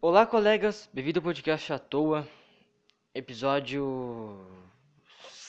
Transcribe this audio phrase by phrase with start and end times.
[0.00, 2.24] Olá, colegas, bem-vindo ao podcast à toa,
[3.12, 4.46] episódio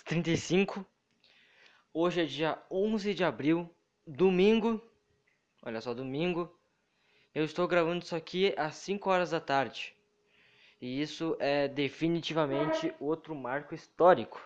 [0.05, 0.83] 35.
[1.93, 3.69] Hoje é dia 11 de abril,
[4.07, 4.81] domingo.
[5.61, 6.51] Olha só, domingo.
[7.35, 9.95] Eu estou gravando isso aqui às 5 horas da tarde.
[10.81, 14.41] E isso é definitivamente outro marco histórico.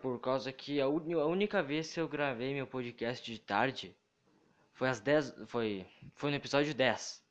[0.00, 3.96] Por causa que a, a única vez que eu gravei meu podcast de tarde
[4.74, 5.84] foi às 10, foi
[6.14, 7.21] foi no episódio 10.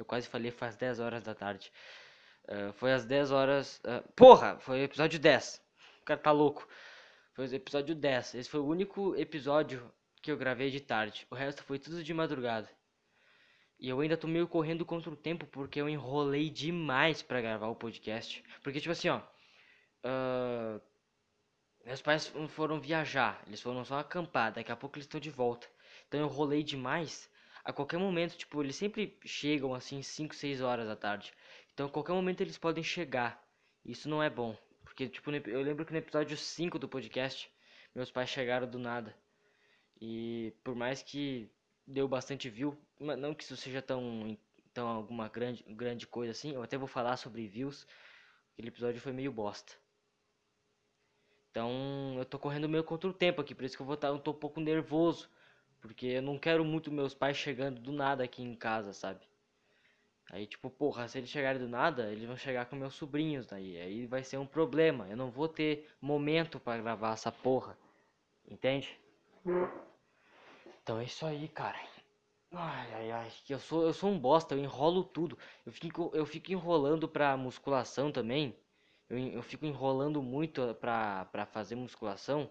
[0.00, 1.70] Eu quase falei faz 10 horas da tarde.
[2.48, 3.82] Uh, foi às 10 horas.
[3.84, 4.58] Uh, porra!
[4.58, 5.62] Foi o episódio 10.
[6.00, 6.66] O cara tá louco.
[7.34, 8.34] Foi o episódio 10.
[8.36, 9.92] Esse foi o único episódio
[10.22, 11.26] que eu gravei de tarde.
[11.30, 12.66] O resto foi tudo de madrugada.
[13.78, 17.68] E eu ainda tô meio correndo contra o tempo porque eu enrolei demais para gravar
[17.68, 18.42] o podcast.
[18.62, 19.20] Porque, tipo assim, ó.
[20.02, 20.80] Uh,
[21.84, 23.42] meus pais foram viajar.
[23.46, 24.50] Eles foram só acampar.
[24.50, 25.68] Daqui a pouco eles estão de volta.
[26.08, 27.28] Então eu enrolei demais.
[27.64, 31.32] A qualquer momento, tipo, eles sempre chegam assim 5, 6 horas da tarde.
[31.72, 33.42] Então a qualquer momento eles podem chegar.
[33.84, 34.56] Isso não é bom.
[34.84, 37.50] Porque, tipo, eu lembro que no episódio 5 do podcast,
[37.94, 39.14] meus pais chegaram do nada.
[40.00, 41.50] E por mais que
[41.90, 42.76] deu bastante view.
[42.98, 44.38] Não que isso seja tão,
[44.72, 46.54] tão alguma grande, grande coisa assim.
[46.54, 47.86] Eu até vou falar sobre views.
[48.52, 49.72] Aquele episódio foi meio bosta.
[51.50, 53.54] Então eu tô correndo meio contra o tempo aqui.
[53.54, 55.28] Por isso que eu vou estar tá, eu tô um pouco nervoso.
[55.80, 59.20] Porque eu não quero muito meus pais chegando do nada aqui em casa, sabe?
[60.30, 63.80] Aí, tipo, porra, se eles chegarem do nada, eles vão chegar com meus sobrinhos daí.
[63.80, 65.08] Aí vai ser um problema.
[65.08, 67.76] Eu não vou ter momento para gravar essa porra.
[68.48, 68.96] Entende?
[70.82, 71.78] Então é isso aí, cara.
[72.52, 73.32] Ai, ai, ai.
[73.48, 75.36] Eu sou, eu sou um bosta, eu enrolo tudo.
[75.66, 78.56] Eu fico, eu fico enrolando pra musculação também.
[79.08, 82.50] Eu, eu fico enrolando muito pra, pra fazer musculação.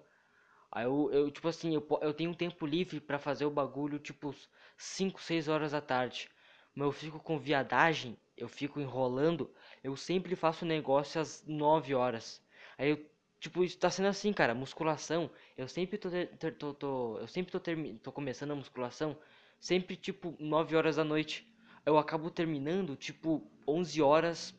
[0.71, 3.99] Aí eu, eu tipo assim, eu, eu tenho um tempo livre para fazer o bagulho,
[3.99, 4.33] tipo,
[4.77, 6.29] 5, 6 horas da tarde.
[6.75, 9.53] Mas eu fico com viadagem, eu fico enrolando.
[9.83, 12.41] Eu sempre faço negócio às 9 horas.
[12.77, 13.09] Aí eu
[13.39, 14.53] Tipo, isso tá sendo assim, cara.
[14.53, 15.29] Musculação.
[15.57, 19.17] Eu sempre tô, tô, tô, tô eu sempre tô, termi tô começando a musculação.
[19.59, 21.47] Sempre, tipo, 9 horas da noite.
[21.85, 24.53] Eu acabo terminando, tipo, 11 horas,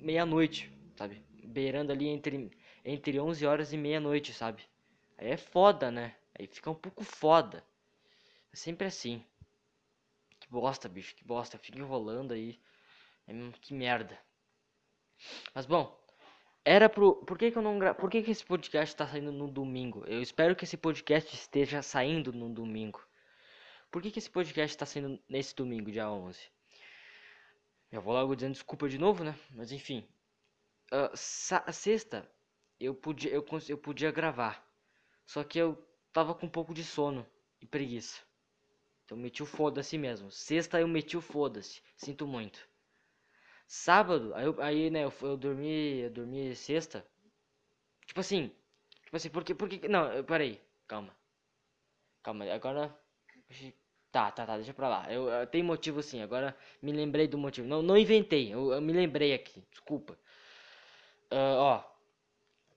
[0.00, 1.22] meia-noite, sabe?
[1.44, 2.50] Beirando ali entre,
[2.84, 4.62] entre 11 horas e meia-noite, sabe?
[5.18, 6.16] Aí é foda, né?
[6.38, 7.64] Aí fica um pouco foda.
[8.52, 9.24] É sempre assim.
[10.40, 11.58] Que bosta, bicho, que bosta.
[11.58, 12.60] Fica enrolando aí.
[13.26, 14.18] É, que merda.
[15.54, 15.98] Mas bom,
[16.64, 17.16] era pro.
[17.24, 17.94] Por que, que eu não gra...
[17.94, 20.04] Por que, que esse podcast está saindo no domingo?
[20.06, 23.02] Eu espero que esse podcast esteja saindo no domingo.
[23.90, 26.40] Por que, que esse podcast está saindo nesse domingo, dia 11?
[27.92, 29.38] Eu vou logo dizendo desculpa de novo, né?
[29.50, 30.06] Mas enfim.
[30.92, 31.16] Uh,
[31.72, 32.28] sexta
[32.80, 34.64] eu podia, eu, eu podia gravar.
[35.26, 35.76] Só que eu
[36.12, 37.26] tava com um pouco de sono
[37.60, 38.20] e preguiça.
[39.04, 40.30] Então meti o foda-se mesmo.
[40.30, 41.82] Sexta eu meti o foda-se.
[41.96, 42.66] Sinto muito.
[43.66, 47.06] Sábado, aí, aí né, eu, eu dormi, eu dormi sexta.
[48.06, 48.50] Tipo assim,
[49.04, 51.14] tipo assim, porque, porque, não, eu parei, calma.
[52.22, 52.94] Calma, agora,
[54.10, 55.12] tá, tá, tá, deixa pra lá.
[55.12, 57.66] Eu, eu tenho motivo sim, agora me lembrei do motivo.
[57.66, 60.18] Não, não inventei, eu, eu me lembrei aqui, desculpa.
[61.32, 61.84] Uh, ó,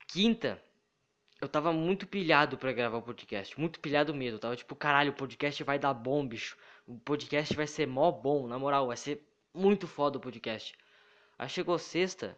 [0.08, 0.62] quinta,
[1.40, 4.38] eu tava muito pilhado pra gravar o podcast, muito pilhado mesmo.
[4.38, 6.58] Eu tava tipo, caralho, o podcast vai dar bom, bicho.
[6.88, 9.22] O podcast vai ser mó bom, na moral, vai ser
[9.54, 10.76] muito foda o podcast.
[11.38, 12.38] Aí chegou sexta,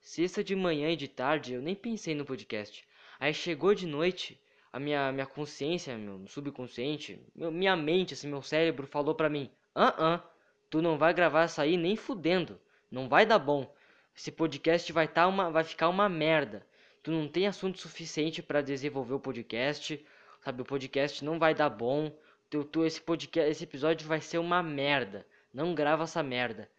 [0.00, 2.86] sexta de manhã e de tarde, eu nem pensei no podcast.
[3.18, 4.40] Aí chegou de noite,
[4.72, 9.50] a minha, minha consciência, meu subconsciente, meu, minha mente, assim, meu cérebro falou pra mim:
[9.74, 10.24] Ah, ah,
[10.68, 12.60] tu não vai gravar essa aí nem fudendo,
[12.90, 13.74] não vai dar bom.
[14.16, 16.64] Esse podcast vai, tá uma, vai ficar uma merda.
[17.02, 20.04] Tu não tem assunto suficiente para desenvolver o podcast,
[20.44, 20.62] sabe?
[20.62, 22.14] O podcast não vai dar bom.
[22.50, 25.26] Tu, tu, esse podcast, esse episódio vai ser uma merda.
[25.52, 26.70] Não grava essa merda.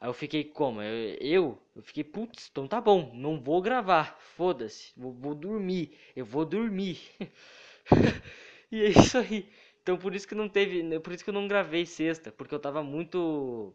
[0.00, 0.80] Aí eu fiquei como?
[0.80, 4.16] Eu, eu, eu fiquei, putz, então tá bom, não vou gravar.
[4.36, 5.96] Foda-se, vou, vou dormir.
[6.16, 7.00] Eu vou dormir.
[8.72, 9.50] e é isso aí.
[9.82, 12.60] Então por isso que não teve, por isso que eu não gravei sexta, porque eu
[12.60, 13.74] tava muito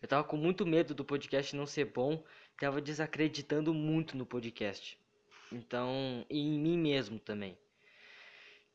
[0.00, 2.22] eu tava com muito medo do podcast não ser bom,
[2.58, 4.98] tava desacreditando muito no podcast.
[5.52, 7.56] Então, e em mim mesmo também.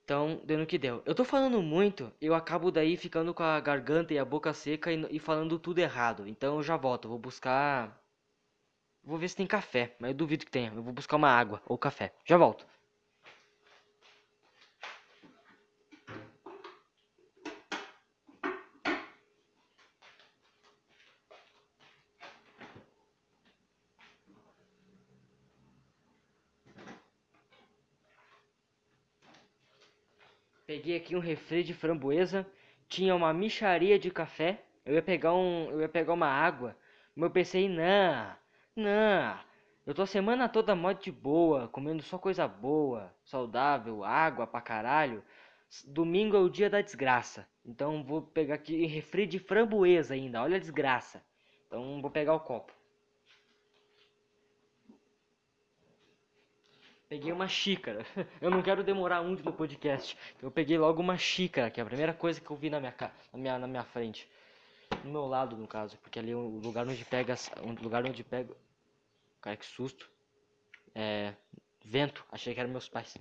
[0.03, 1.03] Então, deu no que deu.
[1.05, 4.91] Eu tô falando muito, eu acabo daí ficando com a garganta e a boca seca
[4.91, 6.27] e, e falando tudo errado.
[6.27, 8.01] Então eu já volto, vou buscar.
[9.03, 10.71] Vou ver se tem café, mas eu duvido que tenha.
[10.73, 12.13] Eu vou buscar uma água ou café.
[12.25, 12.65] Já volto.
[30.89, 32.47] Peguei aqui um refri de framboesa,
[32.87, 36.75] tinha uma micharia de café Eu ia pegar um, eu ia pegar uma água,
[37.15, 38.35] mas eu pensei, não,
[38.75, 39.39] não.
[39.85, 44.61] Eu tô a semana toda mó de boa, comendo só coisa boa, saudável, água pra
[44.61, 45.23] caralho.
[45.85, 47.47] Domingo é o dia da desgraça.
[47.63, 51.23] Então vou pegar aqui refri de framboesa ainda, olha a desgraça.
[51.67, 52.73] Então vou pegar o copo.
[57.09, 58.05] Peguei uma xícara.
[58.39, 60.15] Eu não quero demorar muito no podcast.
[60.39, 62.93] Eu peguei logo uma xícara, que é a primeira coisa que eu vi na minha,
[63.33, 64.29] na minha, na minha frente.
[65.03, 65.97] No meu lado, no caso.
[65.97, 67.33] Porque ali é o lugar onde pega.
[67.63, 68.55] O lugar onde pega.
[69.41, 70.07] Cara, que susto.
[70.93, 71.33] É.
[71.83, 72.23] Vento.
[72.31, 73.17] Achei que eram meus pais.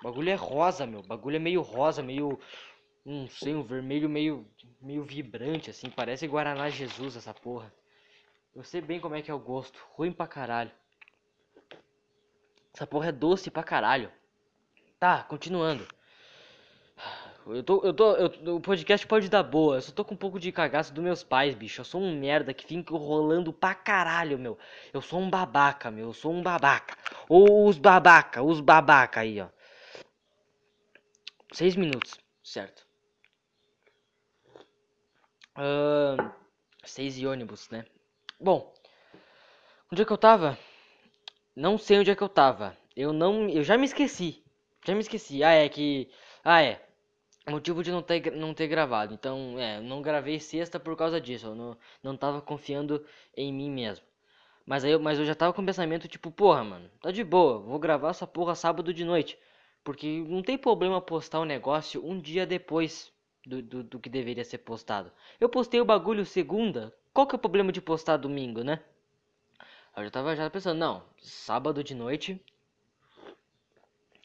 [0.00, 1.00] O bagulho é rosa, meu.
[1.00, 2.38] O bagulho é meio rosa, meio.
[3.02, 4.46] Não sei, um vermelho meio.
[4.82, 5.88] meio vibrante, assim.
[5.88, 7.72] Parece Guaraná Jesus essa porra.
[8.54, 9.80] Eu sei bem como é que é o gosto.
[9.92, 10.70] Ruim pra caralho.
[12.76, 14.12] Essa porra é doce pra caralho.
[15.00, 15.88] Tá, continuando.
[17.46, 19.76] Eu tô, eu tô, eu, o podcast pode dar boa.
[19.76, 21.80] Eu só tô com um pouco de cagaço dos meus pais, bicho.
[21.80, 24.58] Eu sou um merda que fica rolando pra caralho, meu.
[24.92, 26.08] Eu sou um babaca, meu.
[26.08, 26.98] Eu sou um babaca.
[27.30, 29.48] Ou os babaca, os babaca aí, ó.
[31.54, 32.86] Seis minutos, certo.
[35.56, 36.30] Uh,
[36.84, 37.86] seis e ônibus, né?
[38.38, 38.70] Bom,
[39.90, 40.58] onde é que eu tava?
[41.56, 42.76] Não sei onde é que eu tava.
[42.94, 43.48] Eu não.
[43.48, 44.44] Eu já me esqueci.
[44.86, 45.42] Já me esqueci.
[45.42, 46.10] Ah, é que.
[46.44, 46.84] Ah, é.
[47.48, 49.14] Motivo de não ter, não ter gravado.
[49.14, 51.46] Então, é, não gravei sexta por causa disso.
[51.46, 53.04] Eu não, não tava confiando
[53.36, 54.04] em mim mesmo.
[54.66, 57.60] Mas aí, mas eu já tava com o pensamento tipo, porra, mano, tá de boa,
[57.60, 59.38] vou gravar essa porra sábado de noite.
[59.84, 63.12] Porque não tem problema postar o um negócio um dia depois
[63.46, 65.12] do, do, do, que deveria ser postado.
[65.40, 68.80] Eu postei o bagulho segunda, qual que é o problema de postar domingo, né?
[69.96, 72.38] Eu já tava já pensando, não, sábado de noite.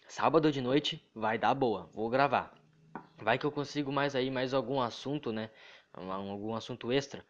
[0.06, 2.54] Sábado de noite vai dar boa, vou gravar.
[3.18, 5.50] Vai que eu consigo mais aí, mais algum assunto, né?
[5.94, 7.26] Algum assunto extra.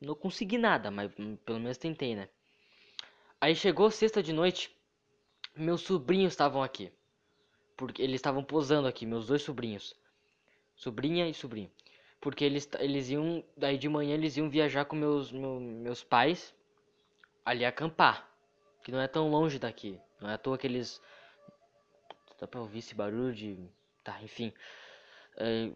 [0.00, 1.12] Não consegui nada, mas
[1.44, 2.30] pelo menos tentei, né?
[3.38, 4.74] Aí chegou sexta de noite,
[5.54, 6.90] meus sobrinhos estavam aqui.
[7.76, 9.94] Porque eles estavam posando aqui, meus dois sobrinhos.
[10.74, 11.70] Sobrinha e sobrinho.
[12.22, 16.54] Porque eles, eles iam, daí de manhã eles iam viajar com meus, meu, meus pais
[17.44, 18.28] ali acampar.
[18.82, 20.00] Que não é tão longe daqui.
[20.20, 21.00] Não é à toa que eles.
[22.40, 23.56] Dá pra ouvir esse barulho de.
[24.02, 24.52] Tá, enfim.
[25.36, 25.70] É,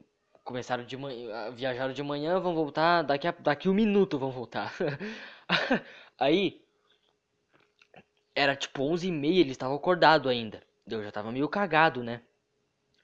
[0.45, 1.51] começaram de manhã.
[1.53, 3.03] Viajaram de manhã, vão voltar.
[3.03, 4.73] Daqui a daqui um minuto vão voltar.
[6.19, 6.65] Aí.
[8.35, 10.63] Era tipo 11 e meia, eles estavam acordados ainda.
[10.87, 12.21] Eu já tava meio cagado, né?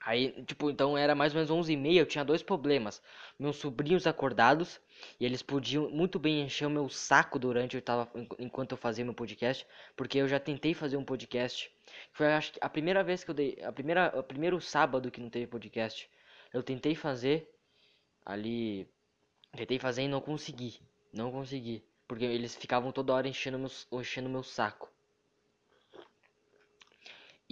[0.04, 3.00] Aí, tipo, então era mais ou menos 11 e meia, eu tinha dois problemas.
[3.38, 4.80] Meus sobrinhos acordados,
[5.18, 9.04] e eles podiam muito bem encher o meu saco durante eu tava, enquanto eu fazia
[9.04, 9.64] meu podcast,
[9.96, 11.70] porque eu já tentei fazer um podcast.
[12.12, 15.30] Foi acho a primeira vez que eu dei, a primeira, o primeiro sábado que não
[15.30, 16.10] teve podcast,
[16.52, 17.48] eu tentei fazer
[18.26, 18.88] ali,
[19.56, 20.80] tentei fazer e não consegui,
[21.12, 23.70] não consegui, porque eles ficavam toda hora enchendo meu,
[24.00, 24.91] enchendo meu saco.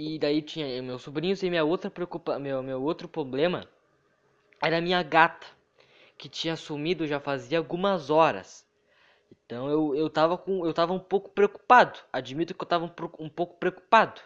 [0.03, 3.69] E daí tinha meus sobrinhos e minha outra preocupa, meu, meu outro problema
[4.63, 5.47] era minha gata,
[6.17, 8.67] que tinha sumido já fazia algumas horas.
[9.31, 11.99] Então eu, eu tava com eu tava um pouco preocupado.
[12.11, 14.23] Admito que eu tava um, um pouco preocupado.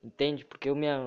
[0.00, 0.44] Entende?
[0.44, 1.00] Porque eu minha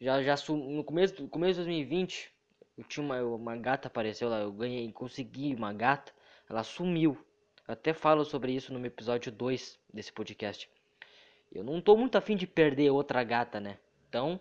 [0.00, 2.32] já já no começo no começo de 2020,
[2.78, 6.12] eu tinha uma uma gata apareceu lá, eu ganhei, consegui uma gata,
[6.48, 7.18] ela sumiu.
[7.66, 10.70] Eu até falo sobre isso no episódio 2 desse podcast.
[11.56, 13.78] Eu não tô muito afim de perder outra gata, né?
[14.08, 14.38] Então,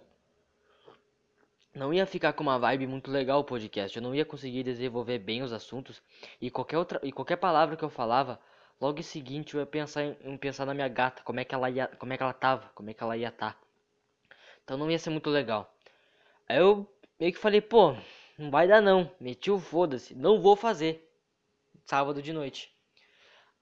[1.73, 3.95] não ia ficar com uma vibe muito legal o podcast.
[3.95, 6.01] Eu não ia conseguir desenvolver bem os assuntos
[6.41, 8.37] e qualquer outra e qualquer palavra que eu falava,
[8.81, 11.55] logo em seguinte eu ia pensar em, em pensar na minha gata, como é que
[11.55, 13.53] ela ia, como é que ela tava, como é que ela ia estar.
[13.53, 13.59] Tá.
[14.65, 15.73] Então não ia ser muito legal.
[16.49, 16.85] Aí eu
[17.17, 17.95] meio que falei, pô,
[18.37, 19.09] não vai dar não.
[19.21, 21.09] Meti o foda-se, não vou fazer.
[21.85, 22.73] Sábado de noite.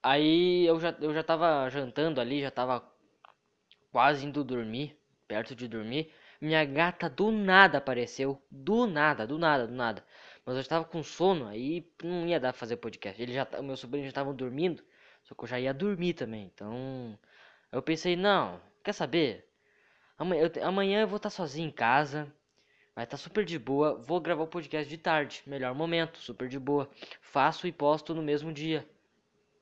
[0.02, 2.93] Aí eu já eu já tava jantando ali, já tava
[3.94, 4.98] quase indo dormir,
[5.28, 10.04] perto de dormir, minha gata do nada apareceu, do nada, do nada, do nada.
[10.44, 13.22] Mas eu estava com sono, aí não ia dar pra fazer podcast.
[13.22, 14.84] Ele já, meu sobrinho já estavam dormindo,
[15.24, 16.52] só que eu já ia dormir também.
[16.54, 17.18] Então,
[17.72, 19.48] eu pensei, não, quer saber?
[20.18, 22.34] Amanhã eu, amanhã eu vou estar sozinho em casa,
[22.96, 23.96] vai estar super de boa.
[23.96, 26.90] Vou gravar o podcast de tarde, melhor momento, super de boa.
[27.22, 28.88] Faço e posto no mesmo dia.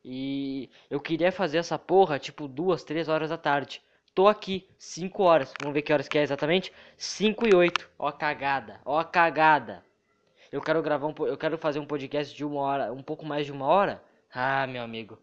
[0.04, 3.82] E eu queria fazer essa porra tipo duas, três horas da tarde.
[4.14, 5.54] Tô aqui, 5 horas.
[5.62, 6.74] Vamos ver que horas que é exatamente?
[6.98, 7.90] 5 e 8.
[7.98, 9.86] Ó cagada, ó cagada.
[10.52, 13.46] Eu quero gravar um, eu quero fazer um podcast de uma hora, um pouco mais
[13.46, 14.04] de uma hora.
[14.34, 15.18] Ah, meu amigo.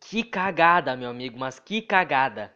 [0.00, 2.52] Que cagada, meu amigo, mas que cagada.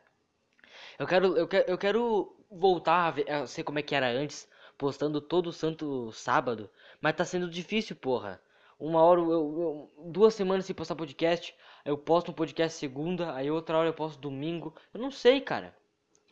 [0.99, 4.09] Eu quero, eu quero, eu quero voltar a, ver, a ser como é que era
[4.09, 6.69] antes, postando todo santo sábado,
[7.01, 8.41] Mas tá sendo difícil, porra.
[8.81, 11.55] Uma hora, eu, eu- duas semanas sem postar podcast.
[11.85, 14.75] Eu posto um podcast segunda, aí outra hora eu posto domingo.
[14.93, 15.77] Eu não sei, cara.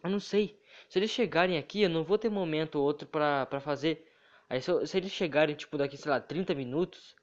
[0.03, 0.59] Eu não sei.
[0.89, 4.11] Se eles chegarem aqui, eu não vou ter momento ou outro pra, pra fazer.
[4.49, 7.15] Aí se, se eles chegarem, tipo, daqui, sei lá, 30 minutos,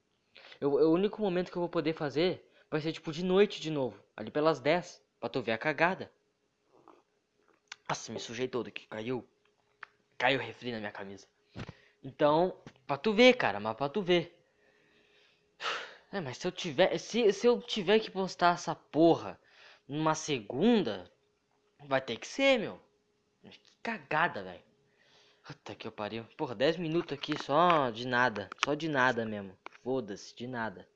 [0.60, 3.60] eu, eu- o único momento que eu vou poder fazer vai ser, tipo, de noite
[3.60, 4.00] de novo.
[4.16, 6.10] Ali pelas 10, pra tu ver a cagada.
[7.88, 8.86] Nossa, me sujei todo aqui.
[8.86, 9.24] Caiu.
[10.18, 11.26] Caiu refri na minha camisa.
[12.02, 12.56] Então,
[12.86, 14.32] pra tu ver, cara, mas pra tu ver.
[16.12, 16.96] É, mas se eu tiver.
[16.98, 19.38] Se, se eu tiver que postar essa porra
[19.88, 21.10] numa segunda,
[21.86, 22.80] vai ter que ser, meu.
[23.42, 24.62] Que cagada, velho.
[25.46, 26.24] Puta que eu pariu.
[26.36, 28.50] Porra, 10 minutos aqui só de nada.
[28.64, 29.56] Só de nada mesmo.
[29.82, 30.88] Foda-se, de nada.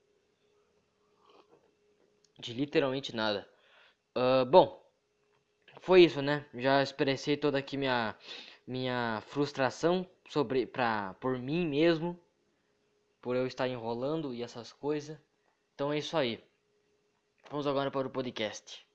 [2.39, 3.49] De literalmente nada.
[4.15, 4.81] Ah, bom,
[5.83, 6.45] foi isso, né?
[6.55, 8.17] Já expressei toda aqui minha
[8.67, 12.19] minha frustração sobre pra por mim mesmo,
[13.21, 15.19] por eu estar enrolando e essas coisas.
[15.75, 16.43] Então é isso aí.
[17.51, 18.87] Vamos agora para o podcast.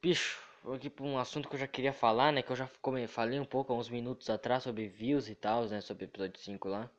[0.00, 2.42] Bicho, vou aqui para um assunto que eu já queria falar, né?
[2.42, 2.68] Que eu já
[3.08, 5.80] falei um pouco há uns minutos atrás sobre views e tal, né?
[5.80, 6.90] Sobre o episódio 5 lá.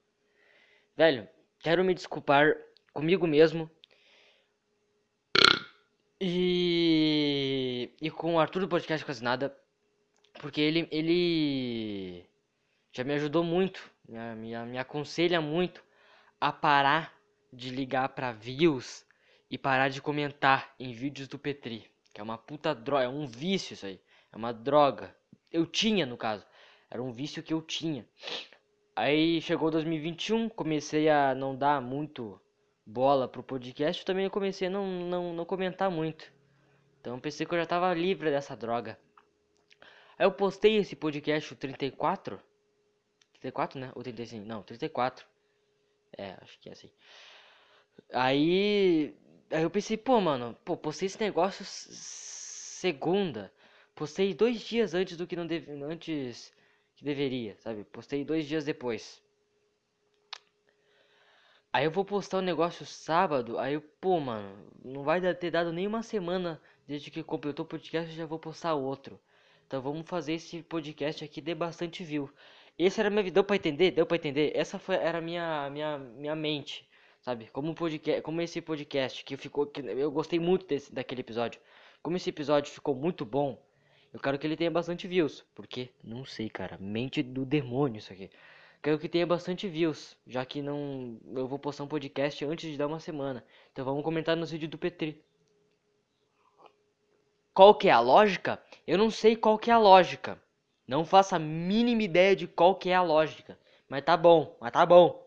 [0.95, 1.27] Velho,
[1.59, 2.55] quero me desculpar
[2.93, 3.69] comigo mesmo
[6.19, 9.57] e, e com o Arthur do Podcast Quase Nada,
[10.39, 12.23] porque ele, ele
[12.91, 15.83] já me ajudou muito, me, me, me aconselha muito
[16.39, 17.13] a parar
[17.51, 19.05] de ligar pra views
[19.49, 23.25] e parar de comentar em vídeos do Petri, que é uma puta droga, é um
[23.25, 23.99] vício isso aí,
[24.31, 25.15] é uma droga.
[25.51, 26.45] Eu tinha, no caso,
[26.89, 28.05] era um vício que eu tinha.
[28.95, 32.39] Aí chegou 2021, comecei a não dar muito
[32.85, 36.31] bola pro podcast, também comecei a não, não, não comentar muito.
[36.99, 38.97] Então pensei que eu já tava livre dessa droga.
[40.17, 42.39] Aí eu postei esse podcast, o 34.
[43.41, 43.91] 34, né?
[43.95, 44.45] Ou 35?
[44.45, 45.25] Não, 34.
[46.17, 46.91] É, acho que é assim.
[48.13, 49.15] Aí.
[49.49, 53.51] Aí eu pensei, pô, mano, pô, postei esse negócio segunda.
[53.93, 56.53] Postei dois dias antes do que não deve, antes
[56.95, 57.83] que deveria, sabe?
[57.83, 59.21] Postei dois dias depois.
[61.73, 65.71] Aí eu vou postar o negócio sábado, aí eu, pô, mano, não vai ter dado
[65.71, 69.19] nem uma semana desde que completou o podcast, eu já vou postar outro.
[69.67, 72.29] Então vamos fazer esse podcast aqui dê bastante view.
[72.77, 73.91] Esse era vida, deu pra entender?
[73.91, 74.51] Deu pra entender?
[74.55, 76.87] Essa foi, era minha, minha, minha mente,
[77.21, 77.47] sabe?
[77.51, 81.61] Como podcast, como esse podcast que ficou, que eu gostei muito desse, daquele episódio.
[82.01, 83.61] Como esse episódio ficou muito bom,
[84.13, 88.11] eu quero que ele tenha bastante views, porque não sei, cara, mente do demônio isso
[88.11, 88.29] aqui.
[88.81, 92.77] Quero que tenha bastante views, já que não eu vou postar um podcast antes de
[92.77, 93.45] dar uma semana.
[93.71, 95.23] Então vamos comentar nos vídeos do Petri.
[97.53, 98.59] Qual que é a lógica?
[98.87, 100.41] Eu não sei qual que é a lógica.
[100.91, 103.57] Não faço a mínima ideia de qual que é a lógica.
[103.89, 105.25] Mas tá bom, mas tá bom.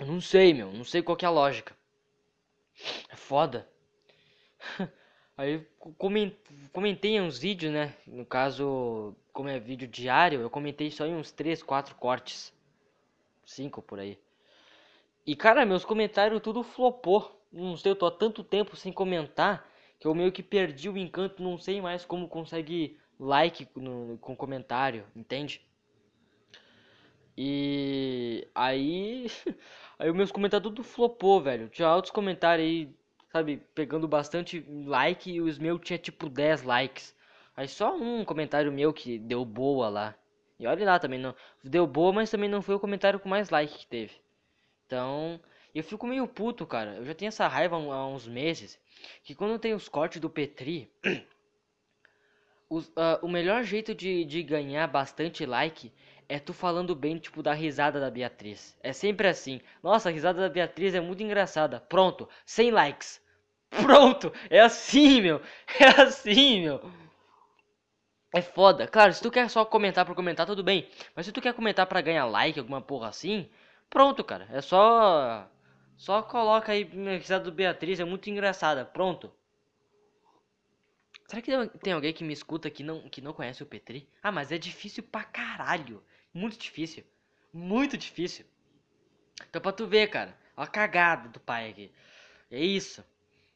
[0.00, 1.76] Eu não sei, meu, não sei qual que é a lógica.
[3.10, 3.68] É foda.
[5.36, 6.36] Aí co- comen-
[6.72, 7.94] comentei uns vídeos, né?
[8.06, 12.52] No caso, como é vídeo diário, eu comentei só em uns 3, 4 cortes.
[13.44, 14.18] 5 por aí.
[15.26, 17.40] E cara, meus comentários tudo flopou.
[17.52, 19.66] Não sei, eu tô há tanto tempo sem comentar
[19.98, 24.34] que eu meio que perdi o encanto, não sei mais como consegue like no, com
[24.34, 25.60] comentário, entende?
[27.36, 29.26] E aí,
[29.98, 31.68] aí os meus comentários tudo flopou, velho.
[31.68, 32.94] Tinha altos comentários aí,
[33.30, 37.14] sabe, pegando bastante like e os meus tinha tipo 10 likes.
[37.56, 40.14] Aí só um comentário meu que deu boa lá.
[40.58, 43.50] E olha lá também, não deu boa, mas também não foi o comentário com mais
[43.50, 44.14] like que teve.
[44.86, 45.40] Então,
[45.74, 46.96] eu fico meio puto, cara.
[46.96, 48.78] Eu já tenho essa raiva há uns meses.
[49.22, 50.90] Que quando tem os cortes do Petri,
[52.70, 55.92] os- ah, o melhor jeito de, de ganhar bastante like
[56.28, 58.76] é tu falando bem, tipo, da risada da Beatriz.
[58.82, 59.60] É sempre assim.
[59.82, 61.80] Nossa, a risada da Beatriz é muito engraçada.
[61.80, 63.20] Pronto, 100 likes.
[63.70, 65.40] Pronto, é assim, meu.
[65.80, 66.80] É assim, meu.
[68.34, 68.86] É foda.
[68.88, 70.88] Claro, se tu quer só comentar por comentar, tudo bem.
[71.14, 73.48] Mas se tu quer comentar pra ganhar like, alguma porra assim,
[73.88, 74.48] pronto, cara.
[74.52, 75.46] É só.
[75.96, 78.84] Só coloca aí a risada do Beatriz, é muito engraçada.
[78.84, 79.30] Pronto.
[81.30, 84.08] Será que tem- alguém que me escuta que não, que não conhece o Petri?
[84.20, 86.02] Ah, mas é difícil pra caralho.
[86.34, 87.04] Muito difícil.
[87.52, 88.44] Muito difícil.
[89.48, 90.36] Então pra tu ver, cara.
[90.56, 91.92] Ó a cagada do pai aqui.
[92.50, 93.04] É isso.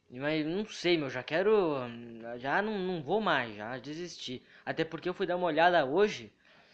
[0.09, 1.09] Mas não sei, meu.
[1.09, 1.75] Já quero.
[2.37, 3.53] Já não, não vou mais.
[3.57, 4.41] Já desisti.
[4.65, 6.31] Até porque eu fui dar uma olhada hoje.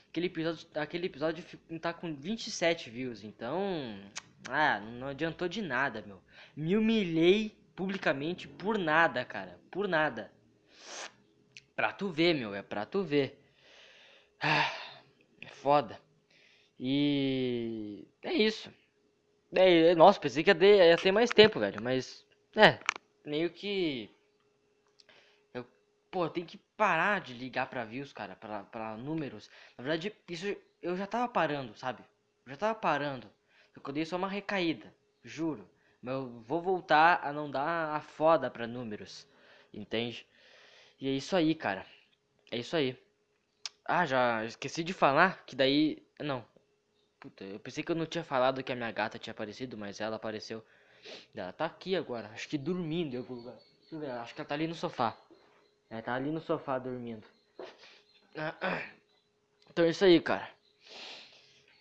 [0.08, 1.44] Aquele episódio, aquele episódio
[1.82, 3.24] tá com 27 views.
[3.24, 4.00] Então.
[4.48, 6.22] Ah, não adiantou de nada, meu.
[6.56, 9.60] Me humilhei publicamente por nada, cara.
[9.72, 10.32] Por nada.
[11.76, 12.54] Pra tu ver, meu.
[12.54, 13.40] É pra tu ver.
[14.40, 14.72] Ah,
[15.42, 16.00] é foda.
[16.80, 18.72] E é isso.
[19.54, 21.82] É, nossa, pensei que ia ter, ia ter mais tempo, velho.
[21.82, 22.80] Mas, é,
[23.26, 24.10] meio que.
[25.54, 25.66] Eu,
[26.10, 29.50] pô, tenho que parar de ligar pra views, cara, pra, pra números.
[29.78, 32.04] Na verdade, isso eu já tava parando, sabe?
[32.46, 33.30] Eu já tava parando.
[33.76, 35.70] Eu dei só uma recaída, juro.
[36.02, 39.28] Mas eu vou voltar a não dar a foda pra números.
[39.74, 40.26] Entende?
[41.02, 41.84] E é isso aí, cara.
[42.52, 42.96] É isso aí.
[43.84, 46.02] Ah, já esqueci de falar que daí.
[46.20, 46.46] Não.
[47.20, 50.00] Puta, eu pensei que eu não tinha falado que a minha gata tinha aparecido, mas
[50.00, 50.64] ela apareceu.
[51.36, 53.56] Ela tá aqui agora, acho que dormindo em algum lugar.
[53.80, 55.18] Deixa eu ver, acho que ela tá ali no sofá.
[55.90, 57.26] Ela tá ali no sofá dormindo.
[59.70, 60.48] Então é isso aí, cara.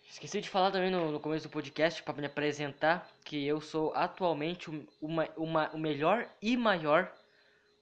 [0.09, 3.93] Esqueci de falar também no, no começo do podcast para me apresentar que eu sou
[3.93, 4.69] atualmente
[5.01, 7.11] uma, uma, o melhor e maior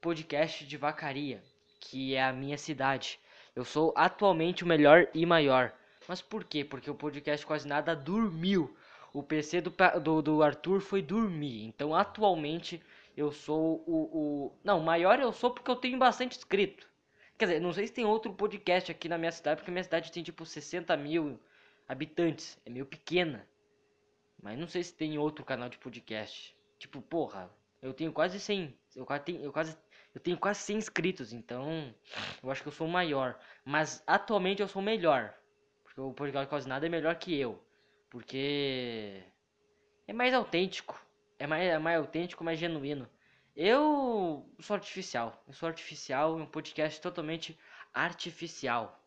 [0.01, 1.43] podcast de vacaria,
[1.79, 3.19] que é a minha cidade.
[3.55, 5.73] Eu sou atualmente o melhor e maior.
[6.07, 6.63] Mas por quê?
[6.63, 8.75] Porque o podcast quase nada dormiu.
[9.13, 11.65] O PC do, do, do Arthur foi dormir.
[11.65, 12.81] Então atualmente
[13.17, 14.57] eu sou o, o.
[14.63, 16.87] Não, maior eu sou porque eu tenho bastante inscrito.
[17.37, 20.11] Quer dizer, não sei se tem outro podcast aqui na minha cidade, porque minha cidade
[20.11, 21.39] tem tipo 60 mil
[21.87, 22.57] habitantes.
[22.65, 23.47] É meio pequena.
[24.41, 26.55] Mas não sei se tem outro canal de podcast.
[26.77, 27.49] Tipo, porra,
[27.81, 28.73] eu tenho quase 100.
[28.95, 29.77] Eu quase tenho, eu quase
[30.13, 31.93] eu tenho quase 100 inscritos, então
[32.41, 33.39] eu acho que eu sou o maior.
[33.63, 35.33] Mas atualmente eu sou o melhor.
[35.83, 37.63] Porque o podcast quase nada é melhor que eu.
[38.09, 39.23] Porque
[40.07, 40.99] é mais autêntico.
[41.37, 43.07] É mais, é mais autêntico, mais genuíno.
[43.55, 45.43] Eu sou artificial.
[45.47, 47.57] Eu sou artificial um podcast totalmente
[47.93, 48.99] artificial.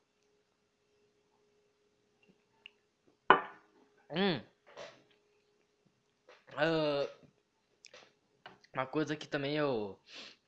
[4.10, 4.40] Hum.
[6.52, 7.08] Uh,
[8.74, 9.98] uma coisa que também eu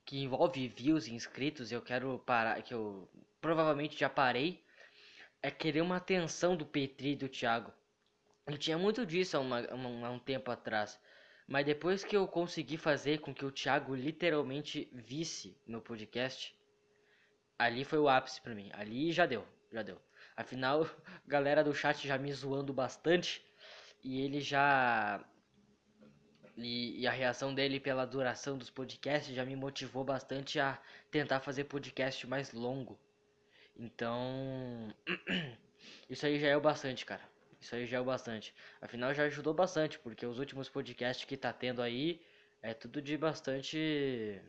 [0.05, 3.09] que envolve views e inscritos, eu quero parar, que eu
[3.41, 4.63] provavelmente já parei,
[5.41, 7.73] é querer uma atenção do Petri e do Thiago.
[8.45, 9.59] Eu tinha muito disso há, uma,
[10.07, 10.99] há um tempo atrás.
[11.47, 16.55] Mas depois que eu consegui fazer com que o Thiago literalmente visse meu podcast,
[17.57, 18.69] ali foi o ápice para mim.
[18.73, 19.99] Ali já deu, já deu.
[20.35, 20.87] Afinal,
[21.27, 23.43] galera do chat já me zoando bastante
[24.03, 25.23] e ele já
[26.57, 30.79] e, e, a reação dele pela duração dos podcasts já me motivou bastante a
[31.11, 32.97] tentar fazer podcast mais longo.
[33.77, 34.93] Então,
[36.09, 37.21] isso aí já é o bastante, cara.
[37.59, 38.53] Isso aí já é o bastante.
[38.81, 42.21] Afinal, já ajudou bastante, porque os últimos podcasts que tá tendo aí
[42.61, 44.41] é tudo de bastante.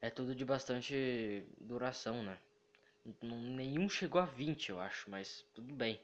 [0.00, 2.38] É tudo de bastante duração, né?
[3.22, 6.00] Nenhum chegou a 20, eu acho, mas tudo bem.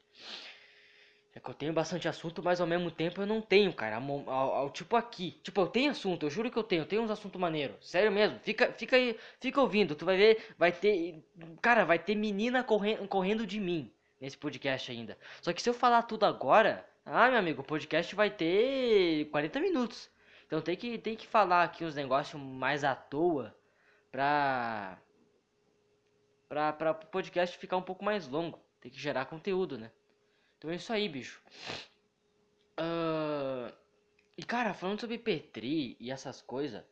[1.34, 3.96] É que eu tenho bastante assunto, mas ao mesmo tempo eu não tenho, cara.
[3.96, 5.40] Ao, ao, ao, tipo aqui.
[5.42, 6.82] Tipo, eu tenho assunto, eu juro que eu tenho.
[6.82, 7.88] Eu tenho uns assuntos maneiros.
[7.88, 8.38] Sério mesmo.
[8.40, 9.94] Fica, fica aí, fica ouvindo.
[9.94, 11.24] Tu vai ver, vai ter.
[11.62, 13.90] Cara, vai ter menina correndo, correndo de mim
[14.20, 15.16] nesse podcast ainda.
[15.40, 16.86] Só que se eu falar tudo agora.
[17.04, 20.10] Ah, meu amigo, o podcast vai ter 40 minutos.
[20.46, 23.56] Então tem que, tem que falar aqui uns negócios mais à toa
[24.10, 24.98] pra.
[26.48, 28.60] Pra, pra o podcast ficar um pouco mais longo.
[28.80, 29.90] Tem que gerar conteúdo, né?
[30.62, 31.42] Então é isso aí, bicho.
[32.78, 33.74] Uh...
[34.38, 36.84] E cara, falando sobre Petri e essas coisas.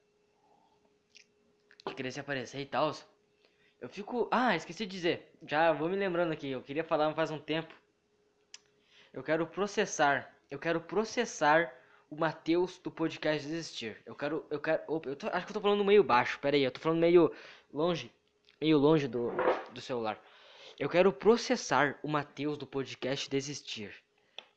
[1.87, 2.92] Que queria se aparecer e tal.
[3.80, 4.28] Eu fico.
[4.33, 5.33] Ah, esqueci de dizer.
[5.46, 6.50] Já vou me lembrando aqui.
[6.50, 7.72] Eu queria falar faz um tempo.
[9.12, 10.35] Eu quero processar.
[10.50, 11.72] Eu quero processar
[12.11, 14.02] o Matheus do podcast Desistir.
[14.04, 14.44] Eu quero.
[14.50, 14.83] Eu quero.
[14.88, 16.40] Opa, eu tô, acho que eu tô falando meio baixo.
[16.40, 17.33] Pera aí, eu tô falando meio
[17.72, 18.12] longe.
[18.61, 19.30] Meio longe do,
[19.72, 20.20] do celular.
[20.80, 23.94] Eu quero processar o Matheus do podcast Desistir.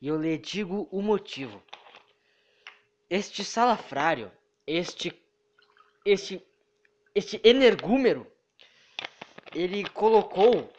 [0.00, 1.62] E eu lhe digo o motivo.
[3.10, 4.32] Este salafrário,
[4.66, 5.12] este
[6.02, 6.42] este
[7.14, 8.26] este energúmero,
[9.54, 10.72] ele colocou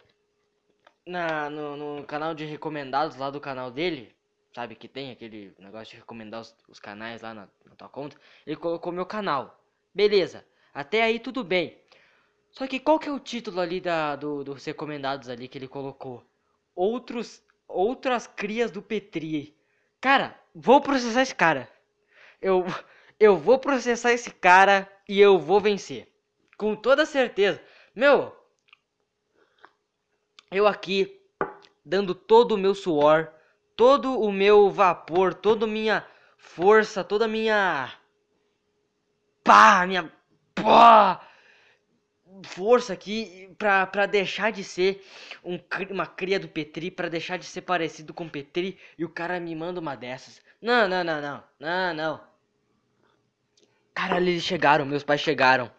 [1.05, 4.15] na no, no canal de recomendados lá do canal dele,
[4.51, 8.17] sabe que tem aquele negócio de recomendar os, os canais lá na, na tua conta,
[8.47, 9.63] ele colocou meu canal.
[9.93, 10.43] Beleza.
[10.73, 11.84] Até aí tudo bem.
[12.57, 15.67] Só que qual que é o título ali da, do, dos recomendados ali que ele
[15.67, 16.23] colocou?
[16.73, 19.57] Outros, outras crias do Petri.
[19.99, 21.69] Cara, vou processar esse cara.
[22.41, 22.65] Eu,
[23.19, 26.07] eu vou processar esse cara e eu vou vencer.
[26.57, 27.61] Com toda certeza.
[27.93, 28.33] Meu,
[30.49, 31.21] eu aqui
[31.83, 33.33] dando todo o meu suor,
[33.75, 37.93] todo o meu vapor, toda a minha força, toda a minha
[39.43, 40.09] pá, minha
[40.53, 41.21] pá,
[42.43, 45.05] força aqui pra deixar de ser
[45.43, 49.39] um, uma cria do Petri, pra deixar de ser parecido com Petri, e o cara
[49.39, 50.41] me manda uma dessas.
[50.61, 52.21] Não, não, não, não, não, não.
[53.93, 55.71] Cara, eles chegaram, meus pais chegaram.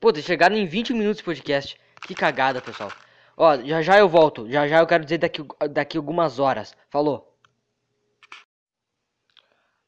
[0.00, 1.80] Pô, eles chegaram em 20 minutos de podcast.
[2.06, 2.90] Que cagada, pessoal.
[3.36, 4.50] Ó, já já eu volto.
[4.50, 6.76] Já já eu quero dizer daqui, daqui algumas horas.
[6.90, 7.32] Falou.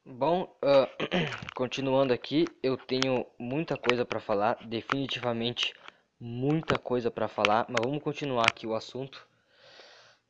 [0.05, 0.87] Bom, uh,
[1.55, 5.73] continuando aqui, eu tenho muita coisa para falar, definitivamente
[6.19, 9.27] muita coisa para falar, mas vamos continuar aqui o assunto.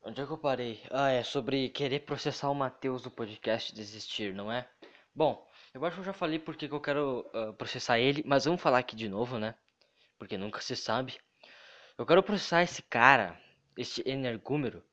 [0.04, 0.82] Onde é que eu parei?
[0.92, 4.68] Ah, é sobre querer processar o Matheus do podcast desistir, não é?
[5.14, 8.46] Bom, eu acho que eu já falei porque que eu quero uh, processar ele, mas
[8.46, 9.56] vamos falar aqui de novo, né?
[10.18, 11.18] Porque nunca se sabe.
[11.98, 13.40] Eu quero processar esse cara,
[13.78, 14.84] esse energúmero,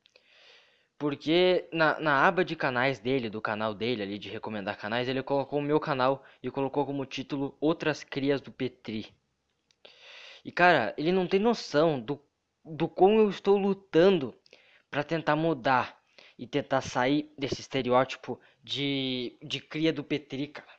[0.97, 5.21] porque na, na aba de canais dele, do canal dele ali, de recomendar canais, ele
[5.21, 9.13] colocou o meu canal e colocou como título Outras Crias do Petri.
[10.43, 12.21] E cara, ele não tem noção do,
[12.63, 14.35] do como eu estou lutando
[14.89, 16.01] para tentar mudar
[16.37, 20.73] e tentar sair desse estereótipo de, de cria do Petri, cara.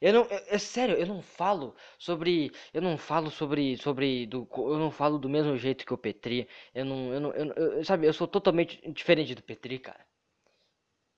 [0.00, 4.48] Eu não, é, é, sério, eu não falo sobre, eu não falo sobre, sobre, do,
[4.56, 6.48] eu não falo do mesmo jeito que o Petri.
[6.74, 7.46] Eu não, eu não, eu,
[7.78, 10.06] eu sabe, eu sou totalmente diferente do Petri, cara.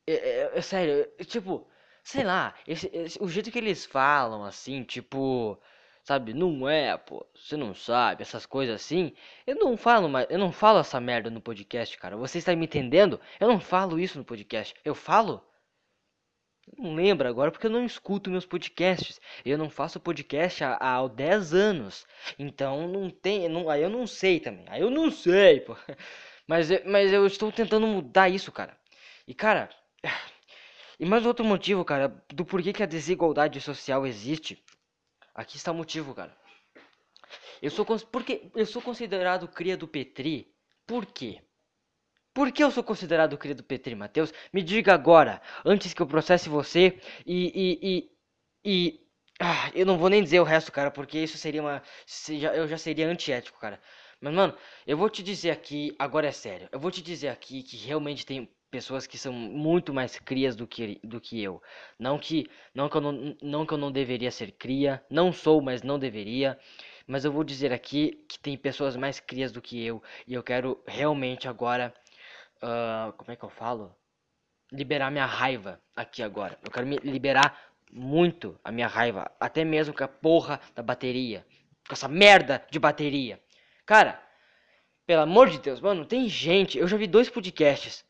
[0.06, 1.68] É, é, é sério, tipo,
[2.02, 5.60] sei lá, esse, esse, o jeito que eles falam, assim, tipo,
[6.04, 9.12] sabe, não é, pô, você não sabe, essas coisas assim.
[9.46, 12.16] Eu não falo, mas eu não falo essa merda no podcast, cara.
[12.16, 13.20] Você está me entendendo?
[13.40, 14.74] Eu não falo isso no podcast.
[14.84, 15.42] Eu falo
[16.78, 19.20] não lembro agora porque eu não escuto meus podcasts.
[19.44, 22.06] Eu não faço podcast há, há 10 anos.
[22.38, 23.48] Então não tem.
[23.48, 24.64] Não, aí eu não sei também.
[24.68, 25.76] Aí eu não sei, pô.
[26.44, 28.76] Mas, mas eu estou tentando mudar isso, cara.
[29.26, 29.70] E cara.
[31.00, 34.62] E mais outro motivo, cara, do porquê que a desigualdade social existe.
[35.34, 36.36] Aqui está o motivo, cara.
[37.60, 40.52] Eu sou, porque eu sou considerado cria do Petri.
[40.86, 41.40] Por quê?
[42.34, 44.32] Por que eu sou considerado cria do Petri, Matheus?
[44.52, 47.52] Me diga agora, antes que eu processe você e.
[47.54, 48.10] e, e,
[48.64, 49.02] e
[49.40, 51.82] ah, eu não vou nem dizer o resto, cara, porque isso seria uma.
[52.54, 53.80] Eu já seria antiético, cara.
[54.20, 56.68] Mas, mano, eu vou te dizer aqui, agora é sério.
[56.70, 60.66] Eu vou te dizer aqui que realmente tem pessoas que são muito mais crias do
[60.66, 61.62] que, do que eu.
[61.98, 65.04] Não que, não, que eu não, não que eu não deveria ser cria.
[65.10, 66.58] Não sou, mas não deveria.
[67.06, 70.02] Mas eu vou dizer aqui que tem pessoas mais crias do que eu.
[70.26, 71.94] E eu quero realmente agora
[72.62, 73.94] uh, como é que eu falo?
[74.72, 76.58] Liberar minha raiva aqui agora.
[76.64, 77.60] Eu quero me liberar
[77.92, 81.44] muito a minha raiva, até mesmo com a porra da bateria,
[81.86, 83.38] com essa merda de bateria.
[83.84, 84.18] Cara,
[85.06, 88.02] pelo amor de Deus, mano, tem gente, eu já vi dois podcasts.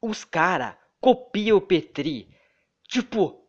[0.00, 2.28] Os cara copiam o Petri.
[2.88, 3.48] Tipo,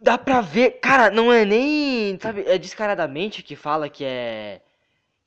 [0.00, 4.62] dá pra ver, cara, não é nem, sabe, é descaradamente que fala que é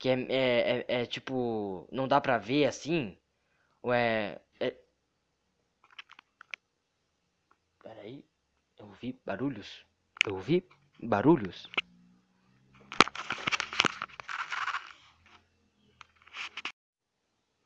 [0.01, 3.15] que é, é, é, é tipo, não dá pra ver assim.
[3.83, 4.41] Ué.
[4.59, 4.75] É...
[7.83, 8.25] Peraí.
[8.79, 9.85] Eu ouvi barulhos.
[10.25, 10.67] Eu ouvi
[10.99, 11.69] barulhos.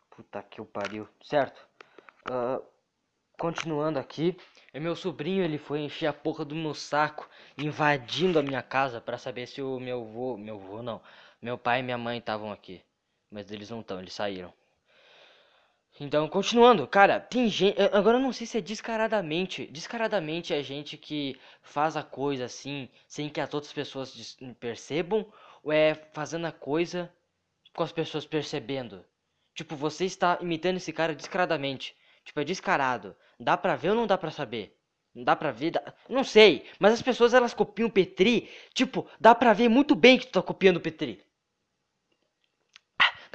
[0.09, 1.07] Puta que o pariu.
[1.23, 1.74] Certo.
[2.27, 2.63] Uh,
[3.37, 4.35] continuando aqui.
[4.73, 8.99] É meu sobrinho, ele foi encher a porra do meu saco, invadindo a minha casa
[8.99, 11.01] para saber se o meu avô, meu avô não,
[11.41, 12.81] meu pai e minha mãe estavam aqui.
[13.31, 14.53] Mas eles não estão, eles saíram.
[15.99, 17.77] Então, continuando, cara, tem gente.
[17.93, 19.65] Agora eu não sei se é descaradamente.
[19.67, 25.25] Descaradamente é gente que faz a coisa assim, sem que as outras pessoas percebam,
[25.63, 27.11] ou é fazendo a coisa
[27.73, 29.05] com as pessoas percebendo.
[29.53, 31.95] Tipo, você está imitando esse cara descaradamente.
[32.25, 33.15] Tipo, é descarado.
[33.39, 34.77] Dá pra ver ou não dá pra saber?
[35.13, 35.71] Não dá pra ver?
[35.71, 35.93] Dá...
[36.09, 36.65] Não sei.
[36.79, 38.49] Mas as pessoas elas copiam o Petri.
[38.73, 41.23] Tipo, dá pra ver muito bem que tu tá copiando o Petri.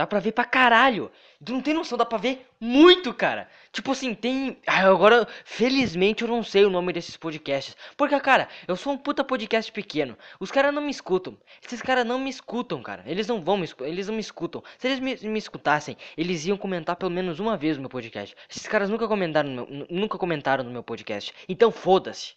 [0.00, 1.12] Dá pra ver pra caralho.
[1.44, 3.50] Tu não tem noção, dá pra ver muito, cara.
[3.70, 4.56] Tipo assim, tem.
[4.66, 7.76] Agora, felizmente, eu não sei o nome desses podcasts.
[7.98, 10.16] Porque, cara, eu sou um puta podcast pequeno.
[10.40, 11.36] Os caras não me escutam.
[11.62, 13.04] Esses caras não me escutam, cara.
[13.04, 13.68] Eles não vão me.
[13.80, 14.64] Eles não me escutam.
[14.78, 18.34] Se eles me, me, escutassem, eles iam comentar pelo menos uma vez no meu podcast.
[18.48, 21.34] Esses caras nunca comentaram meu, nunca comentaram no meu podcast.
[21.46, 22.36] Então foda-se.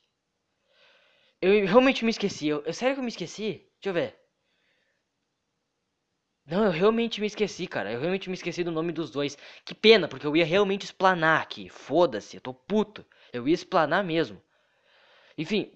[1.42, 2.46] Eu realmente me esqueci.
[2.46, 3.66] Eu, eu, sério que eu me esqueci?
[3.82, 4.23] Deixa eu ver.
[6.46, 7.92] Não, eu realmente me esqueci, cara.
[7.92, 9.38] Eu realmente me esqueci do nome dos dois.
[9.64, 11.70] Que pena, porque eu ia realmente explanar aqui.
[11.70, 13.06] Foda-se, eu tô puto.
[13.32, 14.42] Eu ia explanar mesmo.
[15.38, 15.72] Enfim,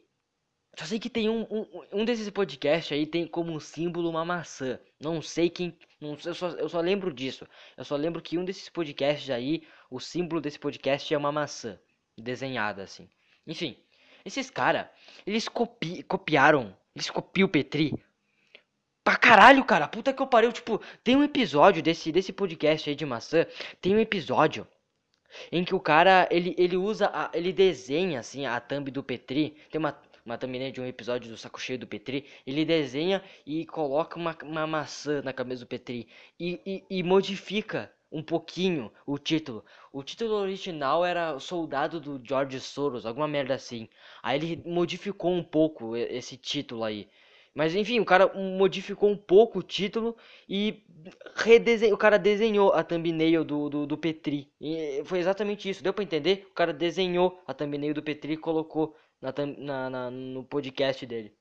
[0.77, 4.79] só sei que tem um, um, um desses podcasts aí tem como símbolo uma maçã.
[4.99, 5.77] Não sei quem.
[6.01, 7.47] Não, eu, só, eu só lembro disso.
[7.77, 11.79] Eu só lembro que um desses podcasts aí, o símbolo desse podcast é uma maçã.
[12.17, 13.09] Desenhada assim.
[13.45, 13.77] Enfim,
[14.25, 14.87] esses caras,
[15.25, 16.75] eles copi, copiaram.
[16.93, 17.93] Eles copiam o Petri
[19.07, 19.87] Pra caralho, cara.
[19.87, 20.51] Puta que eu pariu.
[20.51, 23.45] Tipo, tem um episódio desse, desse podcast aí de maçã.
[23.79, 24.67] Tem um episódio
[25.49, 29.55] em que o cara, ele, ele usa, a, ele desenha, assim, a thumb do Petri.
[29.71, 33.65] Tem uma, uma thumbnail de um episódio do Saco Cheio do Petri, ele desenha e
[33.65, 39.17] coloca uma, uma maçã na cabeça do Petri e, e, e modifica um pouquinho o
[39.17, 39.63] título.
[39.93, 43.87] O título original era Soldado do George Soros, alguma merda assim.
[44.21, 47.07] Aí ele modificou um pouco esse título aí.
[47.57, 50.15] Mas enfim, o cara modificou um pouco o título
[50.47, 50.83] e
[51.37, 54.53] redesenhou, o cara desenhou a thumbnail do, do, do Petri.
[54.61, 56.45] E foi exatamente isso, deu para entender?
[56.51, 61.35] O cara desenhou a thumbnail do Petri e colocou na, na, na, no podcast dele.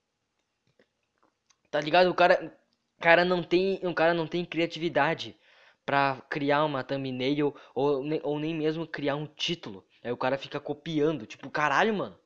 [1.70, 2.08] Tá ligado?
[2.08, 2.50] O cara,
[2.98, 5.36] cara não tem, um cara não tem criatividade
[5.84, 9.84] para criar uma thumbnail ou, ou nem mesmo criar um título.
[10.02, 12.18] Aí o cara fica copiando, tipo, caralho, mano.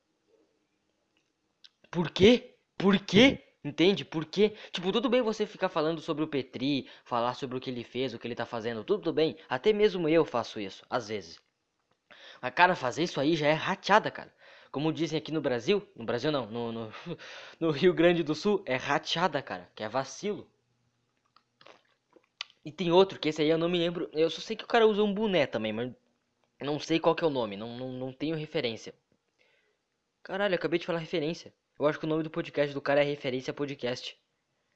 [1.89, 2.55] Por quê?
[2.77, 3.50] Por quê?
[3.63, 4.03] Entende?
[4.03, 7.83] Porque, tipo, tudo bem você ficar falando sobre o Petri, falar sobre o que ele
[7.83, 9.37] fez, o que ele tá fazendo, tudo bem.
[9.47, 11.39] Até mesmo eu faço isso, às vezes.
[12.41, 14.33] Mas, cara, fazer isso aí já é rateada, cara.
[14.71, 16.93] Como dizem aqui no Brasil, no Brasil não, no, no,
[17.59, 20.47] no Rio Grande do Sul, é rateada, cara, que é vacilo.
[22.65, 24.67] E tem outro, que esse aí eu não me lembro, eu só sei que o
[24.67, 25.91] cara usa um boné também, mas
[26.59, 28.93] não sei qual que é o nome, não, não, não tenho referência.
[30.23, 31.53] Caralho, acabei de falar referência.
[31.81, 34.15] Eu acho que o nome do podcast do cara é Referência Podcast.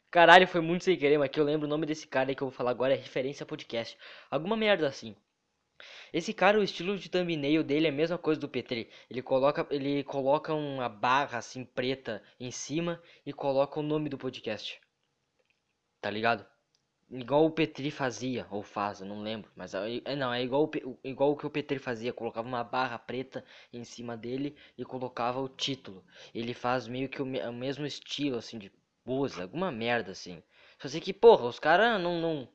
[0.10, 2.48] Caralho, foi muito sem querer, mas que eu lembro o nome desse cara que eu
[2.48, 3.96] vou falar agora é Referência Podcast.
[4.28, 5.16] Alguma merda assim.
[6.12, 8.90] Esse cara, o estilo de thumbnail dele é a mesma coisa do Petri.
[9.08, 14.18] Ele coloca, ele coloca uma barra assim preta em cima e coloca o nome do
[14.18, 14.82] podcast.
[16.02, 16.44] Tá ligado?
[17.10, 19.50] Igual o Petri fazia, ou faz, eu não lembro.
[19.56, 20.70] Mas é, não, é igual,
[21.04, 22.12] igual o que o Petri fazia.
[22.14, 26.04] Colocava uma barra preta em cima dele e colocava o título.
[26.34, 28.72] Ele faz meio que o, o mesmo estilo, assim, de
[29.04, 30.42] pose, alguma merda, assim.
[30.80, 32.48] Só sei que, porra, os caras não, não...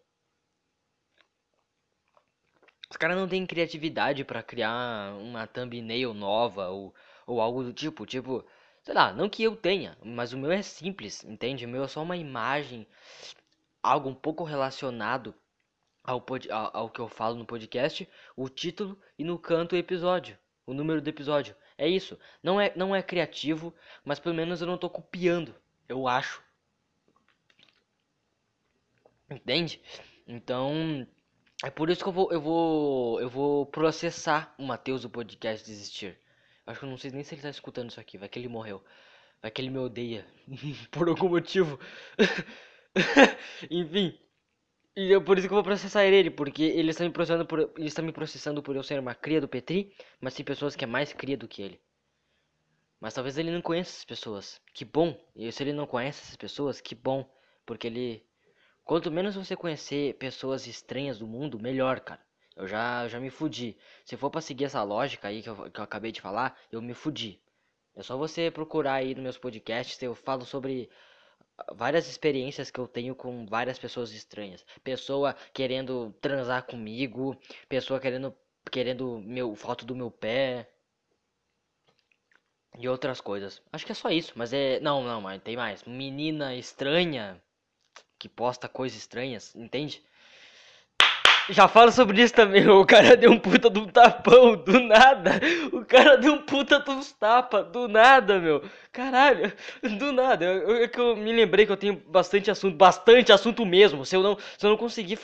[2.91, 6.95] Os caras não têm criatividade para criar uma thumbnail nova ou,
[7.27, 8.05] ou algo do tipo.
[8.05, 8.45] Tipo,
[8.83, 11.65] sei lá, não que eu tenha, mas o meu é simples, entende?
[11.65, 12.87] O meu é só uma imagem
[13.83, 15.35] algo um pouco relacionado
[16.03, 19.79] ao, pod, ao, ao, que eu falo no podcast, o título e no canto o
[19.79, 21.55] episódio, o número do episódio.
[21.77, 22.19] É isso.
[22.43, 25.55] Não é, não é criativo, mas pelo menos eu não estou copiando,
[25.89, 26.43] eu acho.
[29.31, 29.81] Entende?
[30.27, 31.07] Então,
[31.65, 35.65] é por isso que eu vou eu vou eu vou processar o Matheus do podcast
[35.65, 36.19] desistir.
[36.67, 38.49] Acho que eu não sei nem se ele está escutando isso aqui, vai que ele
[38.49, 38.85] morreu.
[39.41, 40.27] Vai que ele me odeia
[40.91, 41.79] por algum motivo.
[43.71, 44.19] Enfim.
[44.97, 47.61] E é por isso que eu vou processar ele, porque ele está me processando por,
[47.77, 50.85] ele está me processando por eu ser uma cria do Petri, mas tem pessoas que
[50.85, 51.81] é mais cria do que ele.
[53.01, 54.61] Mas talvez ele não conheça essas pessoas.
[54.75, 55.19] Que bom.
[55.35, 57.29] E se ele não conhece essas pessoas, que bom.
[57.67, 58.25] Porque ele.
[58.85, 62.21] Quanto menos você conhecer pessoas estranhas do mundo, melhor, cara.
[62.57, 63.77] Eu já, já me fudi.
[64.05, 66.83] Se for pra seguir essa lógica aí que eu, que eu acabei de falar, eu
[66.83, 67.41] me fudi.
[67.97, 70.91] É só você procurar aí nos meus podcasts, eu falo sobre
[71.73, 74.65] várias experiências que eu tenho com várias pessoas estranhas.
[74.83, 77.37] Pessoa querendo transar comigo,
[77.69, 78.35] pessoa querendo
[78.71, 80.69] querendo meu foto do meu pé
[82.79, 83.63] e outras coisas.
[83.73, 85.83] Acho que é só isso, mas é não, não, mas tem mais.
[85.85, 87.43] Menina estranha
[88.19, 90.03] que posta coisas estranhas, entende?
[91.51, 92.67] Já falo sobre isso também.
[92.69, 95.41] O cara deu um puta de um tapão, do nada.
[95.73, 98.63] O cara deu um puta de uns tapas, do nada, meu.
[98.93, 99.53] Caralho,
[99.99, 100.45] do nada.
[100.83, 104.07] É que eu me lembrei que eu tenho bastante assunto, bastante assunto mesmo.
[104.07, 105.19] Se eu não, se eu não conseguir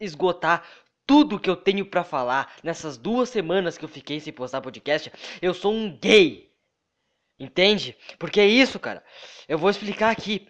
[0.00, 0.64] esgotar
[1.06, 5.12] tudo que eu tenho para falar nessas duas semanas que eu fiquei sem postar podcast,
[5.40, 6.50] eu sou um gay.
[7.38, 7.96] Entende?
[8.18, 9.02] Porque é isso, cara.
[9.48, 10.46] Eu vou explicar aqui.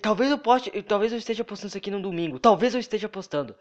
[0.00, 2.38] Talvez eu poste, talvez eu esteja postando isso aqui no domingo.
[2.38, 3.54] Talvez eu esteja postando.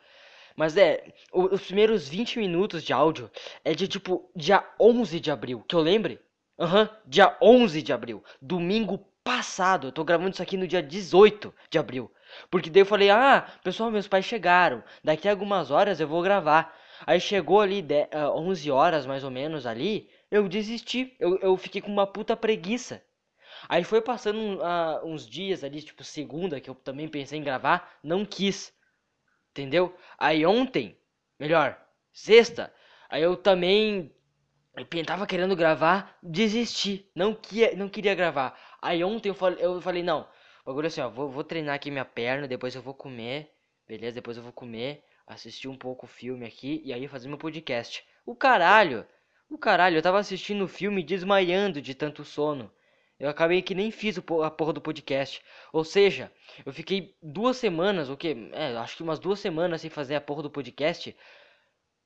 [0.55, 3.29] Mas é, os primeiros 20 minutos de áudio
[3.63, 6.19] é de tipo dia 11 de abril, que eu lembre?
[6.59, 9.87] Aham, uhum, dia 11 de abril, domingo passado.
[9.87, 12.11] Eu tô gravando isso aqui no dia 18 de abril.
[12.51, 14.83] Porque daí eu falei: "Ah, pessoal, meus pais chegaram.
[15.03, 16.75] Daqui a algumas horas eu vou gravar".
[17.07, 21.15] Aí chegou ali de, uh, 11 horas mais ou menos ali, eu desisti.
[21.19, 23.01] Eu, eu fiquei com uma puta preguiça.
[23.69, 27.97] Aí foi passando uh, uns dias ali, tipo segunda, que eu também pensei em gravar,
[28.03, 28.73] não quis.
[29.51, 29.95] Entendeu?
[30.17, 30.97] Aí ontem,
[31.39, 31.79] melhor,
[32.13, 32.73] sexta,
[33.09, 34.13] aí eu também
[34.75, 38.57] eu tava querendo gravar, desisti, não, queria, não queria gravar.
[38.81, 40.27] Aí ontem eu falei, eu falei não,
[40.65, 43.51] agora assim, ó, vou, vou treinar aqui minha perna, depois eu vou comer,
[43.87, 44.15] beleza?
[44.15, 48.03] Depois eu vou comer, assistir um pouco o filme aqui e aí fazer meu podcast.
[48.25, 49.05] O caralho,
[49.49, 52.71] o caralho, eu tava assistindo o filme desmaiando de tanto sono.
[53.19, 55.41] Eu acabei que nem fiz a porra do podcast.
[55.73, 56.31] Ou seja,
[56.65, 58.49] eu fiquei duas semanas, o que?
[58.53, 61.15] É, acho que umas duas semanas sem fazer a porra do podcast.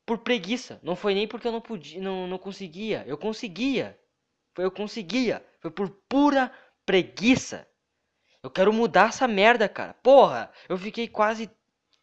[0.06, 0.80] Por preguiça.
[0.82, 3.04] Não foi nem porque eu não podia, não, não conseguia.
[3.06, 3.98] Eu conseguia.
[4.56, 5.46] Foi eu conseguia.
[5.62, 6.52] Foi por pura
[6.86, 7.68] preguiça.
[8.42, 9.94] Eu quero mudar essa merda, cara.
[9.94, 11.50] Porra, eu fiquei quase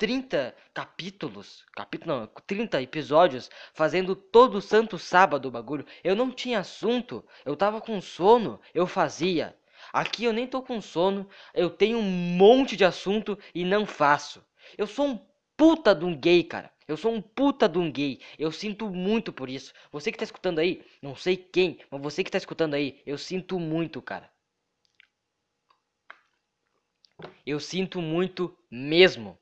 [0.00, 5.84] 30 capítulos, capítulo não, 30 episódios fazendo todo santo sábado o bagulho.
[6.02, 9.54] Eu não tinha assunto, eu tava com sono, eu fazia.
[9.92, 14.42] Aqui eu nem tô com sono, eu tenho um monte de assunto e não faço.
[14.78, 16.72] Eu sou um puta de um gay, cara.
[16.88, 18.22] Eu sou um puta de um gay.
[18.38, 19.74] Eu sinto muito por isso.
[19.92, 23.18] Você que tá escutando aí, não sei quem, mas você que tá escutando aí, eu
[23.18, 24.30] sinto muito, cara.
[27.44, 29.39] Eu sinto muito mesmo.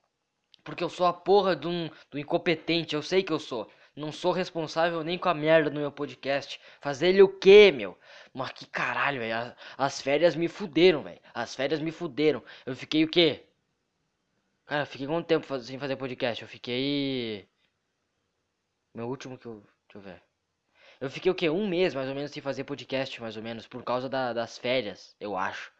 [0.68, 3.70] Porque eu sou a porra de um, do incompetente, eu sei que eu sou.
[3.96, 6.60] Não sou responsável nem com a merda no meu podcast.
[6.78, 7.98] Fazer ele o quê, meu?
[8.34, 9.56] Mas que caralho, velho.
[9.78, 11.18] As férias me fuderam, velho.
[11.32, 12.42] As férias me fuderam.
[12.66, 13.46] Eu fiquei o quê?
[14.66, 16.42] Cara, eu fiquei quanto tempo sem fazer podcast?
[16.42, 17.48] Eu fiquei.
[18.94, 19.62] Meu último que eu.
[19.86, 20.22] Deixa eu ver.
[21.00, 21.48] Eu fiquei o quê?
[21.48, 23.66] Um mês mais ou menos sem fazer podcast, mais ou menos.
[23.66, 25.72] Por causa da, das férias, eu acho.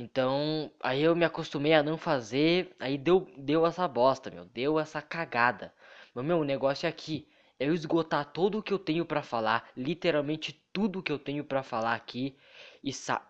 [0.00, 4.80] Então, aí eu me acostumei a não fazer, aí deu, deu essa bosta, meu, deu
[4.80, 5.74] essa cagada.
[6.14, 9.22] Mas, meu, o negócio é aqui, é eu esgotar tudo o que eu tenho para
[9.22, 12.34] falar, literalmente tudo que eu tenho para falar aqui,
[12.82, 13.20] e, sa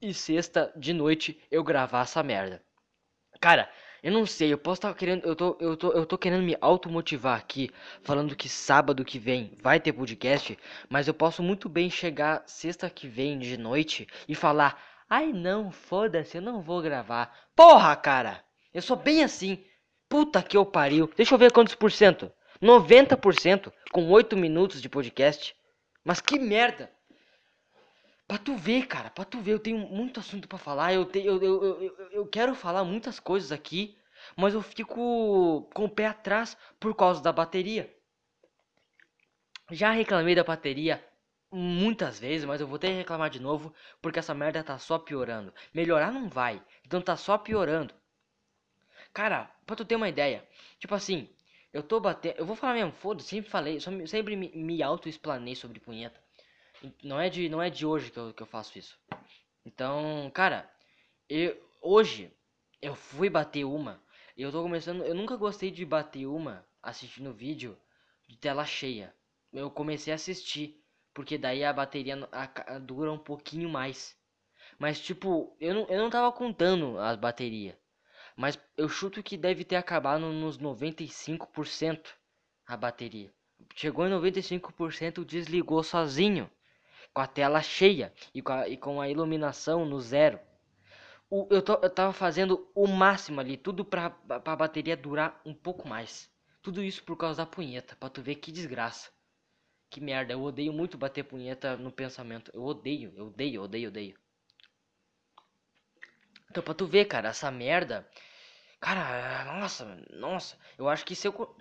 [0.00, 2.62] e sexta de noite eu gravar essa merda.
[3.40, 3.68] Cara,
[4.00, 6.56] eu não sei, eu posso estar querendo, eu tô, eu tô, eu tô querendo me
[6.60, 7.68] automotivar aqui,
[8.04, 10.56] falando que sábado que vem vai ter podcast,
[10.88, 15.70] mas eu posso muito bem chegar sexta que vem de noite e falar Ai não,
[15.70, 17.34] foda-se, eu não vou gravar.
[17.56, 18.44] Porra, cara!
[18.74, 19.64] Eu sou bem assim.
[20.08, 21.10] Puta que eu pariu.
[21.16, 22.30] Deixa eu ver quantos por cento.
[22.62, 25.56] 90% com 8 minutos de podcast.
[26.04, 26.92] Mas que merda!
[28.26, 30.92] Pra tu ver, cara, pra tu ver, eu tenho muito assunto para falar.
[30.92, 33.96] Eu, te, eu, eu, eu, eu quero falar muitas coisas aqui,
[34.36, 37.90] mas eu fico com o pé atrás por causa da bateria.
[39.70, 41.02] Já reclamei da bateria
[41.50, 44.98] muitas vezes, mas eu vou ter que reclamar de novo porque essa merda tá só
[44.98, 45.52] piorando.
[45.72, 47.94] Melhorar não vai, então tá só piorando.
[49.12, 50.46] Cara, pra tu ter uma ideia,
[50.78, 51.28] tipo assim,
[51.72, 55.80] eu tô batendo, eu vou falar mesmo, foda, sempre falei, sempre me, me auto-explanei sobre
[55.80, 56.22] punheta.
[57.02, 58.98] Não é de, não é de hoje que eu, que eu faço isso.
[59.64, 60.70] Então, cara,
[61.28, 62.32] eu, hoje
[62.80, 64.00] eu fui bater uma,
[64.36, 67.76] e eu tô começando, eu nunca gostei de bater uma assistindo vídeo
[68.26, 69.14] de tela cheia.
[69.52, 70.80] Eu comecei a assistir
[71.18, 72.16] porque daí a bateria
[72.82, 74.16] dura um pouquinho mais.
[74.78, 77.74] Mas tipo, eu não, eu não tava contando as baterias.
[78.36, 82.14] Mas eu chuto que deve ter acabado nos 95%
[82.64, 83.34] a bateria.
[83.74, 86.48] Chegou em 95%, desligou sozinho.
[87.12, 90.38] Com a tela cheia e com a, e com a iluminação no zero.
[91.28, 95.52] O, eu, tô, eu tava fazendo o máximo ali, tudo pra, pra bateria durar um
[95.52, 96.30] pouco mais.
[96.62, 99.10] Tudo isso por causa da punheta, pra tu ver que desgraça.
[99.90, 102.50] Que merda, eu odeio muito bater punheta no pensamento.
[102.54, 104.18] Eu odeio, eu odeio, odeio, odeio.
[106.50, 108.08] Então, pra tu ver, cara, essa merda.
[108.80, 110.58] Cara, nossa, nossa.
[110.76, 111.56] Eu acho que se eu.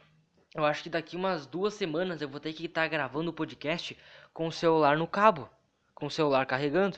[0.56, 3.34] Eu acho que daqui umas duas semanas eu vou ter que estar tá gravando o
[3.34, 3.98] podcast
[4.34, 5.50] com o celular no cabo.
[5.94, 6.98] Com o celular carregando.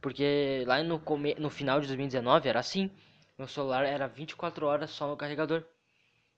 [0.00, 1.34] Porque lá no, come...
[1.36, 2.90] no final de 2019 era assim.
[3.38, 5.64] Meu celular era 24 horas só no carregador.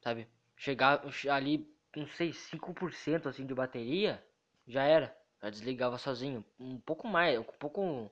[0.03, 0.29] Sabe?
[0.57, 4.23] Chegar ali não sei, 5% assim de bateria,
[4.67, 5.17] já era.
[5.43, 6.45] Já desligava sozinho.
[6.59, 8.11] Um pouco mais, um pouco um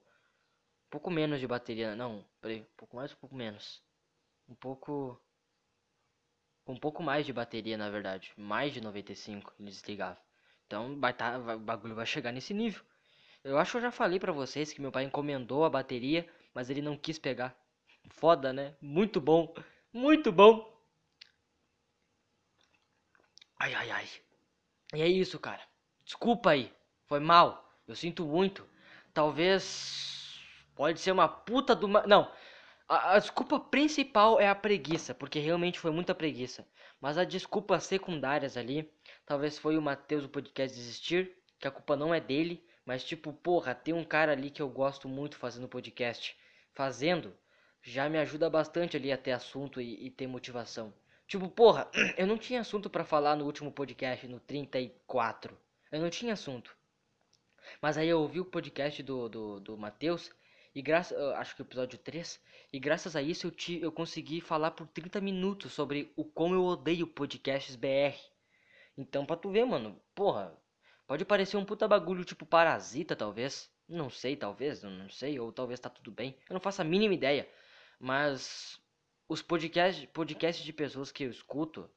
[0.90, 3.83] pouco menos de bateria, não, peraí, um pouco mais, um pouco menos.
[4.49, 5.21] Um pouco
[6.66, 10.19] um pouco mais de bateria, na verdade, mais de 95 ele desligava.
[10.66, 12.83] Então, vai tá, o bagulho vai chegar nesse nível.
[13.43, 16.71] Eu acho que eu já falei para vocês que meu pai encomendou a bateria, mas
[16.71, 17.57] ele não quis pegar.
[18.11, 18.75] Foda, né?
[18.81, 19.55] Muito bom.
[19.93, 20.80] Muito bom.
[23.62, 24.09] Ai, ai, ai.
[24.94, 25.62] E é isso, cara.
[26.03, 26.73] Desculpa aí.
[27.05, 27.70] Foi mal.
[27.87, 28.66] Eu sinto muito.
[29.12, 30.40] Talvez.
[30.75, 31.87] Pode ser uma puta do.
[31.87, 32.33] Não.
[32.88, 36.66] A, a, desculpa principal é a preguiça, porque realmente foi muita preguiça.
[36.99, 38.90] Mas as desculpas secundárias ali,
[39.27, 43.33] talvez foi o Matheus do podcast desistir, que a culpa não é dele, mas tipo,
[43.33, 46.35] porra, tem um cara ali que eu gosto muito fazendo podcast.
[46.73, 47.37] Fazendo,
[47.83, 50.95] já me ajuda bastante ali a ter assunto e, e ter motivação.
[51.31, 55.57] Tipo, porra, eu não tinha assunto para falar no último podcast, no 34.
[55.93, 56.76] Eu não tinha assunto.
[57.81, 60.33] Mas aí eu ouvi o podcast do, do, do Matheus,
[60.74, 62.41] e graças, acho que o episódio 3,
[62.72, 66.57] e graças a isso eu, te, eu consegui falar por 30 minutos sobre o como
[66.57, 68.18] eu odeio podcasts BR.
[68.99, 70.53] Então, pra tu ver, mano, porra,
[71.07, 73.70] pode parecer um puta bagulho tipo parasita, talvez.
[73.89, 76.37] Não sei, talvez, não sei, ou talvez tá tudo bem.
[76.49, 77.49] Eu não faço a mínima ideia.
[78.01, 78.80] Mas
[79.31, 81.89] os podcasts, podcasts de pessoas que eu escuto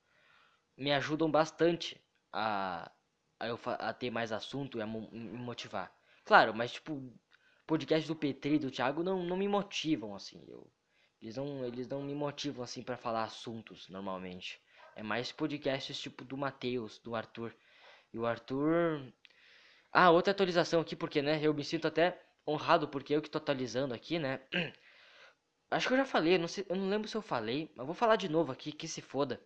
[0.78, 2.00] me ajudam bastante
[2.32, 2.92] a,
[3.40, 5.10] a, eu, a ter mais assunto e a me
[5.40, 5.92] motivar.
[6.24, 7.12] Claro, mas tipo,
[7.66, 10.46] podcast do Petri e do Thiago não, não me motivam assim.
[10.48, 10.72] Eu,
[11.20, 14.62] eles não, eles não me motivam assim para falar assuntos normalmente.
[14.96, 17.56] É mais podcasts tipo do Matheus, do Arthur.
[18.14, 19.12] E o Arthur.
[19.92, 23.40] Ah, outra atualização aqui, porque né, eu me sinto até honrado porque eu que tô
[23.40, 24.40] atualizando aqui, né?
[25.76, 27.96] Acho que eu já falei, não sei, eu não lembro se eu falei, mas vou
[27.96, 29.42] falar de novo aqui, que se foda.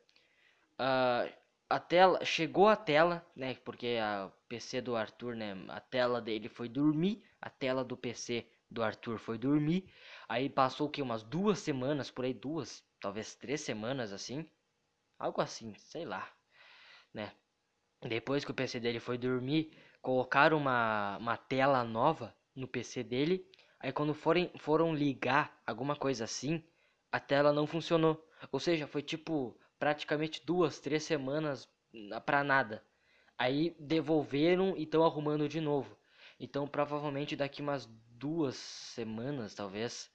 [0.79, 1.31] Uh,
[1.69, 3.55] a tela, chegou a tela, né?
[3.65, 5.53] Porque a PC do Arthur, né?
[5.69, 9.91] A tela dele foi dormir, a tela do PC do Arthur foi dormir.
[10.29, 11.01] Aí passou que?
[11.01, 14.49] Umas duas semanas, por aí, duas, talvez três semanas assim.
[15.19, 16.29] Algo assim, sei lá,
[17.13, 17.31] né?
[18.01, 19.71] Depois que o PC dele foi dormir,
[20.01, 23.45] colocaram uma, uma tela nova no PC dele.
[23.79, 26.63] Aí quando forem, foram ligar alguma coisa assim,
[27.11, 28.23] a tela não funcionou.
[28.51, 31.69] Ou seja, foi tipo praticamente duas, três semanas
[32.25, 32.83] pra nada.
[33.37, 35.97] Aí devolveram e estão arrumando de novo.
[36.39, 40.11] Então provavelmente daqui umas duas semanas, talvez,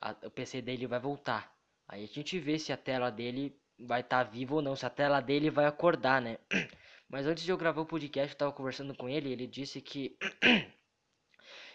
[0.00, 1.54] a, o PC dele vai voltar.
[1.86, 4.84] Aí a gente vê se a tela dele vai estar tá viva ou não, se
[4.86, 6.38] a tela dele vai acordar, né?
[7.08, 10.18] Mas antes de eu gravar o podcast, eu tava conversando com ele, ele disse que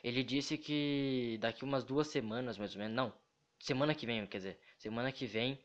[0.03, 3.13] ele disse que daqui umas duas semanas, mais ou menos, não,
[3.59, 5.57] semana que vem, quer dizer, semana que vem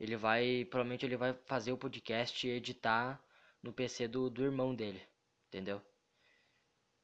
[0.00, 3.22] ele vai, provavelmente ele vai fazer o podcast e editar
[3.62, 5.02] no PC do, do irmão dele,
[5.48, 5.80] entendeu?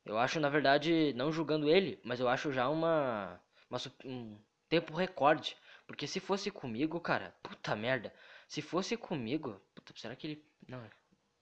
[0.04, 4.94] Eu acho, na verdade, não julgando ele, mas eu acho já uma, uma um tempo
[4.94, 5.56] recorde,
[5.86, 8.12] porque se fosse comigo, cara, puta merda,
[8.48, 10.82] se fosse comigo, puta, será que ele, não,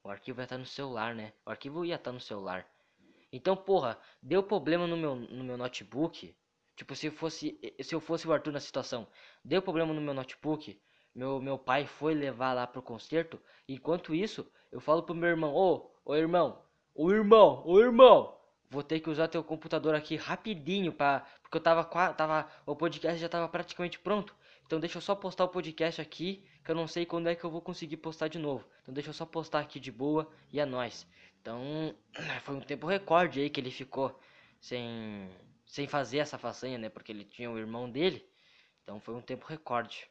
[0.02, 1.32] o arquivo vai estar no celular, né?
[1.46, 2.66] O arquivo ia estar no celular.
[3.32, 6.34] Então, porra, deu problema no meu, no meu notebook.
[6.76, 9.06] Tipo, se fosse se eu fosse o Arthur na situação,
[9.44, 10.80] deu problema no meu notebook,
[11.14, 13.40] meu, meu pai foi levar lá pro concerto.
[13.68, 16.62] Enquanto isso, eu falo pro meu irmão: Ô, ô irmão,
[16.94, 18.38] ô irmão, ô irmão,
[18.70, 23.18] vou ter que usar teu computador aqui rapidinho para porque eu tava tava o podcast
[23.18, 24.34] já tava praticamente pronto.
[24.66, 27.42] Então deixa eu só postar o podcast aqui, que eu não sei quando é que
[27.42, 28.64] eu vou conseguir postar de novo.
[28.82, 31.06] Então deixa eu só postar aqui de boa e é nóis.
[31.48, 31.94] Então
[32.44, 34.20] foi um tempo recorde aí que ele ficou
[34.60, 35.30] sem
[35.66, 36.90] sem fazer essa façanha, né?
[36.90, 38.22] Porque ele tinha o irmão dele.
[38.82, 40.08] Então foi um tempo recorde.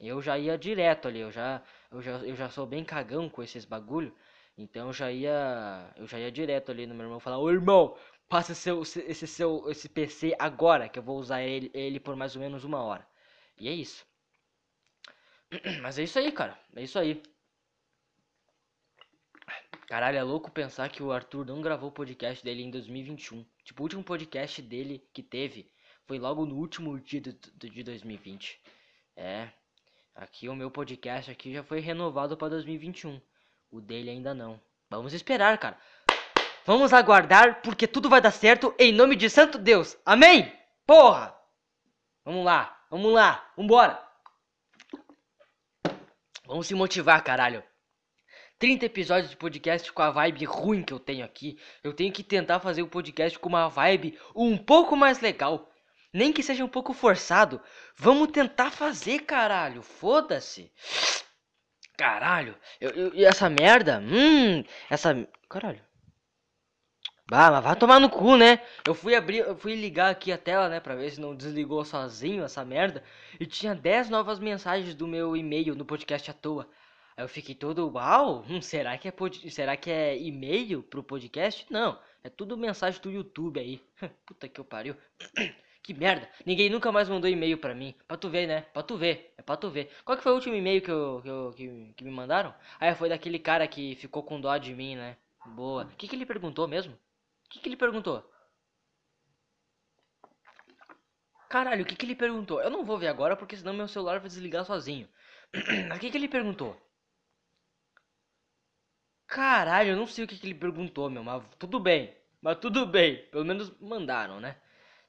[0.00, 1.60] Eu já ia direto ali, eu já,
[1.90, 4.14] eu já, eu já sou bem cagão com esses bagulho.
[4.56, 7.96] Então eu já ia, eu já ia direto ali no meu irmão falar: "Ô irmão,
[8.28, 12.36] passa seu, esse seu esse PC agora, que eu vou usar ele, ele por mais
[12.36, 13.04] ou menos uma hora".
[13.58, 14.06] E é isso.
[15.82, 16.58] Mas é isso aí, cara.
[16.76, 17.22] É isso aí.
[19.86, 23.44] Caralho, é louco pensar que o Arthur não gravou o podcast dele em 2021.
[23.64, 25.70] Tipo, o último podcast dele que teve
[26.06, 28.60] foi logo no último dia do, do, de 2020.
[29.16, 29.48] É,
[30.14, 33.20] Aqui o meu podcast aqui já foi renovado para 2021.
[33.68, 34.60] O dele ainda não.
[34.88, 35.76] Vamos esperar, cara.
[36.64, 39.98] Vamos aguardar porque tudo vai dar certo em nome de Santo Deus.
[40.06, 40.56] Amém?
[40.86, 41.36] Porra!
[42.24, 44.00] Vamos lá, vamos lá, vambora.
[46.46, 47.62] Vamos se motivar, caralho.
[48.64, 51.58] 30 episódios de podcast com a vibe ruim que eu tenho aqui.
[51.82, 55.70] Eu tenho que tentar fazer o podcast com uma vibe um pouco mais legal.
[56.10, 57.60] Nem que seja um pouco forçado.
[57.94, 59.82] Vamos tentar fazer, caralho.
[59.82, 60.72] Foda-se.
[61.98, 62.56] Caralho.
[62.80, 64.00] Eu, eu, essa merda?
[64.00, 64.64] Hum.
[64.88, 65.28] Essa.
[65.46, 65.82] Caralho.
[67.28, 68.62] Bah, mas vai tomar no cu, né?
[68.88, 71.84] Eu fui abrir, eu fui ligar aqui a tela, né, pra ver se não desligou
[71.84, 73.04] sozinho essa merda.
[73.38, 76.66] E tinha 10 novas mensagens do meu e-mail no podcast à toa.
[77.16, 79.50] Aí eu fiquei todo, uau, hum, será que é pod...
[79.50, 81.66] será que é e-mail pro podcast?
[81.70, 83.80] Não, é tudo mensagem do YouTube aí.
[84.26, 84.96] Puta que eu pariu.
[85.84, 86.26] Que merda.
[86.46, 87.94] Ninguém nunca mais mandou e-mail pra mim.
[88.08, 88.62] Pra tu ver, né?
[88.72, 89.34] Pra tu ver.
[89.36, 89.90] É pra tu ver.
[90.02, 92.54] Qual que foi o último e-mail que, eu, que, eu, que, que me mandaram?
[92.80, 95.14] Ah, foi daquele cara que ficou com dó de mim, né?
[95.44, 95.84] Boa.
[95.84, 96.94] O que, que ele perguntou mesmo?
[96.94, 96.98] O
[97.50, 98.24] que, que ele perguntou?
[101.50, 102.62] Caralho, o que, que ele perguntou?
[102.62, 105.06] Eu não vou ver agora porque senão meu celular vai desligar sozinho.
[105.94, 106.74] o que, que ele perguntou?
[109.34, 112.14] Caralho, eu não sei o que, que ele perguntou, meu, mas tudo bem.
[112.40, 113.16] Mas tudo bem.
[113.32, 114.54] Pelo menos mandaram, né?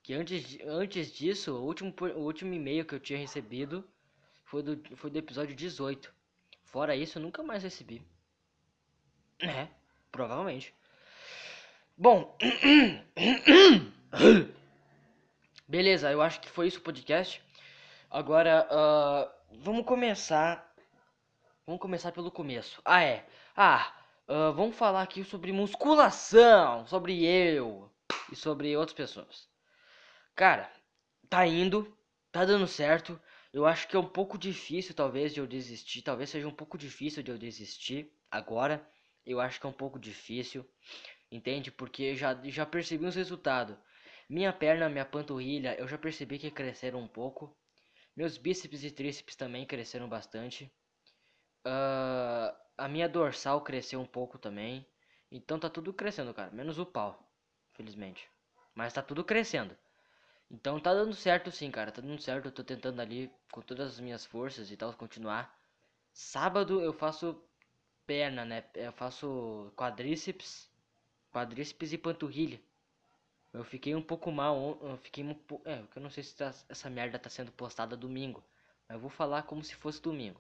[0.06, 3.84] que antes, antes disso, o último, o último e-mail que eu tinha recebido
[4.44, 6.14] foi do, foi do episódio 18.
[6.64, 8.04] Fora isso, eu nunca mais recebi.
[9.40, 9.68] É,
[10.12, 10.76] provavelmente.
[11.98, 12.38] Bom,
[15.68, 17.42] beleza, eu acho que foi isso o podcast.
[18.10, 20.72] Agora, uh, vamos começar.
[21.66, 22.80] Vamos começar pelo começo.
[22.86, 23.26] Ah, é.
[23.58, 23.92] Ah,
[24.28, 27.92] uh, vamos falar aqui sobre musculação, sobre eu
[28.32, 29.48] e sobre outras pessoas.
[30.36, 30.72] Cara,
[31.30, 31.98] tá indo,
[32.32, 33.20] tá dando certo.
[33.54, 36.02] Eu acho que é um pouco difícil, talvez, de eu desistir.
[36.02, 38.86] Talvez seja um pouco difícil de eu desistir agora.
[39.26, 40.66] Eu acho que é um pouco difícil.
[41.32, 41.72] Entende?
[41.72, 43.78] Porque já, já percebi os resultados.
[44.30, 47.56] Minha perna, minha panturrilha, eu já percebi que cresceram um pouco.
[48.16, 50.72] Meus bíceps e tríceps também cresceram bastante.
[51.66, 54.86] Uh, a minha dorsal cresceu um pouco também.
[55.32, 56.52] Então tá tudo crescendo, cara.
[56.52, 57.20] Menos o pau,
[57.74, 58.30] felizmente.
[58.74, 59.76] Mas tá tudo crescendo.
[60.50, 61.92] Então tá dando certo sim, cara.
[61.92, 62.46] Tá dando certo.
[62.46, 65.58] Eu tô tentando ali com todas as minhas forças e tal continuar.
[66.14, 67.42] Sábado eu faço
[68.06, 68.64] perna, né?
[68.76, 70.70] Eu faço quadríceps,
[71.32, 72.62] quadríceps e panturrilha.
[73.54, 76.54] Eu fiquei um pouco mal, eu fiquei um pouco, é, eu não sei se tá,
[76.68, 78.44] essa merda tá sendo postada domingo,
[78.88, 80.40] mas eu vou falar como se fosse domingo.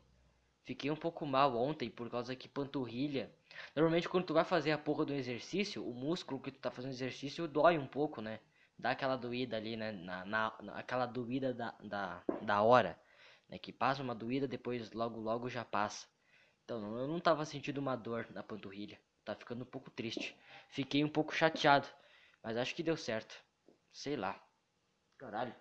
[0.66, 3.32] Fiquei um pouco mal ontem por causa que panturrilha.
[3.76, 6.91] Normalmente quando tu vai fazer a porra do exercício, o músculo que tu tá fazendo
[6.91, 8.39] exercício dói um pouco, né?
[8.78, 9.91] Dá aquela doída ali, né?
[9.91, 12.99] Na, na, na aquela doída da, da, da hora.
[13.47, 13.59] Né?
[13.59, 16.07] Que passa uma doída, depois logo logo já passa.
[16.63, 18.99] Então eu não tava sentindo uma dor na panturrilha.
[19.24, 20.36] Tá ficando um pouco triste.
[20.70, 21.88] Fiquei um pouco chateado.
[22.43, 23.36] Mas acho que deu certo.
[23.93, 24.39] Sei lá.
[25.18, 25.55] Caralho.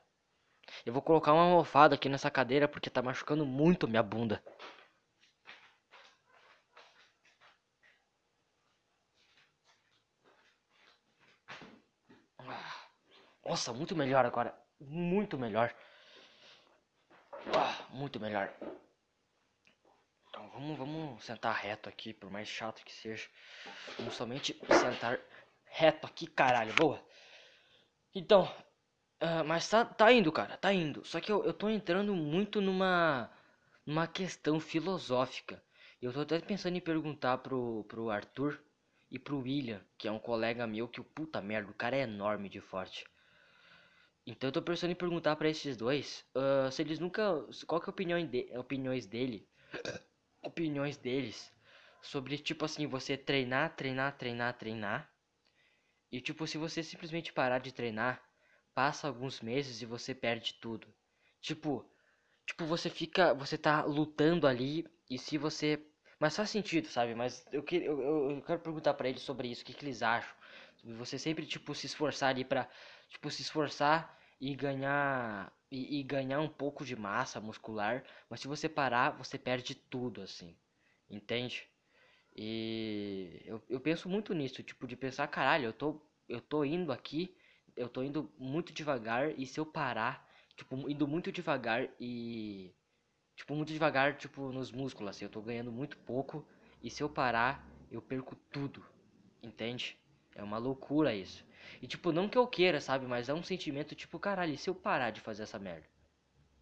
[0.84, 4.42] Eu vou colocar uma almofada aqui nessa cadeira porque tá machucando muito minha bunda.
[13.44, 14.54] Nossa, muito melhor agora.
[14.80, 15.74] Muito melhor.
[17.54, 18.52] Ah, muito melhor.
[20.28, 23.28] Então vamos, vamos sentar reto aqui, por mais chato que seja.
[23.98, 25.20] Vamos somente sentar
[25.64, 26.72] reto aqui, caralho.
[26.74, 27.00] Boa.
[28.14, 28.44] Então,
[29.22, 31.04] uh, mas tá, tá indo, cara, tá indo.
[31.04, 33.30] Só que eu, eu tô entrando muito numa,
[33.84, 35.62] numa questão filosófica.
[36.00, 38.58] Eu tô até pensando em perguntar pro, pro Arthur
[39.10, 42.00] e pro William, que é um colega meu, que o puta merda, o cara é
[42.00, 43.04] enorme de forte.
[44.26, 47.46] Então eu tô pensando em perguntar para esses dois uh, se eles nunca.
[47.66, 49.46] Qual que é a opinião de, opiniões dele?
[50.42, 51.52] opiniões deles
[52.02, 55.10] sobre tipo assim, você treinar, treinar, treinar, treinar.
[56.12, 58.22] E tipo, se você simplesmente parar de treinar,
[58.74, 60.86] passa alguns meses e você perde tudo.
[61.40, 61.84] Tipo,
[62.46, 63.34] tipo, você fica.
[63.34, 65.84] Você tá lutando ali e se você.
[66.18, 67.14] Mas faz sentido, sabe?
[67.14, 70.02] Mas eu, que, eu, eu quero perguntar para eles sobre isso, o que, que eles
[70.02, 70.34] acham.
[70.98, 72.68] Você sempre, tipo, se esforçar ali pra
[73.14, 78.48] tipo, se esforçar e ganhar e, e, ganhar um pouco de massa muscular, mas se
[78.48, 80.56] você parar, você perde tudo, assim,
[81.10, 81.66] entende?
[82.36, 86.92] E eu, eu penso muito nisso, tipo, de pensar, caralho, eu tô, eu tô indo
[86.92, 87.36] aqui,
[87.76, 92.72] eu tô indo muito devagar, e se eu parar, tipo, indo muito devagar e,
[93.36, 96.46] tipo, muito devagar, tipo, nos músculos, assim, eu tô ganhando muito pouco,
[96.82, 98.84] e se eu parar, eu perco tudo,
[99.42, 99.96] entende?
[100.34, 101.44] É uma loucura isso.
[101.82, 103.06] E tipo, não que eu queira, sabe?
[103.06, 105.86] Mas é um sentimento tipo, caralho, e se eu parar de fazer essa merda?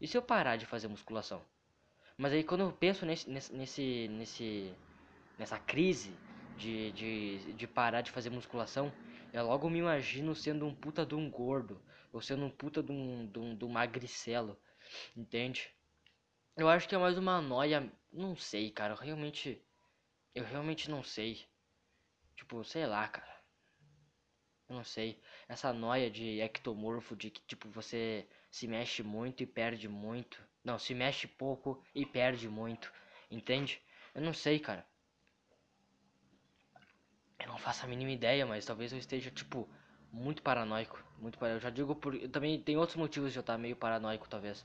[0.01, 1.45] E se eu parar de fazer musculação?
[2.19, 4.75] Mas aí quando eu penso nesse, nesse, nesse,
[5.39, 6.21] nessa crise
[6.57, 8.93] de, de, de parar de fazer musculação,
[9.33, 11.81] eu logo me imagino sendo um puta de um gordo,
[12.13, 14.59] ou sendo um puta de um, de um, de um magricelo,
[15.17, 15.71] entende?
[16.57, 19.63] Eu acho que é mais uma noia, não sei, cara, eu realmente,
[20.35, 21.47] eu realmente não sei.
[22.37, 23.32] Tipo, sei lá, cara.
[24.73, 25.21] Eu não sei.
[25.47, 30.43] Essa noia de ectomorfo, de que tipo você se mexe muito e perde muito.
[30.65, 32.91] Não, se mexe pouco e perde muito.
[33.31, 33.83] Entende?
[34.15, 34.87] Eu não sei, cara.
[37.39, 39.69] Eu não faço a mínima ideia, mas talvez eu esteja, tipo,
[40.11, 41.03] muito paranoico.
[41.19, 41.51] Muito par...
[41.51, 42.15] Eu já digo por.
[42.15, 44.65] Eu também tem outros motivos de eu estar meio paranoico, talvez.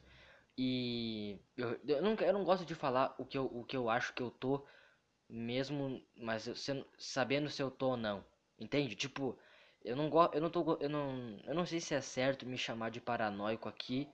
[0.57, 3.89] E eu, eu, não, eu não gosto de falar o que, eu, o que eu
[3.89, 4.65] acho que eu tô,
[5.29, 8.25] mesmo, mas eu, sendo, sabendo se eu tô ou não.
[8.59, 8.95] Entende?
[8.95, 9.37] Tipo,
[9.87, 12.57] eu não gosto, eu não tô, eu não, eu não sei se é certo me
[12.57, 14.07] chamar de paranoico aqui,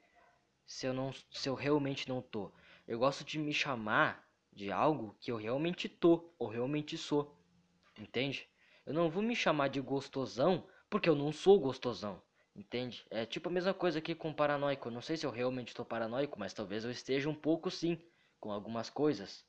[0.66, 2.52] se eu não, se eu realmente não tô.
[2.88, 7.36] Eu gosto de me chamar de algo que eu realmente tô ou realmente sou.
[7.98, 8.48] Entende?
[8.86, 12.22] Eu não vou me chamar de gostosão porque eu não sou gostosão.
[12.56, 13.04] Entende?
[13.10, 14.88] É tipo a mesma coisa aqui com paranoico.
[14.88, 18.00] Eu não sei se eu realmente estou paranoico, mas talvez eu esteja um pouco sim
[18.40, 19.44] com algumas coisas.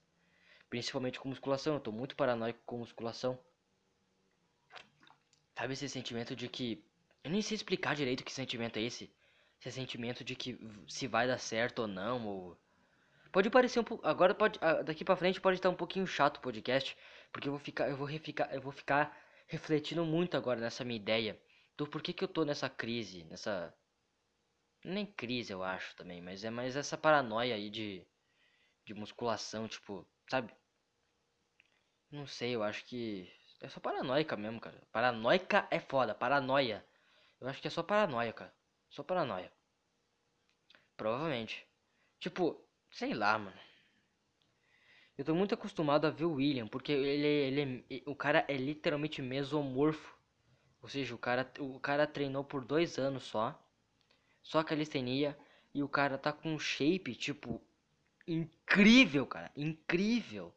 [0.70, 1.74] Principalmente com musculação.
[1.74, 3.38] Eu tô muito paranoico com musculação.
[5.56, 6.84] Sabe esse sentimento de que.
[7.22, 9.10] Eu nem sei explicar direito que sentimento é esse.
[9.60, 12.58] Esse sentimento de que se vai dar certo ou não, ou.
[13.32, 14.06] Pode parecer um pouco.
[14.06, 14.58] Agora pode.
[14.84, 16.96] Daqui pra frente pode estar um pouquinho chato o podcast.
[17.32, 17.88] Porque eu vou ficar.
[17.88, 18.52] Eu vou reficar.
[18.52, 21.40] Eu vou ficar refletindo muito agora nessa minha ideia.
[21.76, 23.24] Do porquê que eu tô nessa crise.
[23.24, 23.74] Nessa.
[24.84, 26.20] Nem crise eu acho também.
[26.20, 28.04] Mas é mais essa paranoia aí de.
[28.84, 30.06] De musculação, tipo.
[30.28, 30.52] Sabe?
[32.10, 33.28] Não sei, eu acho que
[33.64, 34.80] é só paranoica mesmo, cara.
[34.92, 36.84] Paranoica é foda, paranoia.
[37.40, 38.54] Eu acho que é só paranoia, cara.
[38.90, 39.50] Só paranoia.
[40.96, 41.66] Provavelmente.
[42.18, 42.60] Tipo,
[42.90, 43.56] sei lá, mano.
[45.16, 48.56] Eu tô muito acostumado a ver o William, porque ele, ele, ele o cara é
[48.56, 50.18] literalmente mesomorfo
[50.82, 53.58] Ou seja, o cara, o cara treinou por dois anos só.
[54.42, 55.38] Só calistenia.
[55.74, 57.62] E o cara tá com um shape, tipo,
[58.26, 59.50] incrível, cara.
[59.56, 60.54] Incrível.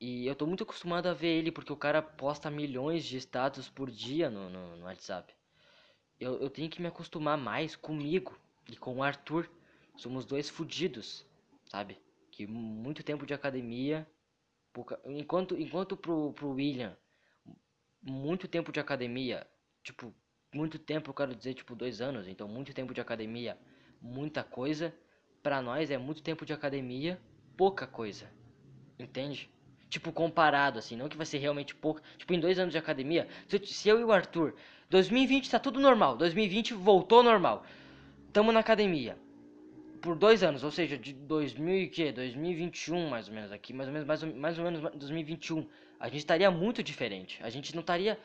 [0.00, 3.68] E eu tô muito acostumado a ver ele porque o cara posta milhões de status
[3.68, 5.34] por dia no, no, no WhatsApp.
[6.18, 8.38] Eu, eu tenho que me acostumar mais comigo
[8.70, 9.50] e com o Arthur.
[9.96, 11.26] Somos dois fudidos,
[11.66, 11.98] sabe?
[12.30, 14.06] Que muito tempo de academia.
[14.72, 14.98] Pouca...
[15.04, 16.96] Enquanto, enquanto pro, pro William,
[18.02, 19.46] muito tempo de academia,
[19.82, 20.14] tipo,
[20.54, 22.26] muito tempo eu quero dizer, tipo, dois anos.
[22.26, 23.58] Então, muito tempo de academia
[24.00, 24.94] muita coisa.
[25.42, 27.20] Para nós é muito tempo de academia,
[27.56, 28.30] pouca coisa.
[28.98, 29.50] Entende?
[29.90, 32.00] Tipo, comparado, assim, não que vai ser realmente pouco.
[32.16, 33.26] Tipo, em dois anos de academia,
[33.64, 34.54] se eu e o Arthur,
[34.88, 37.66] 2020 tá tudo normal, 2020 voltou normal.
[38.32, 39.18] Tamo na academia.
[40.00, 42.12] Por dois anos, ou seja, de 2000 e que?
[42.12, 45.66] 2021, mais ou menos aqui, mais ou menos, mais ou, mais ou menos 2021.
[45.98, 47.38] A gente estaria muito diferente.
[47.42, 48.18] A gente não estaria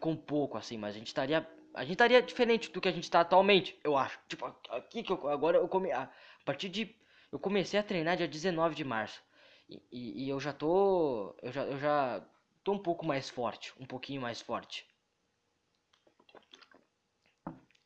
[0.00, 3.02] com pouco, assim, mas a gente estaria a gente estaria diferente do que a gente
[3.02, 4.18] está atualmente, eu acho.
[4.28, 6.08] Tipo, aqui que eu agora eu come a
[6.44, 6.94] partir de
[7.32, 9.20] eu comecei a treinar dia 19 de março.
[9.68, 12.26] E, e, eu já tô eu já eu já
[12.62, 14.86] tô um pouco mais forte, um pouquinho mais forte.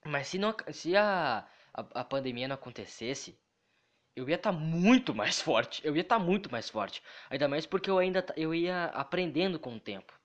[0.04, 3.38] Mas se não se a a, a pandemia não acontecesse,
[4.16, 5.80] eu ia estar tá muito mais forte.
[5.86, 7.02] Eu ia estar tá muito mais forte.
[7.30, 10.18] Ainda mais porque eu ainda eu ia aprendendo com o tempo.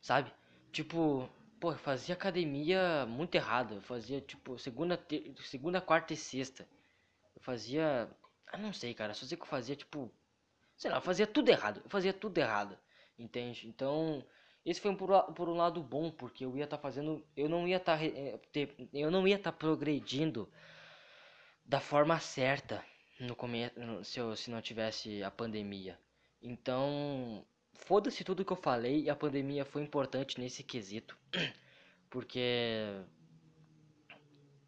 [0.00, 0.32] Sabe?
[0.72, 1.28] Tipo,
[1.60, 3.74] Pô, eu fazia academia muito errado.
[3.74, 5.34] Eu fazia, tipo, segunda, te...
[5.44, 6.66] segunda, quarta e sexta.
[7.36, 8.10] Eu fazia.
[8.46, 9.12] Ah, não sei, cara.
[9.12, 10.10] Só sei que eu fazia, tipo.
[10.80, 11.82] Sei lá, fazia tudo errado.
[11.88, 12.76] Fazia tudo errado.
[13.18, 13.68] Entende?
[13.68, 14.24] Então.
[14.64, 17.22] Esse foi um, por, por um lado bom, porque eu ia estar tá fazendo.
[17.36, 17.78] Eu não ia.
[17.78, 18.40] Tá, eh,
[18.94, 20.50] eu não ia estar tá progredindo
[21.66, 22.82] da forma certa
[23.20, 23.74] no começo,
[24.04, 25.98] se, eu, se não tivesse a pandemia.
[26.40, 31.14] Então, foda-se tudo que eu falei e a pandemia foi importante nesse quesito.
[32.08, 33.04] Porque.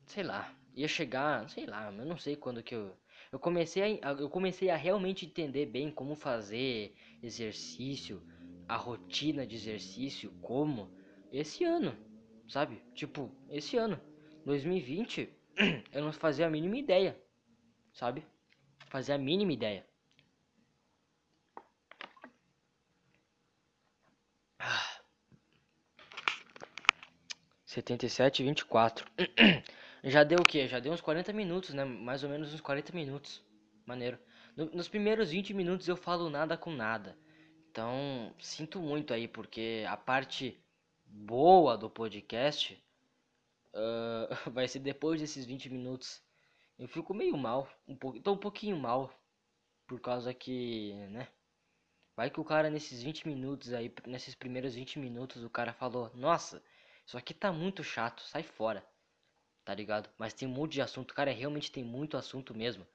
[0.07, 2.97] Sei lá, ia chegar, sei lá, eu não sei quando que eu.
[3.31, 8.23] Eu comecei a, eu comecei a realmente entender bem como fazer exercício,
[8.69, 10.91] a rotina de exercício, como
[11.33, 11.97] esse ano,
[12.49, 12.83] sabe?
[12.95, 14.01] Tipo, esse ano,
[14.45, 15.29] 2020,
[15.93, 17.19] eu não fazia a mínima ideia,
[17.93, 18.25] sabe?
[18.91, 19.87] Fazia a mínima ideia.
[27.65, 29.07] 77 24.
[30.05, 30.67] Já deu o que?
[30.67, 31.85] Já deu uns 40 minutos, né?
[31.85, 33.43] Mais ou menos uns 40 minutos.
[33.87, 34.19] Maneiro.
[34.57, 37.17] No, nos primeiros 20 minutos eu falo nada com nada.
[37.71, 40.61] Então, sinto muito aí, porque a parte
[41.07, 42.83] boa do podcast
[43.75, 46.23] uh, vai ser depois desses 20 minutos.
[46.79, 49.13] Eu fico meio mal, um pouco, tô um pouquinho mal,
[49.87, 51.29] por causa que, né?
[52.17, 56.11] Vai que o cara nesses 20 minutos aí, nesses primeiros 20 minutos, o cara falou:
[56.15, 56.63] Nossa,
[57.07, 58.85] isso aqui tá muito chato, sai fora.
[59.65, 60.09] Tá ligado?
[60.19, 62.87] Mas tem um monte de assunto, cara, realmente tem muito assunto mesmo.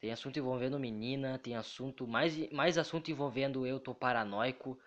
[0.00, 4.78] Tem assunto envolvendo menina, tem assunto, mais, mais assunto envolvendo eu tô paranoico,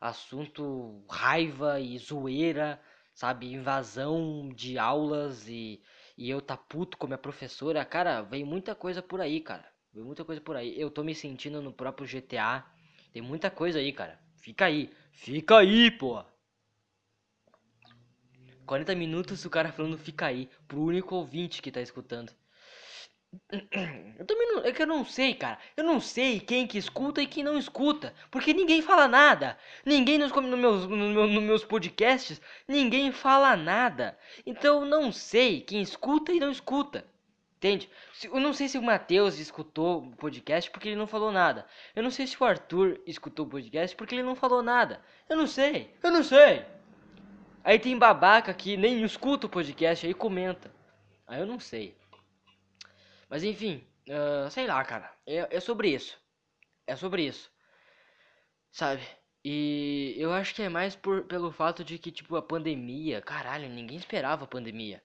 [0.00, 2.80] assunto raiva e zoeira,
[3.14, 3.52] sabe?
[3.52, 5.82] Invasão de aulas e,
[6.16, 7.84] e eu tá puto com minha professora.
[7.84, 9.66] Cara, vem muita coisa por aí, cara.
[9.92, 10.78] Vem muita coisa por aí.
[10.80, 12.64] Eu tô me sentindo no próprio GTA.
[13.12, 14.18] Tem muita coisa aí, cara.
[14.36, 14.90] Fica aí.
[15.12, 16.24] Fica aí, pô.
[18.70, 22.32] 40 minutos o cara falando fica aí, pro único ouvinte que tá escutando.
[24.16, 24.64] Eu também não.
[24.64, 25.58] É que eu não sei, cara.
[25.76, 28.14] Eu não sei quem que escuta e quem não escuta.
[28.30, 29.58] Porque ninguém fala nada.
[29.84, 34.16] Ninguém nos, no, meus, no, no meus podcasts, ninguém fala nada.
[34.46, 37.04] Então eu não sei quem escuta e não escuta.
[37.56, 37.90] Entende?
[38.22, 41.66] Eu não sei se o Matheus escutou o podcast porque ele não falou nada.
[41.94, 45.02] Eu não sei se o Arthur escutou o podcast porque ele não falou nada.
[45.28, 45.92] Eu não sei.
[46.02, 46.64] Eu não sei.
[47.62, 50.70] Aí tem babaca que nem escuta o podcast aí comenta.
[51.26, 51.96] Aí eu não sei.
[53.28, 55.12] Mas enfim, uh, sei lá, cara.
[55.26, 56.18] É, é sobre isso.
[56.86, 57.50] É sobre isso.
[58.70, 59.02] Sabe?
[59.44, 63.20] E eu acho que é mais por, pelo fato de que, tipo, a pandemia.
[63.20, 65.02] Caralho, ninguém esperava a pandemia.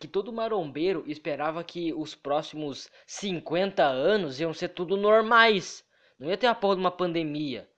[0.00, 5.84] Que todo marombeiro esperava que os próximos 50 anos iam ser tudo normais.
[6.18, 7.70] Não ia ter a porra de uma pandemia.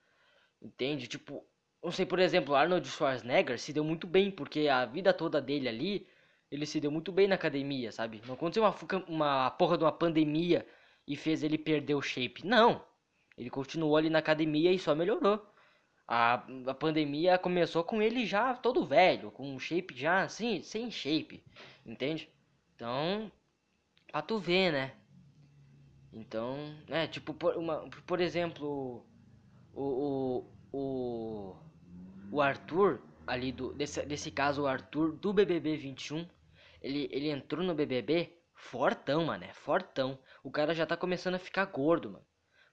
[0.61, 1.07] Entende?
[1.07, 1.45] Tipo,
[1.83, 5.67] não sei, por exemplo, Arnold Schwarzenegger se deu muito bem, porque a vida toda dele
[5.67, 6.07] ali,
[6.51, 8.21] ele se deu muito bem na academia, sabe?
[8.27, 8.75] Não aconteceu uma,
[9.07, 10.67] uma porra de uma pandemia
[11.07, 12.45] e fez ele perder o shape.
[12.45, 12.83] Não.
[13.37, 15.41] Ele continuou ali na academia e só melhorou.
[16.05, 20.91] A, a pandemia começou com ele já todo velho, com um shape já assim, sem
[20.91, 21.43] shape,
[21.85, 22.29] entende?
[22.75, 23.31] Então,
[24.11, 24.95] pra tu ver, né?
[26.11, 29.05] Então, é, tipo, por, uma, por exemplo,
[29.73, 31.68] o, o, o
[32.31, 36.27] o Arthur, ali do desse, desse caso o Arthur do BBB 21,
[36.81, 40.19] ele ele entrou no BBB fortão, mano, é fortão.
[40.43, 42.25] O cara já tá começando a ficar gordo, mano.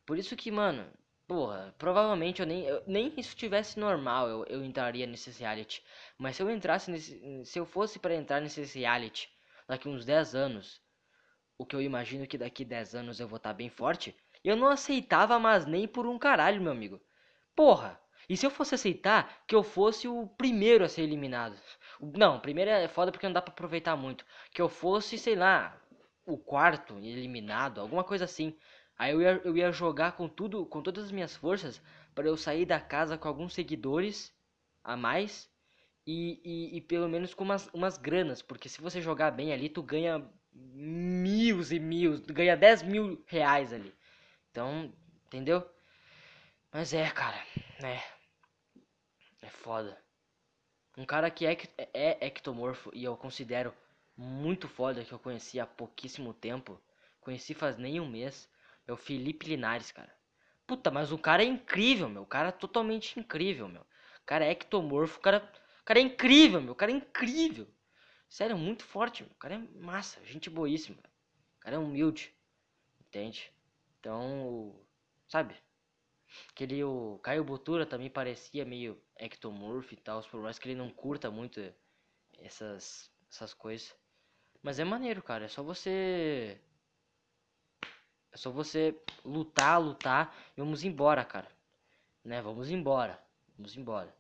[0.05, 0.91] Por isso que, mano,
[1.27, 5.83] porra, provavelmente eu nem eu, nem se estivesse normal eu, eu entraria nesse reality.
[6.19, 9.29] Mas se eu entrasse nesse se eu fosse para entrar nesse reality
[9.69, 10.81] daqui uns 10 anos,
[11.59, 14.57] o que eu imagino que daqui 10 anos eu vou estar tá bem forte, eu
[14.57, 17.01] não aceitava mais nem por um caralho, meu amigo.
[17.55, 21.57] Porra, e se eu fosse aceitar que eu fosse o primeiro a ser eliminado?
[22.01, 24.25] Não, primeiro é foda porque não dá pra aproveitar muito.
[24.53, 25.81] Que eu fosse, sei lá,
[26.25, 28.57] o quarto eliminado, alguma coisa assim.
[28.99, 31.81] Aí eu ia, eu ia jogar com tudo, com todas as minhas forças
[32.15, 34.33] para eu sair da casa com alguns seguidores
[34.83, 35.51] a mais
[36.07, 39.69] e, e, e, pelo menos com umas, umas granas, porque se você jogar bem ali,
[39.69, 43.93] tu ganha mil e mil, ganha 10 mil reais ali.
[44.51, 44.93] Então,
[45.27, 45.69] entendeu?
[46.73, 47.43] Mas é, cara,
[47.81, 48.01] né?
[49.47, 49.97] É foda.
[50.99, 51.57] Um cara que é,
[51.95, 53.73] é ectomorfo e eu considero
[54.17, 56.81] muito foda que eu conheci há pouquíssimo tempo.
[57.21, 58.51] Conheci faz nem um mês.
[58.89, 60.13] É o Felipe Linares, cara.
[60.67, 62.23] Puta, mas o cara é incrível, meu.
[62.23, 63.83] O cara é totalmente incrível, meu.
[63.83, 65.39] O cara é ectomorfo, o cara,
[65.81, 66.73] o cara é incrível, meu.
[66.73, 67.69] O cara é incrível.
[68.29, 69.31] Sério, muito forte, meu.
[69.31, 70.99] O cara é massa, gente boíssima.
[71.59, 72.35] O cara é humilde.
[73.01, 73.53] Entende?
[74.01, 74.75] Então,
[75.29, 75.55] sabe?
[76.51, 80.91] Aquele o Caio Botura também parecia meio ectomorfo e tal, por mais que ele não
[80.91, 81.61] curta muito
[82.39, 83.95] essas essas coisas.
[84.63, 86.61] Mas é maneiro, cara, é só você
[88.33, 91.49] é só você lutar, lutar e vamos embora, cara.
[92.25, 92.43] Né?
[92.43, 93.19] Vamos embora.
[93.57, 94.15] Vamos embora.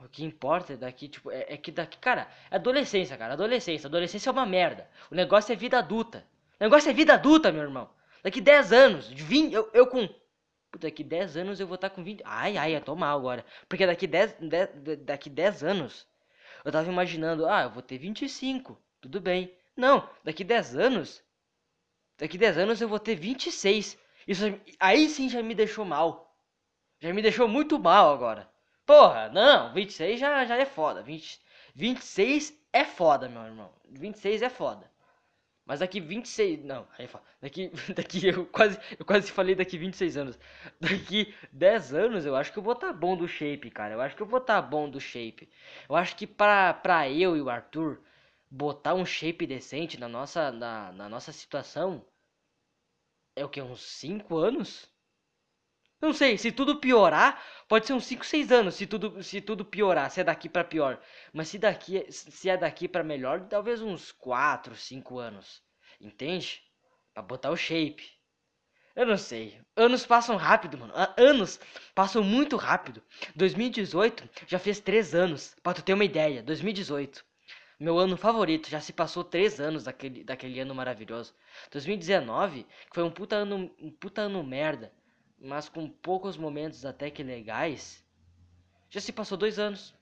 [0.00, 3.86] O que importa é daqui, tipo, é, é que daqui, cara, é adolescência, cara, adolescência.
[3.86, 4.88] Adolescência é uma merda.
[5.10, 6.26] O negócio é vida adulta.
[6.60, 7.90] O negócio é vida adulta, meu irmão.
[8.22, 10.08] Daqui 10 anos, 20, eu, eu com
[10.78, 12.22] daqui 10 anos eu vou estar tá com 20.
[12.24, 13.44] Ai, ai, eu tô mal agora.
[13.68, 14.68] Porque daqui 10, 10,
[15.00, 16.06] daqui 10 anos
[16.64, 18.78] eu tava imaginando, ah, eu vou ter 25.
[19.00, 19.52] Tudo bem.
[19.76, 21.22] Não, daqui 10 anos.
[22.18, 23.98] Daqui 10 anos eu vou ter 26.
[24.26, 24.44] Isso
[24.80, 26.34] aí sim já me deixou mal.
[27.00, 28.48] Já me deixou muito mal agora.
[28.86, 31.02] Porra, não, 26 já, já é foda.
[31.02, 31.40] 20,
[31.74, 33.70] 26 é foda, meu irmão.
[33.90, 34.90] 26 é foda.
[35.66, 36.64] Mas daqui 26.
[36.64, 37.24] Não, aí fala.
[37.40, 40.38] Daqui, daqui eu quase, eu quase falei daqui 26 anos.
[40.80, 43.94] Daqui 10 anos eu acho que eu vou estar tá bom do shape, cara.
[43.94, 45.48] Eu acho que eu vou estar tá bom do shape.
[45.88, 48.00] Eu acho que pra, pra eu e o Arthur
[48.50, 52.04] botar um shape decente na nossa, na, na nossa situação
[53.36, 53.60] é o que?
[53.62, 54.92] Uns 5 anos?
[56.00, 59.64] Não sei, se tudo piorar, pode ser uns 5, 6 anos, se tudo, se tudo
[59.64, 61.00] piorar, se é daqui para pior.
[61.32, 65.62] Mas se daqui, se é daqui para melhor, talvez uns 4, 5 anos.
[66.00, 66.62] Entende?
[67.14, 68.04] Para botar o shape.
[68.94, 69.60] Eu não sei.
[69.76, 70.92] Anos passam rápido, mano.
[71.16, 71.58] Anos
[71.94, 73.02] passam muito rápido.
[73.34, 75.56] 2018 já fez 3 anos.
[75.62, 76.42] Pra tu ter uma ideia.
[76.42, 77.24] 2018.
[77.80, 78.68] Meu ano favorito.
[78.70, 81.34] Já se passou 3 anos daquele, daquele ano maravilhoso.
[81.72, 84.92] 2019, que foi um puta ano, um puta ano merda
[85.44, 88.04] mas com poucos momentos até que legais.
[88.88, 89.94] Já se passou dois anos.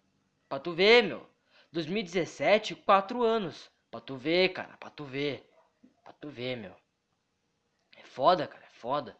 [0.48, 1.28] Pra tu ver, meu.
[1.72, 3.70] 2017, quatro anos.
[3.90, 4.76] Pra tu ver, cara.
[4.76, 5.50] Pra tu ver.
[6.02, 6.76] Pra tu ver, meu.
[7.96, 8.64] É foda, cara.
[8.64, 9.18] É foda.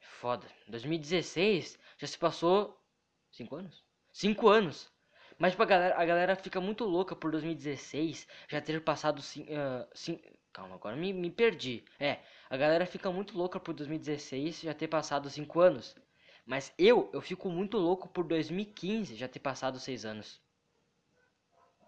[0.00, 0.46] É foda.
[0.68, 2.78] 2016 já se passou.
[3.30, 3.84] Cinco anos?
[4.12, 4.90] Cinco anos.
[5.38, 9.20] Mas pra galera, a galera fica muito louca por 2016 já ter passado.
[9.20, 10.22] Uh, cinco,
[10.52, 11.84] calma, agora me, me perdi.
[11.98, 15.96] É, a galera fica muito louca por 2016 já ter passado 5 anos.
[16.46, 20.40] Mas eu, eu fico muito louco por 2015 já ter passado 6 anos.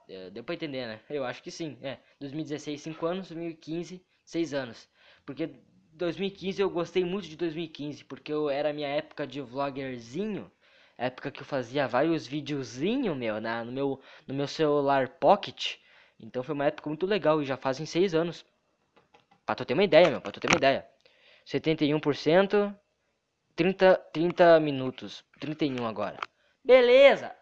[0.09, 1.01] É, deu pra entender, né?
[1.09, 1.79] Eu acho que sim.
[1.83, 4.89] É, 2016, 5 anos, 2015, 6 anos.
[5.25, 5.51] Porque
[5.93, 10.51] 2015 eu gostei muito de 2015, porque eu era minha época de vloggerzinho.
[10.97, 15.77] Época que eu fazia vários videozinhos, meu, na, no meu, no meu celular pocket.
[16.21, 18.45] Então foi uma época muito legal e já fazem 6 anos.
[19.47, 20.86] Pra tu ter uma ideia, meu, pra tu ter uma ideia.
[21.47, 22.74] 71%,
[23.55, 25.24] 30, 30 minutos.
[25.40, 26.18] 31 agora.
[26.64, 27.34] Beleza!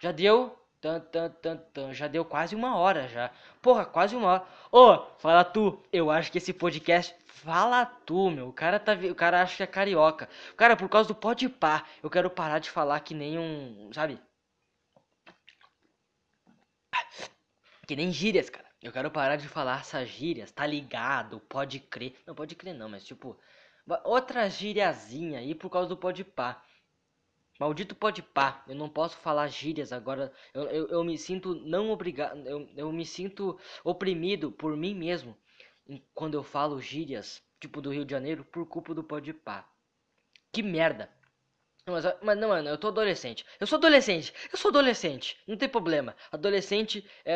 [0.00, 0.58] Já deu.
[0.80, 3.30] Tan, tan, tan, tan, já deu quase uma hora já.
[3.62, 4.46] Porra, quase uma hora.
[4.70, 5.82] Ô, oh, fala tu.
[5.90, 7.14] Eu acho que esse podcast.
[7.26, 8.48] Fala tu, meu.
[8.48, 8.92] O cara tá.
[8.92, 10.28] O cara acha que é carioca.
[10.56, 13.90] Cara, por causa do pode pá, eu quero parar de falar que nem um.
[13.94, 14.20] Sabe?
[17.86, 18.63] Que nem gírias, cara.
[18.84, 21.40] Eu quero parar de falar essas gírias, tá ligado?
[21.48, 22.14] Pode crer.
[22.26, 23.34] Não, pode crer não, mas tipo.
[24.04, 26.62] Outra gíriazinha aí por causa do pode pá.
[27.58, 28.62] Maldito pode pá.
[28.68, 30.30] Eu não posso falar gírias agora.
[30.52, 32.36] Eu, eu, eu me sinto não obrigado.
[32.46, 35.34] Eu, eu me sinto oprimido por mim mesmo.
[36.12, 39.66] Quando eu falo gírias, tipo do Rio de Janeiro, por culpa do pode pá.
[40.52, 41.08] Que merda.
[41.86, 43.44] Mas, mas não, mano, eu tô adolescente.
[43.60, 44.32] Eu sou adolescente.
[44.50, 45.38] Eu sou adolescente.
[45.46, 46.16] Não tem problema.
[46.32, 47.34] Adolescente é,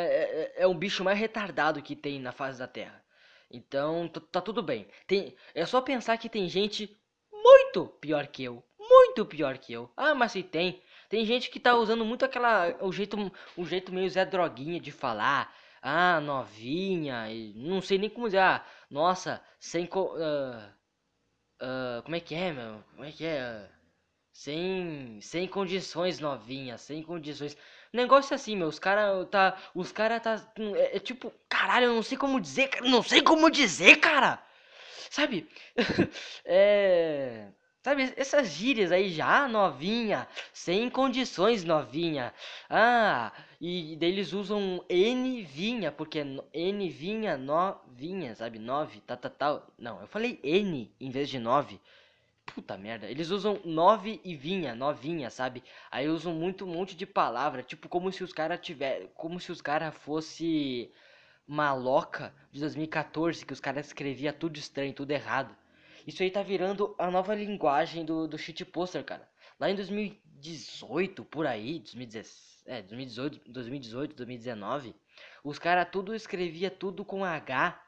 [0.57, 3.05] é, é um bicho mais retardado que tem na face da Terra.
[3.51, 4.88] Então, tá tudo bem.
[5.07, 6.99] Tem, é só pensar que tem gente
[7.30, 8.62] muito pior que eu.
[8.78, 9.90] Muito pior que eu.
[9.96, 10.82] Ah, mas se tem.
[11.11, 12.74] Tem gente que tá usando muito aquela.
[12.82, 13.16] O jeito,
[13.57, 15.55] o jeito meio Zé Droguinha de falar.
[15.82, 17.26] Ah, novinha.
[17.55, 18.40] Não sei nem como dizer.
[18.40, 19.84] Ah, nossa, sem.
[19.84, 20.18] Uh,
[21.62, 22.82] uh, como é que é, meu?
[22.92, 23.68] Como é que é?
[24.39, 27.57] Sem, sem condições novinha, sem condições.
[27.93, 30.41] Negócio assim, meu, os cara tá, os cara tá,
[30.76, 34.41] é, é, tipo, caralho, eu não sei como dizer, não sei como dizer, cara.
[35.11, 35.49] Sabe?
[36.45, 37.49] é,
[37.82, 42.32] sabe essas gírias aí já novinha, sem condições novinha.
[42.70, 46.24] Ah, e daí eles usam N vinha, porque
[46.55, 48.61] N vinha novinha, sabe?
[48.61, 49.28] Nove, tá, tá.
[49.30, 49.66] Tá.
[49.76, 51.80] Não, eu falei N em vez de nove.
[52.55, 55.62] Puta merda, eles usam nove e vinha, novinha, sabe?
[55.90, 59.53] Aí usam muito um monte de palavra, tipo como se os caras tiver, como se
[59.53, 60.90] os caras fosse
[61.46, 65.57] maloca de 2014, que os caras escrevia tudo estranho, tudo errado.
[66.07, 69.28] Isso aí tá virando a nova linguagem do, do shit poster, cara.
[69.61, 74.94] Lá em 2018, por aí, 2017, é, 2018, 2018, 2019,
[75.42, 77.82] os caras tudo escrevia tudo com H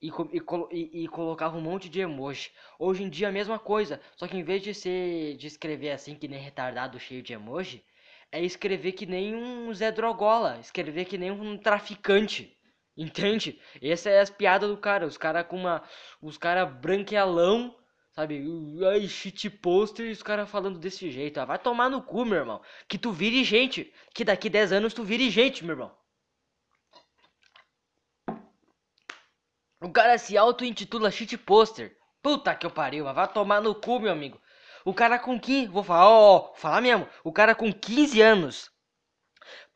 [0.00, 2.50] e, e, e, colocava um monte de emoji.
[2.78, 6.14] Hoje em dia a mesma coisa, só que em vez de ser de escrever assim
[6.14, 7.84] que nem retardado cheio de emoji,
[8.30, 12.52] é escrever que nem um Zé Drogola, escrever que nem um traficante.
[12.96, 13.60] Entende?
[13.82, 15.82] Essa é as piadas do cara, os cara com uma
[16.20, 17.76] os cara branquelão,
[18.12, 18.42] sabe?
[18.90, 21.38] Ai, shit poster e os cara falando desse jeito.
[21.38, 22.62] Ah, vai tomar no cu, meu irmão.
[22.88, 25.94] Que tu vire gente, que daqui 10 anos tu vire gente, meu irmão.
[29.86, 31.96] O cara se auto-intitula shit poster.
[32.20, 34.36] Puta que eu pariu, vai tomar no cu, meu amigo.
[34.84, 37.08] O cara com 15, vou falar, ó, falar mesmo.
[37.22, 38.68] O cara com 15 anos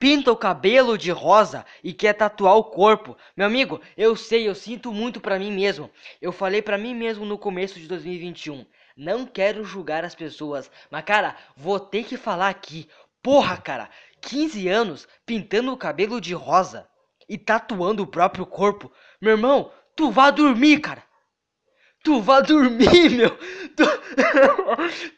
[0.00, 3.16] pinta o cabelo de rosa e quer tatuar o corpo.
[3.36, 5.88] Meu amigo, eu sei, eu sinto muito para mim mesmo.
[6.20, 8.66] Eu falei para mim mesmo no começo de 2021.
[8.96, 12.90] Não quero julgar as pessoas, mas cara, vou ter que falar aqui.
[13.22, 13.88] Porra, cara,
[14.20, 16.88] 15 anos pintando o cabelo de rosa
[17.28, 18.90] e tatuando o próprio corpo.
[19.20, 21.04] Meu irmão, Tu vá dormir, cara.
[22.02, 23.36] Tu vá dormir, meu.
[23.76, 23.84] Tu,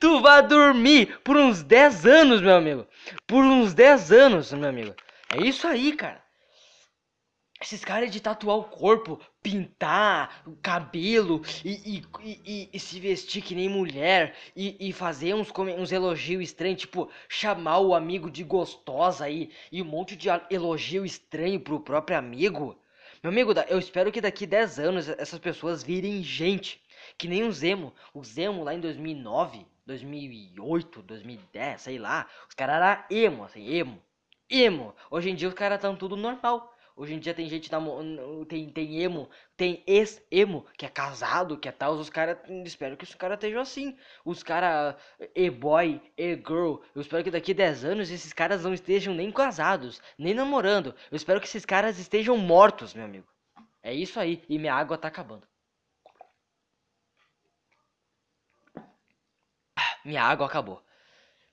[0.00, 2.88] tu vá dormir por uns 10 anos, meu amigo.
[3.24, 4.92] Por uns 10 anos, meu amigo.
[5.32, 6.20] É isso aí, cara.
[7.60, 12.02] Esses caras de tatuar o corpo, pintar o cabelo e, e,
[12.44, 17.78] e, e, se vestir que nem mulher e, fazer uns, uns elogios estranhos, tipo chamar
[17.78, 22.81] o amigo de gostosa aí e um monte de elogio estranho pro próprio amigo.
[23.22, 26.82] Meu amigo, eu espero que daqui 10 anos essas pessoas virem gente.
[27.16, 27.94] Que nem o Zemo.
[28.12, 32.26] O Zemo lá em 2009, 2008, 2010, sei lá.
[32.48, 34.02] Os caras eram emo, assim, emo.
[34.50, 34.92] Emo.
[35.08, 36.74] Hoje em dia os caras estão tudo normal.
[36.94, 37.70] Hoje em dia tem gente
[38.48, 43.04] tem tem emo, tem ex-emo que é casado, que é tal, os caras, espero que
[43.04, 43.96] os caras estejam assim.
[44.24, 44.94] Os caras
[45.34, 50.34] e-boy, e-girl, eu espero que daqui 10 anos esses caras não estejam nem casados, nem
[50.34, 50.94] namorando.
[51.10, 53.26] Eu espero que esses caras estejam mortos, meu amigo.
[53.82, 55.46] É isso aí, e minha água tá acabando.
[60.04, 60.82] Minha água acabou.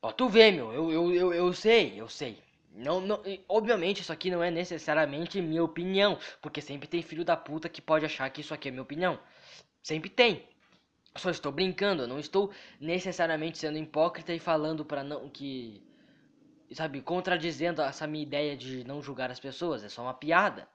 [0.02, 2.42] Ó, tu vê, meu, eu, eu, eu, eu sei, eu sei.
[2.72, 7.36] Não, não, obviamente isso aqui não é necessariamente minha opinião, porque sempre tem filho da
[7.36, 9.20] puta que pode achar que isso aqui é minha opinião.
[9.82, 10.48] Sempre tem.
[11.16, 15.84] Só estou brincando, não estou necessariamente sendo hipócrita e falando para não que
[16.76, 20.68] sabe, contradizendo essa minha ideia de não julgar as pessoas, é só uma piada.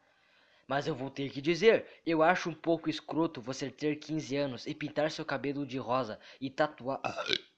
[0.67, 4.67] Mas eu vou ter que dizer, eu acho um pouco escroto você ter 15 anos
[4.67, 7.01] e pintar seu cabelo de rosa e tatuar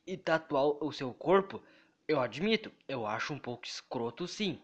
[0.05, 1.63] e tatuar o seu corpo
[2.09, 4.61] eu admito, eu acho um pouco escroto sim.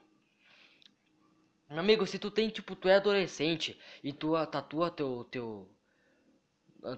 [1.68, 5.68] Meu amigo, se tu tem, tipo, tu é adolescente e tu tatua teu, teu,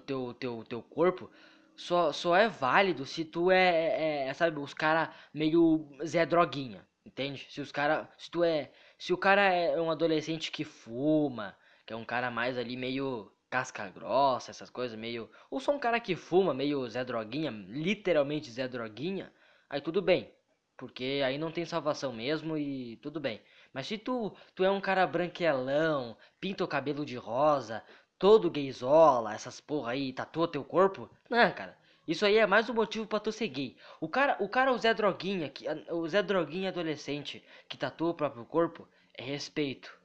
[0.05, 1.31] teu, teu, teu corpo,
[1.75, 6.85] só, só é válido se tu é, é, é sabe, os cara meio Zé Droguinha,
[7.05, 7.47] entende?
[7.49, 11.93] Se os cara, se tu é, se o cara é um adolescente que fuma, que
[11.93, 15.99] é um cara mais ali meio casca grossa, essas coisas, meio, ou só um cara
[15.99, 19.31] que fuma, meio Zé Droguinha, literalmente Zé Droguinha,
[19.69, 20.34] aí tudo bem.
[20.77, 23.41] Porque aí não tem salvação mesmo e tudo bem.
[23.73, 27.83] Mas se tu, tu é um cara branquelão, pinta o cabelo de rosa,
[28.19, 31.77] todo gaysola, essas porra aí, tatua teu corpo, não, cara.
[32.07, 33.75] Isso aí é mais um motivo para tu ser gay.
[33.99, 38.13] O cara, o cara, o Zé Droguinha, que, o Zé Droguinha adolescente que tatua o
[38.13, 39.97] próprio corpo, é respeito.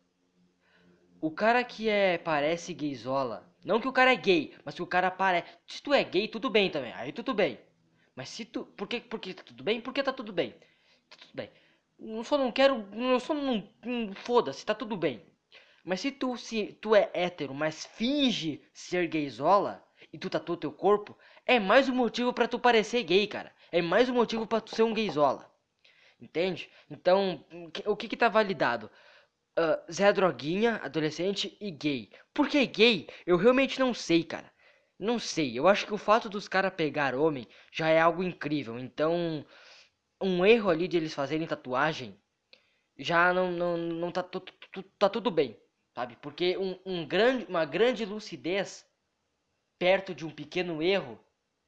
[1.20, 4.86] O cara que é parece gaysola, não que o cara é gay, mas que o
[4.86, 6.92] cara parece, se tu é gay, tudo bem também.
[6.94, 7.58] Aí tudo bem.
[8.20, 8.66] Mas se tu.
[8.66, 9.80] Por que, por que tá tudo bem?
[9.80, 10.50] Porque tá tudo bem.
[10.50, 11.50] Tá tudo bem.
[11.98, 12.86] Eu só não quero.
[12.92, 13.66] Eu só não.
[13.82, 15.24] não Foda-se, tá tudo bem.
[15.82, 20.70] Mas se tu, se tu é hétero, mas finge ser gayzola e tu tatua teu
[20.70, 21.16] corpo,
[21.46, 23.50] é mais um motivo para tu parecer gay, cara.
[23.72, 25.50] É mais um motivo para tu ser um gayzola.
[26.20, 26.68] Entende?
[26.90, 27.42] Então,
[27.86, 28.90] o que que tá validado?
[29.58, 32.10] Uh, Zé Droguinha, adolescente e gay.
[32.34, 33.08] Por que gay?
[33.24, 34.52] Eu realmente não sei, cara.
[35.00, 35.58] Não sei.
[35.58, 38.78] Eu acho que o fato dos caras pegar homem já é algo incrível.
[38.78, 39.44] Então,
[40.20, 42.16] um erro ali de eles fazerem tatuagem
[42.98, 44.22] já não, não, não tá,
[44.98, 45.58] tá tudo bem
[45.94, 46.16] sabe?
[46.16, 48.86] Porque um, um grande, uma grande lucidez
[49.78, 51.18] perto de um pequeno erro,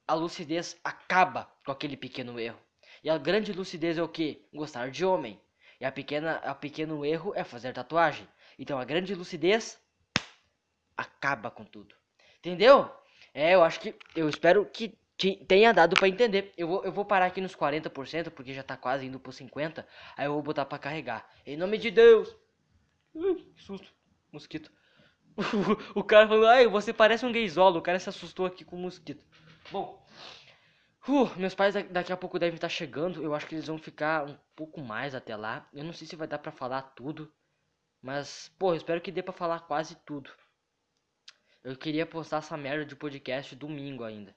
[0.06, 2.58] a lucidez acaba com aquele pequeno erro.
[3.02, 4.46] E a grande lucidez é o que?
[4.52, 5.40] Gostar de homem.
[5.80, 8.28] E a pequena, a pequeno erro é fazer tatuagem.
[8.58, 9.80] Então a grande lucidez
[10.96, 11.94] acaba com tudo.
[12.38, 12.90] Entendeu?
[13.34, 14.98] É, eu acho que eu espero que
[15.46, 16.52] tenha dado para entender.
[16.56, 19.86] Eu vou, eu vou parar aqui nos 40% porque já tá quase indo pro 50,
[20.16, 21.28] aí eu vou botar para carregar.
[21.46, 22.34] Em nome de Deus.
[23.14, 23.92] Ui, que susto
[24.32, 24.72] mosquito.
[25.94, 27.78] o cara falou, ai, você parece um gayzolo.
[27.78, 29.24] O cara se assustou aqui com o mosquito.
[29.70, 30.04] Bom,
[31.08, 33.22] uh, meus pais daqui a pouco devem estar chegando.
[33.22, 35.68] Eu acho que eles vão ficar um pouco mais até lá.
[35.72, 37.32] Eu não sei se vai dar pra falar tudo.
[38.00, 40.30] Mas, pô, espero que dê pra falar quase tudo.
[41.64, 44.34] Eu queria postar essa merda de podcast domingo ainda.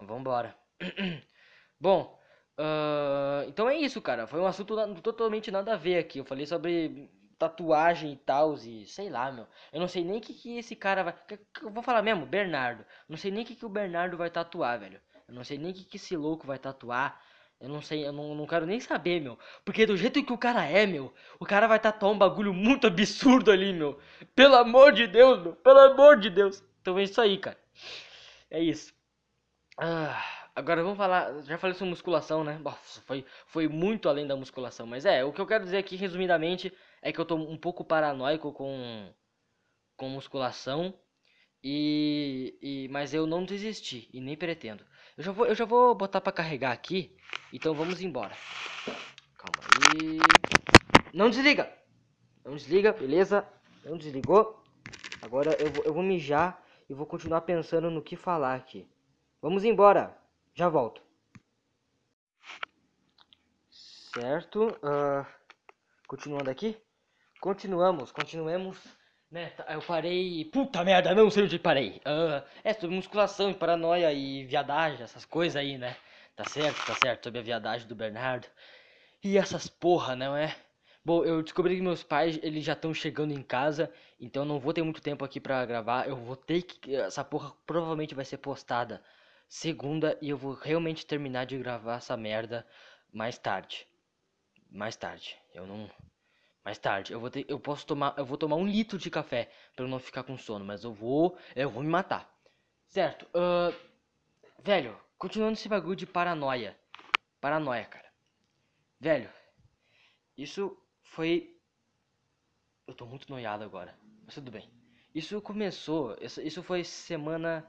[0.00, 0.56] Vambora.
[1.80, 2.18] Bom,
[2.58, 4.26] uh, então é isso, cara.
[4.26, 6.18] Foi um assunto totalmente nada a ver aqui.
[6.18, 9.46] Eu falei sobre tatuagem e tal, e sei lá, meu.
[9.72, 11.14] Eu não sei nem o que, que esse cara vai.
[11.62, 12.84] Eu vou falar mesmo, Bernardo.
[13.08, 15.00] não sei nem o que, que o Bernardo vai tatuar, velho.
[15.28, 17.20] Eu não sei nem o que, que esse louco vai tatuar.
[17.60, 19.38] Eu não sei, eu não, não quero nem saber, meu.
[19.64, 22.86] Porque do jeito que o cara é, meu, o cara vai tatuar um bagulho muito
[22.86, 23.98] absurdo ali, meu.
[24.34, 25.56] Pelo amor de Deus, meu.
[25.56, 26.62] Pelo amor de Deus.
[26.82, 27.58] Então é isso aí, cara.
[28.50, 28.92] É isso.
[29.78, 30.22] Ah,
[30.54, 31.42] agora vamos falar.
[31.44, 32.58] Já falei sobre musculação, né?
[32.58, 34.86] Nossa, foi, foi muito além da musculação.
[34.86, 37.84] Mas é, o que eu quero dizer aqui, resumidamente, é que eu tô um pouco
[37.84, 39.12] paranoico com,
[39.96, 40.94] com musculação.
[41.62, 44.84] E, e, mas eu não desisti e nem pretendo.
[45.16, 47.16] Eu já vou, eu já vou botar para carregar aqui.
[47.50, 48.36] Então vamos embora.
[49.38, 50.18] Calma aí.
[51.14, 51.72] Não desliga.
[52.44, 53.48] Não desliga, beleza?
[53.82, 54.62] Não desligou.
[55.22, 58.86] Agora eu vou, eu vou mijar e vou continuar pensando no que falar aqui.
[59.40, 60.16] Vamos embora.
[60.54, 61.00] Já volto.
[63.70, 64.68] Certo.
[64.82, 65.26] Uh,
[66.06, 66.76] continuando aqui.
[67.40, 68.95] Continuamos, continuemos.
[69.30, 70.44] Né, tá, eu parei.
[70.46, 72.00] Puta merda, não sei onde parei.
[72.06, 75.96] Uh, é sobre musculação e paranoia e viadagem, essas coisas aí, né?
[76.36, 78.46] Tá certo, tá certo, sobre a viadagem do Bernardo.
[79.22, 80.54] E essas porra, não é?
[81.04, 84.72] Bom, eu descobri que meus pais, eles já estão chegando em casa, então não vou
[84.72, 86.08] ter muito tempo aqui pra gravar.
[86.08, 86.94] Eu vou ter que.
[86.96, 89.02] Essa porra provavelmente vai ser postada
[89.48, 92.66] segunda e eu vou realmente terminar de gravar essa merda
[93.12, 93.86] mais tarde.
[94.70, 95.36] Mais tarde.
[95.54, 95.88] Eu não.
[96.66, 99.48] Mais tarde, eu vou ter, eu posso tomar, eu vou tomar um litro de café
[99.76, 102.28] para não ficar com sono, mas eu vou, eu vou me matar.
[102.88, 103.24] Certo?
[103.26, 103.72] Uh,
[104.64, 106.76] velho, continuando esse bagulho de paranoia.
[107.40, 108.12] Paranoia, cara.
[108.98, 109.30] Velho,
[110.36, 111.56] isso foi
[112.84, 114.68] eu tô muito noiado agora, mas tudo bem.
[115.14, 117.64] Isso começou, isso, isso foi semana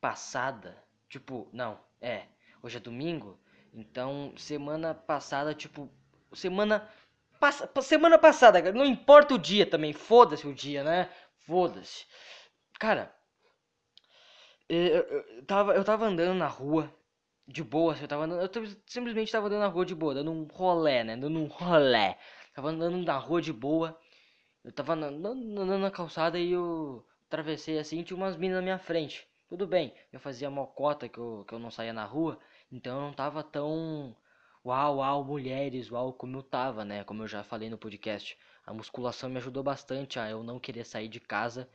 [0.00, 0.80] passada.
[1.08, 2.28] Tipo, não, é,
[2.62, 3.40] hoje é domingo,
[3.74, 5.90] então semana passada, tipo,
[6.32, 6.88] semana
[7.40, 11.08] Passa, semana passada, cara, não importa o dia também, foda-se o dia, né?
[11.46, 12.06] Foda-se.
[12.78, 13.14] Cara,
[14.68, 16.92] eu, eu, tava, eu tava andando na rua,
[17.46, 20.32] de boa, assim, eu tava andando, eu simplesmente tava andando na rua de boa, dando
[20.32, 21.16] um rolé, né?
[21.16, 22.18] Dando um rolé.
[22.54, 23.98] Tava andando na rua de boa,
[24.64, 28.78] eu tava andando, andando na calçada e eu atravessei assim, tinha umas minas na minha
[28.78, 29.26] frente.
[29.48, 32.38] Tudo bem, eu fazia mocota que eu, que eu não saía na rua,
[32.72, 34.16] então eu não tava tão
[34.66, 37.04] Uau, uau, mulheres, uau, como eu tava, né?
[37.04, 38.36] Como eu já falei no podcast.
[38.66, 41.68] A musculação me ajudou bastante a eu não querer sair de casa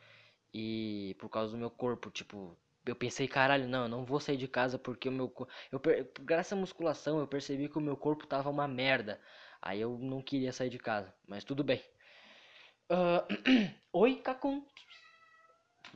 [0.54, 4.36] e por causa do meu corpo, tipo, eu pensei, caralho, não, eu não vou sair
[4.38, 5.34] de casa porque o meu
[5.72, 5.82] eu
[6.22, 9.22] graças à musculação eu percebi que o meu corpo tava uma merda.
[9.62, 11.82] Aí eu não queria sair de casa, mas tudo bem.
[12.90, 13.24] Uh...
[13.94, 14.66] Oi, Cacum.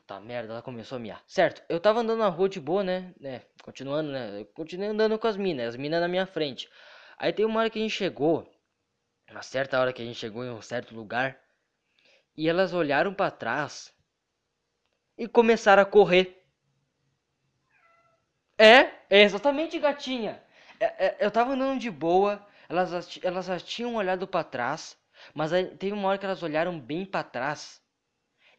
[0.05, 1.23] Puta merda, ela começou a miar.
[1.25, 3.11] Certo, eu tava andando na rua de boa, né?
[3.19, 3.41] né?
[3.63, 4.41] Continuando, né?
[4.41, 6.69] Eu continuei andando com as minas, as minas na minha frente.
[7.17, 8.47] Aí tem uma hora que a gente chegou,
[9.31, 11.41] uma certa hora que a gente chegou em um certo lugar,
[12.37, 13.91] e elas olharam para trás
[15.17, 16.45] e começaram a correr.
[18.59, 20.39] É, é exatamente, gatinha.
[20.79, 24.95] É, é, eu tava andando de boa, elas, elas tinham olhado para trás,
[25.33, 27.83] mas aí teve uma hora que elas olharam bem para trás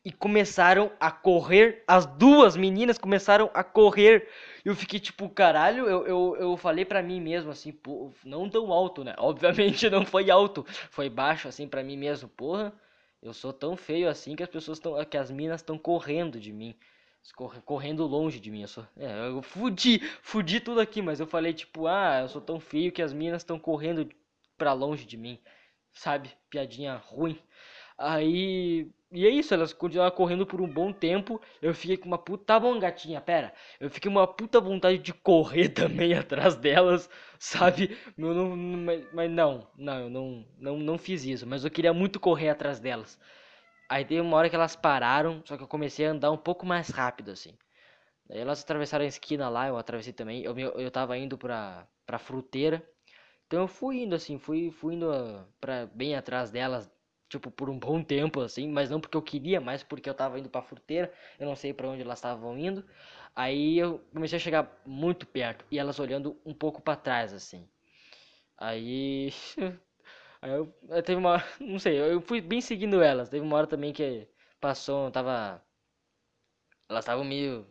[0.07, 1.83] e começaram a correr.
[1.85, 4.29] As duas meninas começaram a correr.
[4.65, 8.73] Eu fiquei tipo, caralho, eu, eu, eu falei pra mim mesmo assim, pô, não tão
[8.73, 9.17] alto, né?
[9.19, 12.73] Obviamente não foi alto, foi baixo assim pra mim mesmo, porra.
[13.21, 16.53] Eu sou tão feio assim que as pessoas estão, que as minas estão correndo de
[16.53, 16.77] mim,
[17.65, 18.63] correndo longe de mim.
[18.63, 22.41] Eu sou, é, eu fudi, fudi tudo aqui, mas eu falei tipo, ah, eu sou
[22.41, 24.09] tão feio que as minas estão correndo
[24.57, 25.41] pra longe de mim,
[25.93, 26.31] sabe?
[26.49, 27.37] Piadinha ruim.
[27.99, 28.91] Aí.
[29.13, 31.41] E é isso, elas continuaram correndo por um bom tempo.
[31.63, 32.45] Eu fiquei com uma puta.
[32.45, 33.53] Tá bom, gatinha, pera.
[33.81, 37.97] Eu fiquei com uma puta vontade de correr também atrás delas, sabe?
[38.19, 38.57] Eu não,
[39.13, 41.47] mas não, não, eu não, não, não fiz isso.
[41.47, 43.19] Mas eu queria muito correr atrás delas.
[43.89, 46.67] Aí teve uma hora que elas pararam, só que eu comecei a andar um pouco
[46.67, 47.57] mais rápido, assim.
[48.29, 50.43] Daí elas atravessaram a esquina lá, eu atravessei também.
[50.45, 52.87] Eu, eu tava indo pra, pra fruteira.
[53.47, 56.91] Então eu fui indo assim, fui, fui indo uh, pra, bem atrás delas,
[57.39, 60.39] tipo, por um bom tempo, assim, mas não porque eu queria, mas porque eu tava
[60.39, 62.85] indo pra fruteira, eu não sei para onde elas estavam indo.
[63.35, 67.69] Aí eu comecei a chegar muito perto e elas olhando um pouco para trás, assim.
[68.59, 69.31] Aí.
[70.43, 71.43] Aí eu, eu teve uma.
[71.61, 73.29] Não sei, eu fui bem seguindo elas.
[73.31, 74.29] Teve uma hora também que
[74.61, 75.63] passou, tava.
[76.89, 77.67] Elas estavam meio.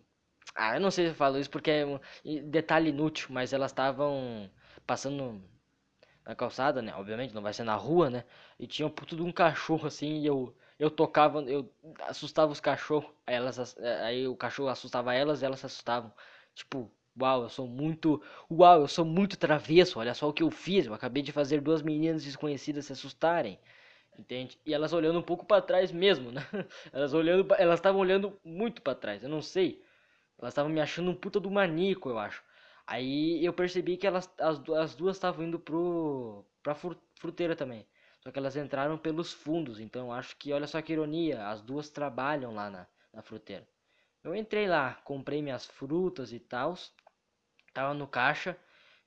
[0.55, 1.99] Ah, eu não sei se eu falo isso porque é um
[2.49, 4.49] detalhe inútil, mas elas estavam
[4.87, 5.43] passando
[6.25, 6.93] na calçada, né?
[6.95, 8.23] Obviamente, não vai ser na rua, né?
[8.59, 11.71] E tinha um puto de um cachorro assim, e eu eu tocava, eu
[12.01, 16.11] assustava os cachorros, aí elas aí o cachorro assustava elas e elas se assustavam.
[16.53, 18.21] Tipo, uau, eu sou muito,
[18.51, 19.99] uau, eu sou muito travesso.
[19.99, 20.85] Olha só o que eu fiz.
[20.85, 23.57] Eu acabei de fazer duas meninas desconhecidas se assustarem.
[24.17, 24.57] Entende?
[24.65, 26.41] E elas olhando um pouco para trás mesmo, né?
[26.93, 29.83] Elas olhando, elas estavam olhando muito para trás, eu não sei.
[30.39, 32.43] Elas estavam me achando um puta do maníaco, eu acho.
[32.87, 36.75] Aí eu percebi que elas, as, as duas estavam indo pro, pra
[37.15, 37.87] fruteira também.
[38.21, 41.89] Só que elas entraram pelos fundos, então acho que, olha só que ironia, as duas
[41.89, 43.67] trabalham lá na, na fruteira.
[44.23, 46.75] Eu entrei lá, comprei minhas frutas e tal,
[47.73, 48.57] tava no caixa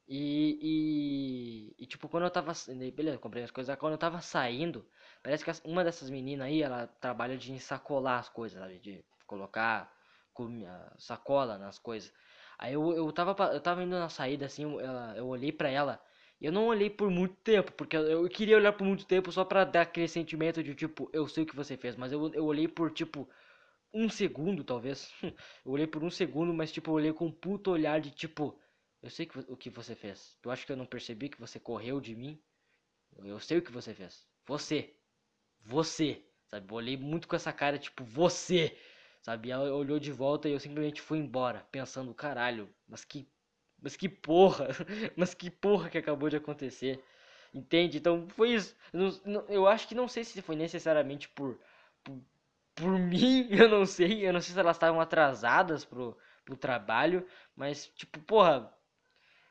[0.07, 2.53] e, e, e, tipo, quando eu tava,
[2.95, 4.87] beleza, comprei as coisas, quando eu tava saindo,
[5.23, 9.93] parece que uma dessas meninas aí, ela trabalha de ensacolar as coisas, sabe, de colocar
[10.99, 12.13] sacola nas coisas.
[12.59, 14.81] Aí eu, eu, tava, eu tava indo na saída, assim, eu,
[15.17, 16.03] eu olhei pra ela.
[16.41, 19.45] E eu não olhei por muito tempo, porque eu, queria olhar por muito tempo só
[19.45, 21.97] pra dar aquele sentimento de, tipo, eu sei o que você fez.
[21.97, 23.29] Mas eu, eu olhei por, tipo,
[23.95, 25.13] um segundo, talvez.
[25.65, 28.59] eu olhei por um segundo, mas, tipo, eu olhei com um puto olhar de, tipo,
[29.03, 30.37] eu sei que, o que você fez.
[30.43, 32.41] Tu acha que eu não percebi que você correu de mim?
[33.25, 34.27] Eu sei o que você fez.
[34.47, 34.95] Você.
[35.65, 36.25] Você.
[36.49, 36.67] Sabe?
[36.71, 38.77] Eu olhei muito com essa cara, tipo, você.
[39.29, 39.51] Sabe?
[39.51, 43.29] Ela olhou de volta e eu simplesmente fui embora, pensando, caralho, mas que.
[43.79, 44.69] Mas que porra!
[45.15, 47.05] mas que porra que acabou de acontecer.
[47.53, 47.99] Entende?
[47.99, 48.75] Então foi isso.
[49.51, 51.61] Eu, acho que não sei se foi necessariamente por,
[52.03, 52.19] por,
[52.75, 54.27] por mim, eu não sei.
[54.27, 58.73] Eu não sei se elas estavam atrasadas pro, pro trabalho, mas tipo, porra,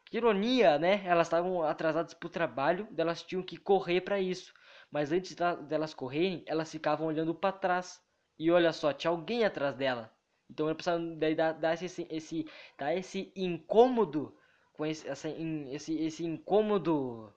[0.05, 1.03] que ironia, né?
[1.05, 4.55] Elas estavam atrasadas pro trabalho, elas tinham que correr para isso.
[4.89, 5.35] Mas antes
[5.67, 8.06] delas correrem, elas ficavam olhando para trás.
[8.39, 10.13] E olha só, tinha alguém atrás dela.
[10.49, 14.35] Então eu precisava daí dar, dar esse, esse, dar esse incômodo
[14.73, 17.33] com esse, essa, esse, esse incômodo.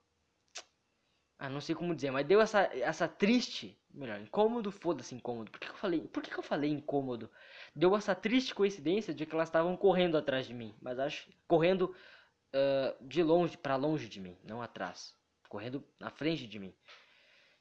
[1.38, 3.76] Ah, não sei como dizer, mas deu essa, essa triste.
[3.92, 5.50] Melhor, incômodo, foda-se incômodo.
[5.50, 6.00] Por que, que, eu falei?
[6.06, 7.28] Por que, que eu falei incômodo?
[7.74, 10.76] Deu essa triste coincidência de que elas estavam correndo atrás de mim.
[10.80, 11.28] Mas acho.
[11.48, 11.94] Correndo
[12.54, 15.16] uh, de longe para longe de mim, não atrás.
[15.48, 16.72] Correndo na frente de mim.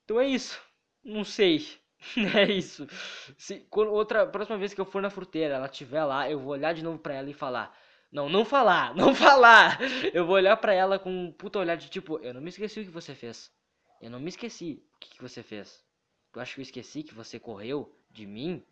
[0.03, 0.61] Então é isso.
[1.03, 1.65] Não sei.
[2.35, 2.87] É isso.
[3.37, 6.51] Se quando, outra próxima vez que eu for na fruteira, ela estiver lá, eu vou
[6.53, 7.75] olhar de novo para ela e falar:
[8.11, 9.79] "Não, não falar, não falar".
[10.13, 12.79] Eu vou olhar para ela com um puta olhar de tipo: "Eu não me esqueci
[12.81, 13.51] o que você fez.
[14.01, 15.83] Eu não me esqueci o que, que você fez.
[16.31, 18.63] Tu acha que eu esqueci que você correu de mim?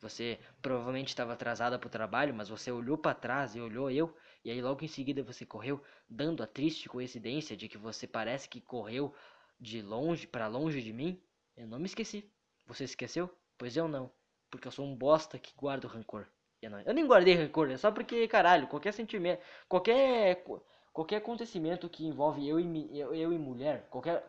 [0.00, 4.12] Você provavelmente estava atrasada pro trabalho, mas você olhou para trás e olhou eu,
[4.44, 8.48] e aí logo em seguida você correu, dando a triste coincidência de que você parece
[8.48, 9.14] que correu
[9.60, 11.22] de longe para longe de mim?
[11.56, 12.28] Eu não me esqueci.
[12.72, 13.28] Você esqueceu?
[13.58, 14.10] Pois eu não.
[14.50, 16.26] Porque eu sou um bosta que guarda o rancor.
[16.62, 16.80] Eu, não.
[16.80, 20.44] eu nem guardei rancor, é só porque, caralho, qualquer sentimento, qualquer
[20.92, 24.28] qualquer acontecimento que envolve eu e, eu, eu e mulher, qualquer,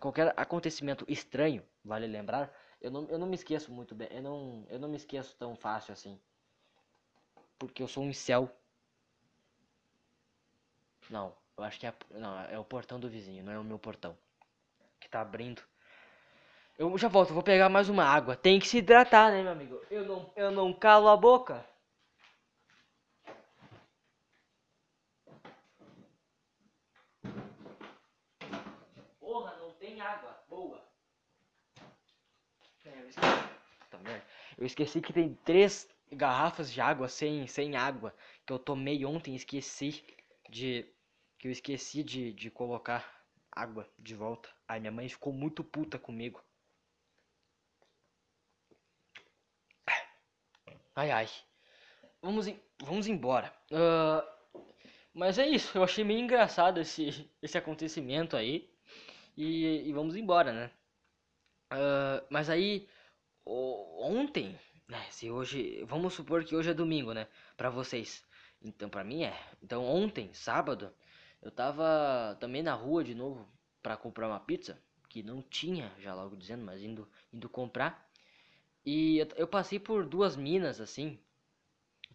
[0.00, 4.66] qualquer acontecimento estranho, vale lembrar, eu não, eu não me esqueço muito bem, eu não,
[4.68, 6.18] eu não me esqueço tão fácil assim.
[7.58, 8.50] Porque eu sou um céu.
[11.08, 13.78] Não, eu acho que é, não, é o portão do vizinho, não é o meu
[13.78, 14.16] portão.
[14.98, 15.62] Que tá abrindo.
[16.80, 18.34] Eu já volto, vou pegar mais uma água.
[18.34, 19.78] Tem que se hidratar, né, meu amigo?
[19.90, 21.62] Eu não, eu não calo a boca.
[29.20, 30.42] Porra, não tem água.
[30.48, 30.82] Boa.
[32.86, 34.22] É,
[34.56, 38.14] Eu esqueci que tem três garrafas de água sem, sem água
[38.46, 40.02] que eu tomei ontem, esqueci
[40.48, 40.90] de
[41.38, 44.48] que eu esqueci de, de colocar água de volta.
[44.66, 46.42] Ai, minha mãe ficou muito puta comigo.
[51.00, 51.28] Ai, ai.
[52.20, 52.46] Vamos,
[52.82, 53.50] vamos embora.
[53.72, 54.22] Uh,
[55.14, 55.78] mas é isso.
[55.78, 58.70] Eu achei meio engraçado esse, esse acontecimento aí.
[59.34, 60.70] E, e vamos embora, né?
[61.72, 62.86] Uh, mas aí,
[63.46, 65.02] ontem, né?
[65.10, 67.26] Se hoje, vamos supor que hoje é domingo, né?
[67.56, 68.22] Pra vocês.
[68.60, 69.34] Então, pra mim é.
[69.62, 70.92] Então, ontem, sábado,
[71.40, 73.48] eu tava também na rua de novo
[73.82, 74.78] para comprar uma pizza,
[75.08, 78.09] que não tinha, já logo dizendo, mas indo, indo comprar.
[78.84, 81.18] E eu, eu passei por duas minas assim.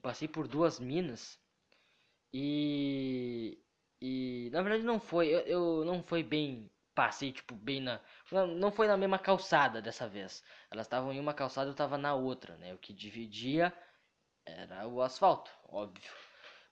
[0.01, 1.39] passei por duas minas.
[2.33, 3.59] E
[4.01, 7.99] e na verdade não foi, eu, eu não foi bem, passei tipo bem na,
[8.59, 10.43] não foi na mesma calçada dessa vez.
[10.71, 12.73] Elas estavam em uma calçada, eu estava na outra, né?
[12.73, 13.73] O que dividia
[14.45, 16.11] era o asfalto, óbvio.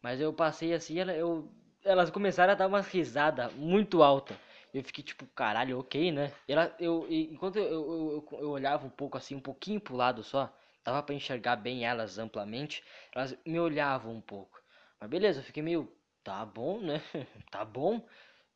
[0.02, 1.52] Mas eu passei assim, eu
[1.84, 4.38] elas começaram a dar uma risada muito alta.
[4.74, 6.32] Eu fiquei tipo, caralho, ok, né?
[6.48, 10.24] Ela, eu, enquanto eu, eu, eu, eu olhava um pouco assim, um pouquinho pro lado
[10.24, 10.52] só,
[10.84, 12.84] dava para enxergar bem elas amplamente,
[13.14, 14.62] elas me olhavam um pouco.
[15.00, 15.92] Mas beleza, eu fiquei meio,
[16.24, 17.02] tá bom, né?
[17.52, 18.06] tá bom.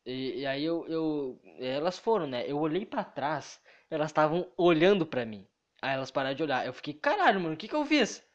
[0.06, 2.46] E, e, aí eu, eu, elas foram, né?
[2.50, 5.48] Eu olhei para trás, elas estavam olhando para mim.
[5.82, 6.66] Aí elas pararam de olhar.
[6.66, 8.27] Eu fiquei, caralho, mano, o que que eu fiz?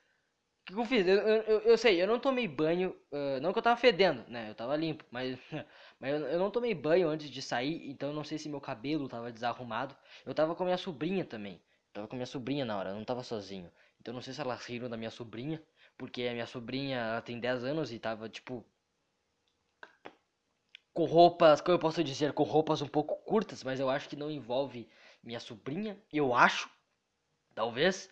[0.70, 1.06] O que, eu fiz?
[1.06, 4.48] Eu, eu, eu, sei, eu não tomei banho, uh, não que eu tava fedendo, né?
[4.50, 5.36] Eu tava limpo, mas,
[5.98, 8.60] mas eu, eu, não tomei banho antes de sair, então eu não sei se meu
[8.60, 9.96] cabelo tava desarrumado.
[10.24, 11.54] Eu tava com a minha sobrinha também.
[11.54, 13.70] Eu tava com a minha sobrinha na hora, eu não tava sozinho.
[14.00, 15.60] Então eu não sei se elas riram da minha sobrinha,
[15.98, 18.64] porque a minha sobrinha ela tem 10 anos e tava tipo.
[20.94, 24.16] Com roupas, como eu posso dizer, com roupas um pouco curtas, mas eu acho que
[24.16, 24.88] não envolve
[25.22, 26.70] minha sobrinha, eu acho,
[27.54, 28.10] talvez.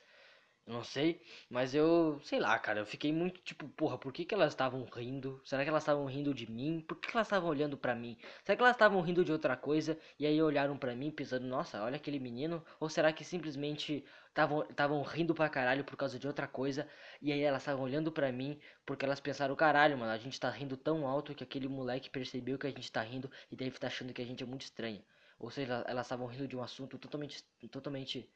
[0.67, 1.21] Não sei,
[1.51, 4.85] mas eu, sei lá, cara, eu fiquei muito tipo, porra, por que que elas estavam
[4.85, 5.41] rindo?
[5.45, 6.81] Será que elas estavam rindo de mim?
[6.87, 8.17] Por que, que elas estavam olhando para mim?
[8.45, 11.83] Será que elas estavam rindo de outra coisa e aí olharam para mim pensando, nossa,
[11.83, 12.65] olha aquele menino?
[12.79, 16.87] Ou será que simplesmente estavam rindo pra caralho por causa de outra coisa
[17.21, 20.49] e aí elas estavam olhando para mim porque elas pensaram, caralho, mano, a gente tá
[20.51, 23.81] rindo tão alto que aquele moleque percebeu que a gente tá rindo e deve estar
[23.81, 25.03] tá achando que a gente é muito estranho.
[25.39, 28.31] Ou seja, elas estavam rindo de um assunto totalmente totalmente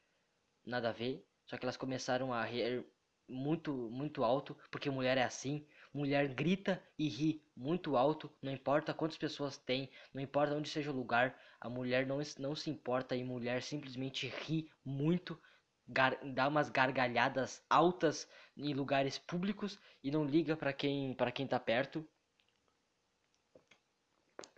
[0.67, 2.85] nada a ver só que elas começaram a rir
[3.29, 5.67] muito, muito alto, porque mulher é assim.
[5.93, 10.91] Mulher grita e ri muito alto, não importa quantas pessoas tem, não importa onde seja
[10.91, 15.41] o lugar, a mulher não, não se importa e mulher simplesmente ri muito,
[16.35, 21.61] dá umas gargalhadas altas em lugares públicos e não liga para quem para quem tá
[21.61, 22.07] perto.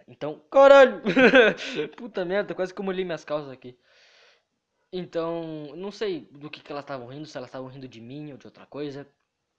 [0.08, 1.02] Então, caralho!
[1.96, 3.78] Puta merda, quase que eu molhei minhas calças aqui.
[4.98, 8.32] Então, não sei do que, que elas estavam rindo, se elas estavam rindo de mim
[8.32, 9.06] ou de outra coisa.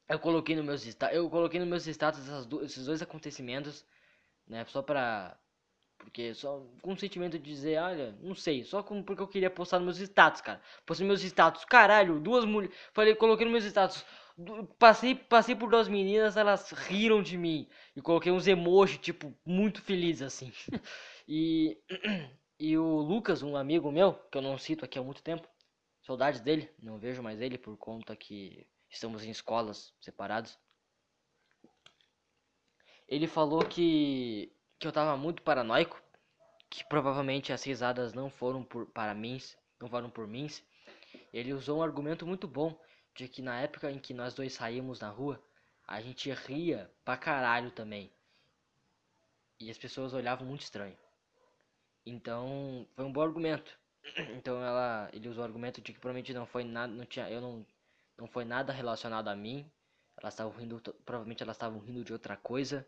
[0.10, 2.28] Eu coloquei no meus eu coloquei nos meus status
[2.64, 3.86] esses dois acontecimentos,
[4.48, 5.38] né, só pra
[5.98, 9.50] porque só com o sentimento de dizer, olha, não sei, só com, porque eu queria
[9.50, 10.62] postar nos meus status, cara.
[10.86, 14.06] Postei meus status, caralho, duas mulheres, falei, coloquei nos meus status,
[14.80, 19.82] passei, passei por duas meninas, elas riram de mim e coloquei uns emojis tipo muito
[19.82, 20.52] feliz assim.
[21.28, 21.78] e
[22.60, 25.48] E o Lucas, um amigo meu, que eu não cito aqui há muito tempo,
[26.02, 30.58] saudades dele, não vejo mais ele por conta que estamos em escolas separados.
[33.08, 36.02] Ele falou que, que eu tava muito paranoico,
[36.68, 39.40] que provavelmente as risadas não foram por, para mim,
[39.80, 40.48] não foram por mim.
[41.32, 42.76] Ele usou um argumento muito bom
[43.16, 45.42] de que na época em que nós dois saímos na rua,
[45.88, 48.12] a gente ria pra caralho também.
[49.60, 50.98] E as pessoas olhavam muito estranho.
[52.10, 53.78] Então, foi um bom argumento.
[54.38, 57.42] Então ela, ele usou o argumento de que provavelmente não foi nada, não tinha, eu
[57.42, 57.66] não,
[58.18, 59.70] não foi nada relacionado a mim.
[60.18, 62.88] Elas estavam rindo, provavelmente elas estavam rindo de outra coisa.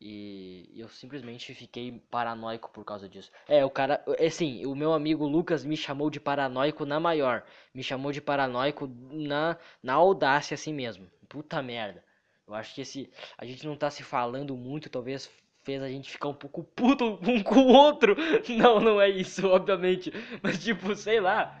[0.00, 3.30] E eu simplesmente fiquei paranoico por causa disso.
[3.46, 7.44] É, o cara, assim, o meu amigo Lucas me chamou de paranoico na maior.
[7.72, 11.08] Me chamou de paranoico na, na audácia assim mesmo.
[11.28, 12.02] Puta merda.
[12.48, 15.30] Eu acho que esse, a gente não tá se falando muito, talvez
[15.64, 18.16] fez a gente ficar um pouco puto um com o outro.
[18.56, 20.12] Não, não é isso, obviamente.
[20.42, 21.60] Mas tipo, sei lá.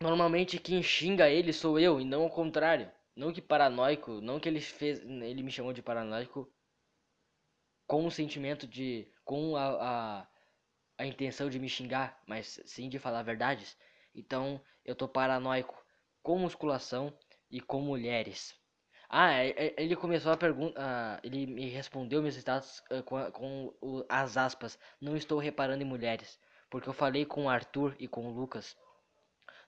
[0.00, 2.90] Normalmente quem xinga ele sou eu e não o contrário.
[3.16, 6.48] Não que paranoico, não que ele fez, ele me chamou de paranoico
[7.84, 10.28] com o sentimento de com a, a,
[10.98, 13.76] a intenção de me xingar, mas sim de falar verdades.
[14.14, 15.84] Então, eu tô paranoico
[16.22, 17.12] com musculação
[17.50, 18.57] e com mulheres.
[19.08, 20.78] Ah, é, é, ele começou a pergunta.
[20.80, 24.78] Uh, ele me respondeu meus status uh, com, com o, as aspas.
[25.00, 26.38] Não estou reparando em mulheres.
[26.70, 28.76] Porque eu falei com o Arthur e com o Lucas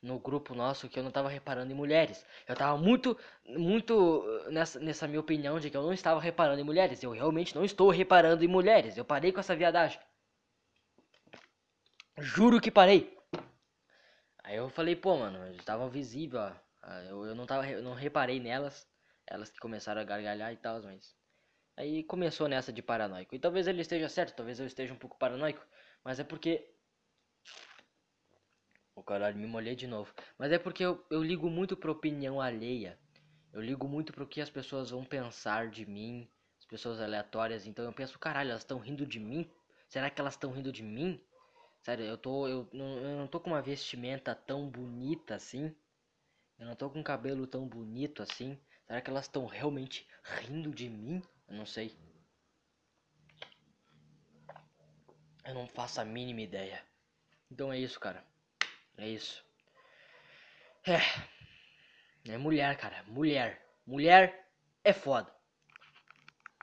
[0.03, 2.25] no grupo nosso que eu não tava reparando em mulheres.
[2.47, 6.65] Eu tava muito, muito nessa, nessa minha opinião de que eu não estava reparando em
[6.65, 7.03] mulheres.
[7.03, 8.97] Eu realmente não estou reparando em mulheres.
[8.97, 10.01] Eu parei com essa viadagem.
[12.19, 13.17] Juro que parei.
[14.45, 16.53] Aí eu falei, pô, mano, estava visível, ó.
[16.83, 18.90] Ah, eu, eu não tava, eu não reparei nelas.
[19.31, 21.17] Elas que começaram a gargalhar e tal, mas.
[21.77, 23.35] Aí começou nessa de paranoico.
[23.35, 25.65] E talvez ele esteja certo, talvez eu esteja um pouco paranoico.
[26.05, 26.69] Mas é porque
[28.95, 30.13] o caralho, me molhei de novo.
[30.39, 32.99] Mas é porque eu, eu ligo muito pra opinião alheia.
[33.53, 36.29] Eu ligo muito pro que as pessoas vão pensar de mim.
[36.59, 37.67] As pessoas aleatórias.
[37.67, 39.51] Então eu penso, caralho, elas estão rindo de mim?
[39.89, 41.19] Será que elas estão rindo de mim?
[41.83, 42.47] Sério, eu tô.
[42.47, 45.75] Eu não, eu não tô com uma vestimenta tão bonita assim.
[46.59, 48.59] Eu não tô com um cabelo tão bonito assim.
[48.91, 51.23] Será que elas estão realmente rindo de mim?
[51.49, 51.97] Eu não sei.
[55.47, 56.85] Eu não faço a mínima ideia.
[57.49, 58.25] Então é isso, cara.
[58.99, 59.45] É isso.
[60.85, 60.99] É.
[62.33, 63.05] É mulher, cara.
[63.05, 63.65] Mulher.
[63.87, 64.51] Mulher
[64.83, 65.33] é foda.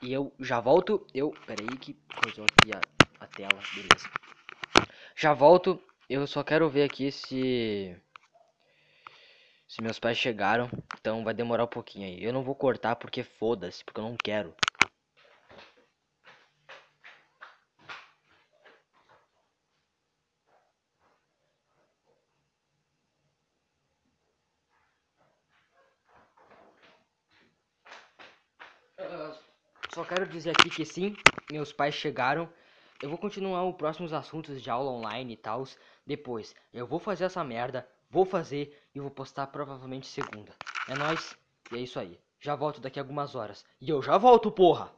[0.02, 1.06] E eu já volto.
[1.14, 1.30] Eu.
[1.46, 3.58] Pera aí que coisou aqui a, a tela.
[3.74, 4.06] Beleza.
[5.16, 5.82] Já volto.
[6.10, 7.98] Eu só quero ver aqui se.
[9.68, 10.70] Se meus pais chegaram.
[10.98, 12.24] Então vai demorar um pouquinho aí.
[12.24, 13.84] Eu não vou cortar porque foda-se.
[13.84, 14.54] Porque eu não quero.
[29.94, 31.14] Só quero dizer aqui que sim,
[31.50, 32.48] meus pais chegaram.
[33.02, 35.64] Eu vou continuar os próximos assuntos de aula online e tal.
[36.06, 40.52] Depois, eu vou fazer essa merda, vou fazer e vou postar provavelmente segunda.
[40.88, 41.36] É nóis,
[41.72, 42.18] e é isso aí.
[42.40, 43.64] Já volto daqui a algumas horas.
[43.80, 44.92] E eu já volto, porra!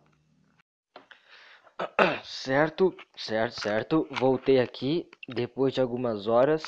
[2.22, 4.08] Certo, certo, certo.
[4.10, 6.62] Voltei aqui depois de algumas horas.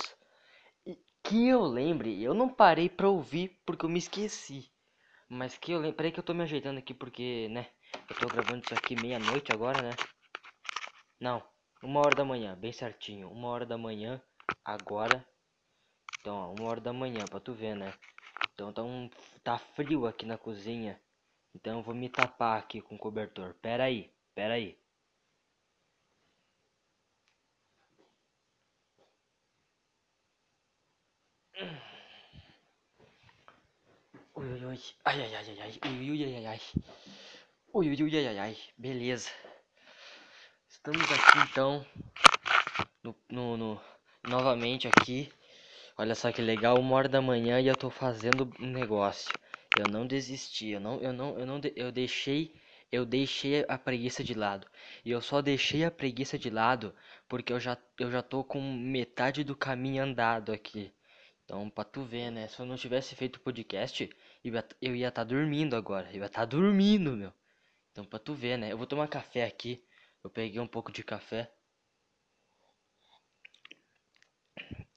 [0.86, 4.70] E que eu lembre, eu não parei pra ouvir porque eu me esqueci.
[5.28, 5.97] Mas que eu lembre.
[5.97, 7.69] Peraí que eu tô me ajeitando aqui porque, né?
[8.09, 9.90] Eu tô gravando isso aqui meia-noite agora, né?
[11.20, 11.43] Não,
[11.82, 13.31] uma hora da manhã, bem certinho.
[13.31, 14.20] Uma hora da manhã,
[14.64, 15.27] agora.
[16.23, 17.93] Então, ó, uma hora da manhã, pra tu ver, né?
[18.55, 19.11] Então tá, um,
[19.43, 20.97] tá frio aqui na cozinha.
[21.53, 23.55] Então eu vou me tapar aqui com o cobertor.
[23.55, 24.78] Pera aí, pera aí.
[34.36, 34.81] Ui, ui, ui.
[35.05, 35.81] Ai, ai, ai, ai.
[35.90, 36.61] Ui, ui, ai, ai, ai.
[37.74, 38.57] Ui, ui, ui, ai, ai, ai.
[38.78, 39.28] Beleza.
[40.69, 41.85] Estamos aqui, então.
[43.03, 43.81] No, no, no,
[44.23, 45.32] novamente aqui.
[45.97, 46.78] Olha só que legal.
[46.78, 49.35] Uma hora da manhã e eu tô fazendo um negócio.
[49.74, 50.69] Eu não desisti.
[50.69, 52.55] Eu não, eu não, eu não, eu deixei...
[52.90, 54.66] Eu deixei a preguiça de lado.
[55.02, 56.94] E eu só deixei a preguiça de lado
[57.27, 60.93] porque eu já, eu já tô com metade do caminho andado aqui.
[61.44, 62.48] Então, pra tu ver, né?
[62.48, 64.09] Se eu não tivesse feito o podcast,
[64.44, 66.09] eu ia estar tá dormindo agora.
[66.10, 67.32] Eu ia estar tá dormindo, meu.
[67.90, 68.73] Então, pra tu ver, né?
[68.73, 69.85] Eu vou tomar café aqui.
[70.24, 71.51] Eu peguei um pouco de café.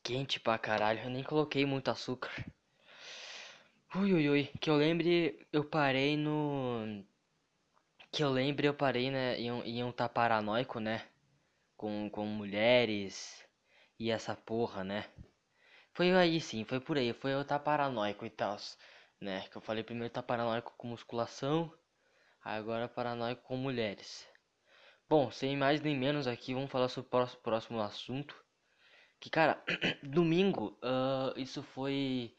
[0.06, 1.02] Quente pra caralho.
[1.02, 2.32] Eu nem coloquei muito açúcar.
[3.95, 4.44] Ui, ui, ui.
[4.61, 7.03] Que eu lembre, eu parei no...
[8.11, 9.40] Que eu lembre, eu parei, né?
[9.40, 11.07] Em, em um tá paranoico, né?
[11.77, 13.45] Com, com mulheres
[13.99, 15.06] e essa porra, né?
[15.94, 18.57] Foi aí sim, foi por aí, foi eu tá paranoico e tal,
[19.22, 19.48] né?
[19.49, 21.73] Que eu falei primeiro tá paranoico com musculação,
[22.44, 24.27] agora paranoico com mulheres.
[25.10, 28.44] Bom, sem mais nem menos aqui, vamos falar sobre o próximo assunto.
[29.26, 29.60] Que cara,
[30.03, 32.31] domingo, uh, isso foi.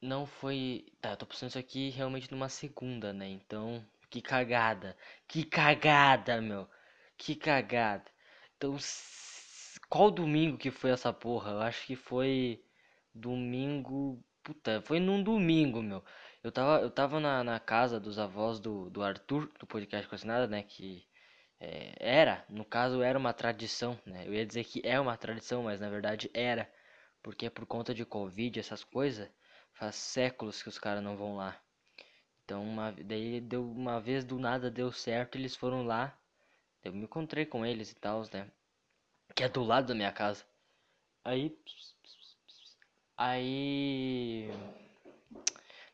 [0.00, 0.86] Não foi.
[1.00, 3.28] Tá, eu tô pensando isso aqui realmente numa segunda, né?
[3.28, 4.96] Então, que cagada.
[5.26, 6.68] Que cagada, meu.
[7.18, 8.04] Que cagada.
[8.56, 8.76] Então,
[9.88, 11.50] qual domingo que foi essa porra?
[11.50, 12.62] Eu acho que foi
[13.12, 14.24] domingo.
[14.44, 16.04] Puta, foi num domingo, meu.
[16.40, 20.46] Eu tava, eu tava na, na casa dos avós do, do Arthur, do podcast Cocinada,
[20.46, 20.62] né?
[20.62, 21.04] Que
[21.60, 24.26] é, era, no caso, era uma tradição, né?
[24.26, 26.70] Eu ia dizer que é uma tradição, mas na verdade era.
[27.22, 29.30] Porque por conta de Covid, essas coisas,
[29.74, 31.60] faz séculos que os caras não vão lá.
[32.44, 36.18] Então, uma, daí deu uma vez do nada deu certo, eles foram lá.
[36.82, 38.50] Eu me encontrei com eles e tal, né?
[39.34, 40.44] que é do lado da minha casa.
[41.24, 41.56] Aí.
[43.16, 44.50] Aí.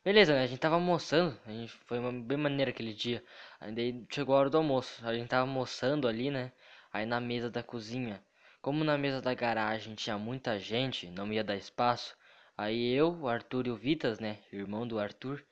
[0.04, 0.42] Beleza, né?
[0.42, 1.38] A gente tava almoçando.
[1.46, 3.24] A gente foi uma bem maneira aquele dia.
[3.60, 5.06] Aí daí chegou a hora do almoço.
[5.06, 6.52] A gente tava almoçando ali, né?
[6.92, 8.24] Aí na mesa da cozinha.
[8.62, 12.16] Como na mesa da garagem tinha muita gente, não ia dar espaço.
[12.56, 14.38] Aí eu, o Arthur e o Vitas, né?
[14.52, 15.44] Irmão do Arthur.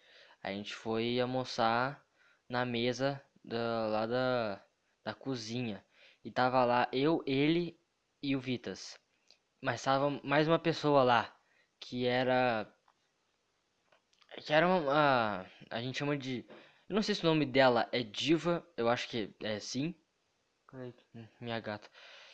[0.42, 2.02] A gente foi almoçar
[2.48, 4.62] na mesa da, lá da,
[5.04, 5.84] da cozinha.
[6.24, 7.78] E tava lá eu, ele
[8.22, 8.98] e o Vitas.
[9.62, 11.34] Mas tava mais uma pessoa lá.
[11.80, 12.66] que era
[14.44, 16.44] que era uma, a, a gente chama de
[16.88, 19.94] eu não sei se o nome dela é diva, eu acho que é sim.
[21.40, 21.88] Minha gata.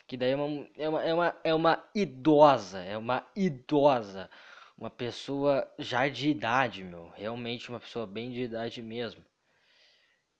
[0.07, 4.29] Que daí é uma, é uma, é uma, é uma idosa, é uma idosa.
[4.77, 7.09] Uma pessoa já de idade, meu.
[7.15, 9.23] Realmente uma pessoa bem de idade mesmo.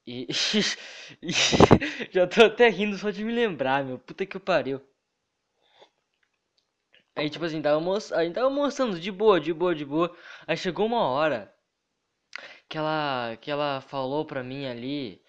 [0.05, 0.27] E,
[1.21, 1.31] e
[2.11, 3.99] já tô até rindo só de me lembrar, meu.
[3.99, 4.81] Puta que pariu.
[7.15, 7.79] Aí, tipo assim, tava,
[8.15, 10.15] aí tava almoçando de boa, de boa, de boa.
[10.47, 11.53] Aí chegou uma hora
[12.71, 15.21] que ela, que ela falou pra mim ali: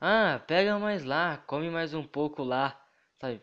[0.00, 2.78] Ah, pega mais lá, come mais um pouco lá,
[3.20, 3.40] sabe?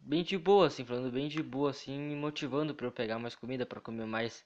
[0.00, 3.34] Bem de boa, assim, falando bem de boa, assim, me motivando pra eu pegar mais
[3.34, 4.44] comida, pra comer mais.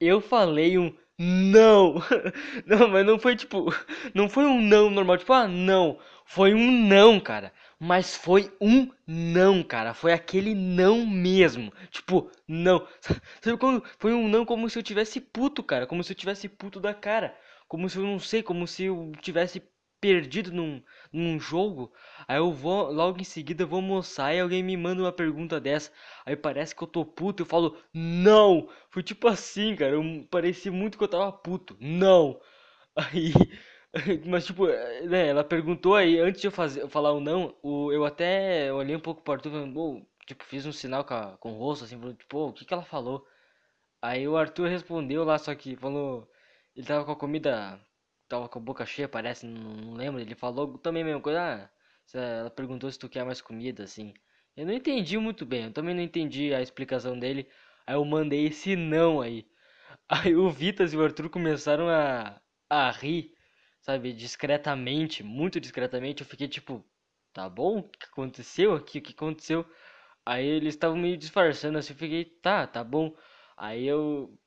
[0.00, 1.94] Eu falei um não!
[2.66, 3.66] Não, mas não foi tipo.
[4.14, 5.98] Não foi um não normal, tipo, ah, não.
[6.26, 7.52] Foi um não, cara.
[7.78, 9.94] Mas foi um não, cara.
[9.94, 11.72] Foi aquele não mesmo.
[11.90, 12.86] Tipo, não.
[13.42, 13.84] Sabe quando?
[13.98, 15.86] Foi um não como se eu tivesse puto, cara.
[15.86, 17.36] Como se eu tivesse puto da cara.
[17.68, 19.62] Como se eu não sei, como se eu tivesse
[20.00, 20.82] perdido num,
[21.12, 21.92] num jogo.
[22.28, 25.60] Aí eu vou, logo em seguida, eu vou almoçar e alguém me manda uma pergunta
[25.60, 25.90] dessa.
[26.26, 28.68] Aí parece que eu tô puto, eu falo, não!
[28.90, 29.92] Foi tipo assim, cara.
[29.94, 31.76] Eu parecia muito que eu tava puto.
[31.80, 32.40] Não!
[32.96, 33.32] Aí.
[34.26, 38.04] Mas, tipo, né, ela perguntou aí, antes de eu fazer, falar o não, o, eu
[38.04, 41.58] até olhei um pouco pro Arthur, falando, tipo, fiz um sinal com, a, com o
[41.58, 43.24] rosto, assim, falando, tipo, o que que ela falou?
[44.02, 46.28] Aí o Arthur respondeu lá, só que falou,
[46.76, 47.80] ele tava com a comida,
[48.28, 51.40] tava com a boca cheia, parece, não, não lembro, ele falou também a mesma coisa,
[51.40, 51.70] ah,
[52.18, 54.12] ela perguntou se tu quer mais comida, assim.
[54.56, 57.48] Eu não entendi muito bem, eu também não entendi a explicação dele,
[57.86, 59.46] aí eu mandei esse não aí.
[60.08, 62.40] Aí o Vitas e o Arthur começaram a,
[62.70, 63.32] a rir,
[63.80, 66.22] sabe, discretamente, muito discretamente.
[66.22, 66.84] Eu fiquei tipo,
[67.32, 67.78] tá bom?
[67.80, 68.98] O que aconteceu aqui?
[68.98, 69.66] O que aconteceu?
[70.26, 73.14] Aí eles estavam meio disfarçando assim, eu fiquei, tá, tá bom.
[73.56, 74.38] Aí eu.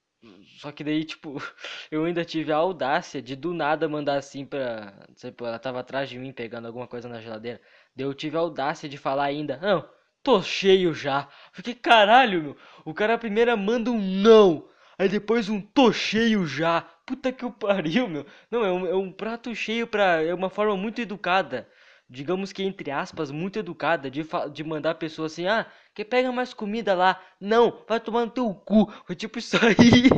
[0.60, 1.38] Só que daí, tipo,
[1.91, 4.94] eu ainda tive a audácia de do nada mandar assim pra.
[5.15, 7.61] Tipo, ela tava atrás de mim pegando alguma coisa na geladeira.
[7.95, 9.88] Daí eu tive a audácia de falar ainda, não,
[10.23, 11.27] tô cheio já.
[11.52, 12.57] Fiquei, caralho, meu.
[12.85, 14.68] O cara primeiro manda um não.
[14.98, 16.81] Aí depois um tô cheio já.
[17.06, 18.26] Puta que o pariu, meu.
[18.49, 20.23] Não, é um, é um prato cheio pra.
[20.23, 21.69] É uma forma muito educada.
[22.09, 24.09] Digamos que, entre aspas, muito educada.
[24.09, 27.21] De, de mandar a pessoa assim: ah, que pega mais comida lá.
[27.39, 28.91] Não, vai tomar no teu cu.
[29.05, 30.09] Foi tipo isso aí.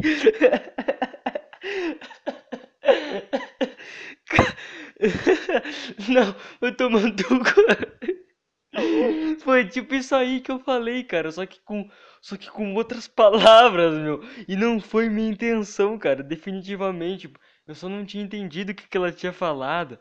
[6.09, 7.99] Não, no teu cu.
[9.41, 11.31] Foi tipo isso aí que eu falei, cara.
[11.31, 11.89] Só que com,
[12.21, 14.21] só que com outras palavras, meu.
[14.47, 16.21] E não foi minha intenção, cara.
[16.23, 17.31] Definitivamente.
[17.67, 19.99] Eu só não tinha entendido o que, que ela tinha falado.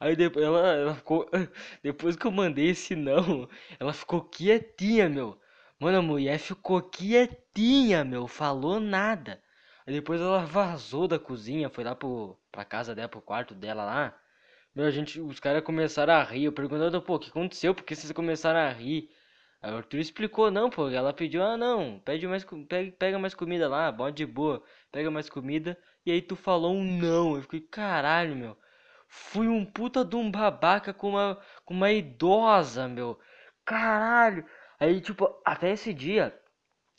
[0.00, 1.28] Aí depois ela, ela ficou.
[1.82, 3.48] Depois que eu mandei esse não,
[3.78, 5.38] ela ficou quietinha, meu.
[5.78, 8.26] Mano, a mulher ficou quietinha, meu.
[8.26, 9.42] Falou nada.
[9.86, 13.84] Aí depois ela vazou da cozinha, foi lá pro, pra casa dela, pro quarto dela
[13.84, 14.18] lá.
[14.74, 16.44] Meu, a gente, os caras começaram a rir.
[16.44, 17.74] Eu perguntando, pô, o que aconteceu?
[17.74, 19.10] Por que vocês começaram a rir?
[19.62, 23.34] Aí o Arthur explicou, não, pô, ela pediu, ah, não, pede mais, pega, pega mais
[23.34, 25.76] comida lá, bota de boa, pega mais comida.
[26.06, 27.36] E aí tu falou um não.
[27.36, 28.56] Eu fiquei, caralho, meu.
[29.10, 33.18] Fui um puta de um babaca com uma, com uma idosa, meu.
[33.64, 34.46] Caralho.
[34.78, 36.38] Aí, tipo, até esse dia,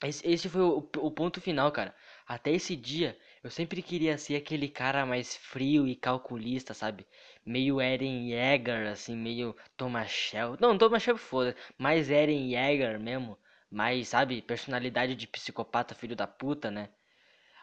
[0.04, 1.96] esse, esse foi o, o ponto final, cara.
[2.28, 7.08] Até esse dia, eu sempre queria ser aquele cara mais frio e calculista, sabe?
[7.46, 10.32] Meio Eren Yeager, assim, meio Thomas.
[10.60, 13.38] Não, Thomas Shelby foda, mais Eren Yeager mesmo.
[13.72, 16.90] Mais, sabe, personalidade de psicopata, filho da puta, né?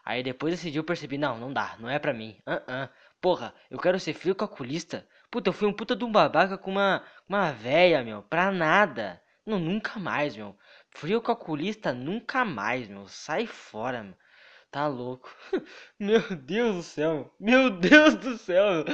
[0.05, 2.39] Aí depois desse dia eu percebi, não, não dá, não é pra mim.
[2.47, 2.91] Uh -uh.
[3.21, 5.07] Porra, eu quero ser frio calculista.
[5.31, 8.23] Puta, eu fui um puta de um babaca com uma, uma véia, meu.
[8.23, 9.23] Pra nada.
[9.45, 10.57] Não, nunca mais, meu.
[10.91, 13.09] Frio calculista, nunca mais, meu.
[13.09, 14.15] Sai fora, meu.
[14.71, 15.35] Tá louco.
[15.99, 17.35] Meu Deus do céu.
[17.41, 18.85] Meu Deus do céu.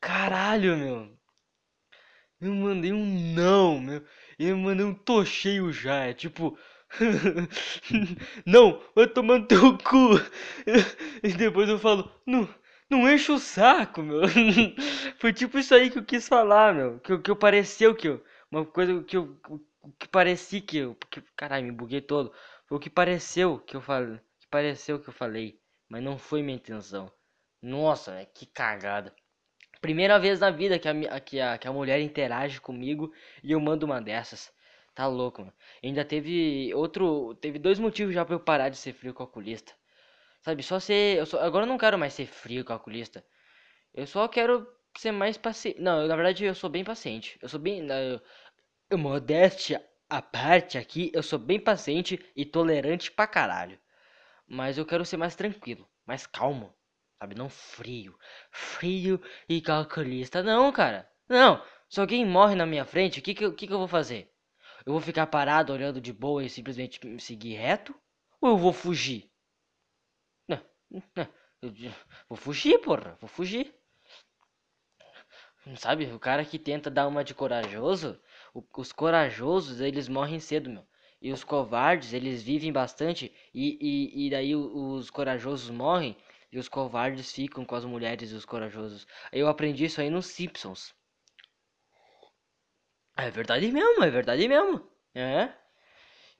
[0.00, 1.18] Caralho, meu.
[2.40, 4.04] Eu mandei um não, meu.
[4.38, 6.06] Eu mandei um tô cheio já.
[6.06, 6.58] É tipo.
[8.46, 10.16] não, vai tomar no teu cu.
[11.22, 12.48] E depois eu falo, não,
[12.90, 14.22] não enche o saco, meu.
[15.18, 16.98] Foi tipo isso aí que eu quis falar, meu.
[17.00, 18.24] Que, que eu pareceu que eu.
[18.50, 19.38] Uma coisa que eu.
[19.98, 20.96] Que parecia que eu.
[21.10, 22.32] Que, caralho, me buguei todo.
[22.66, 24.18] Foi o que pareceu que eu falei.
[24.40, 25.60] Que pareceu que eu falei.
[25.88, 27.12] Mas não foi minha intenção.
[27.62, 29.14] Nossa, que cagada.
[29.80, 33.12] Primeira vez na vida que a, que, a, que a mulher interage comigo
[33.42, 34.52] e eu mando uma dessas.
[34.98, 35.54] Tá louco, mano.
[35.80, 37.32] Ainda teve outro.
[37.36, 39.72] Teve dois motivos já pra eu parar de ser frio calculista.
[40.42, 41.18] Sabe, só ser.
[41.18, 43.24] Eu só, agora eu não quero mais ser frio calculista.
[43.94, 44.66] Eu só quero
[44.96, 45.80] ser mais paciente.
[45.80, 47.38] Não, na verdade eu sou bem paciente.
[47.40, 47.86] Eu sou bem.
[47.88, 48.20] Eu,
[48.90, 53.78] eu, modéstia a parte aqui, eu sou bem paciente e tolerante pra caralho.
[54.48, 56.74] Mas eu quero ser mais tranquilo, mais calmo,
[57.20, 57.36] sabe?
[57.36, 58.18] Não frio.
[58.50, 60.42] Frio e calculista.
[60.42, 61.08] Não, cara.
[61.28, 61.62] Não.
[61.88, 64.32] Se alguém morre na minha frente, o que, que, que, que eu vou fazer?
[64.88, 67.94] Eu vou ficar parado olhando de boa e simplesmente seguir reto?
[68.40, 69.30] Ou eu vou fugir?
[70.48, 70.62] Não,
[71.14, 71.28] não.
[71.60, 71.92] Eu
[72.26, 73.14] vou fugir, porra.
[73.20, 73.74] Vou fugir.
[75.76, 78.18] Sabe, o cara que tenta dar uma de corajoso,
[78.74, 80.88] os corajosos, eles morrem cedo, meu.
[81.20, 86.16] E os covardes, eles vivem bastante e, e, e daí os corajosos morrem
[86.50, 89.06] e os covardes ficam com as mulheres dos corajosos.
[89.30, 90.94] Eu aprendi isso aí nos Simpsons.
[93.18, 94.80] É verdade mesmo, é verdade mesmo.
[95.14, 95.50] É.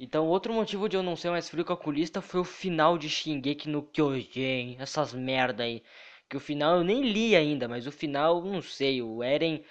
[0.00, 3.68] Então, outro motivo de eu não ser mais frio calculista foi o final de Shingeki
[3.68, 4.76] no Kyojin.
[4.80, 5.82] Essas merda aí.
[6.28, 9.02] Que o final eu nem li ainda, mas o final, não sei.
[9.02, 9.64] O Eren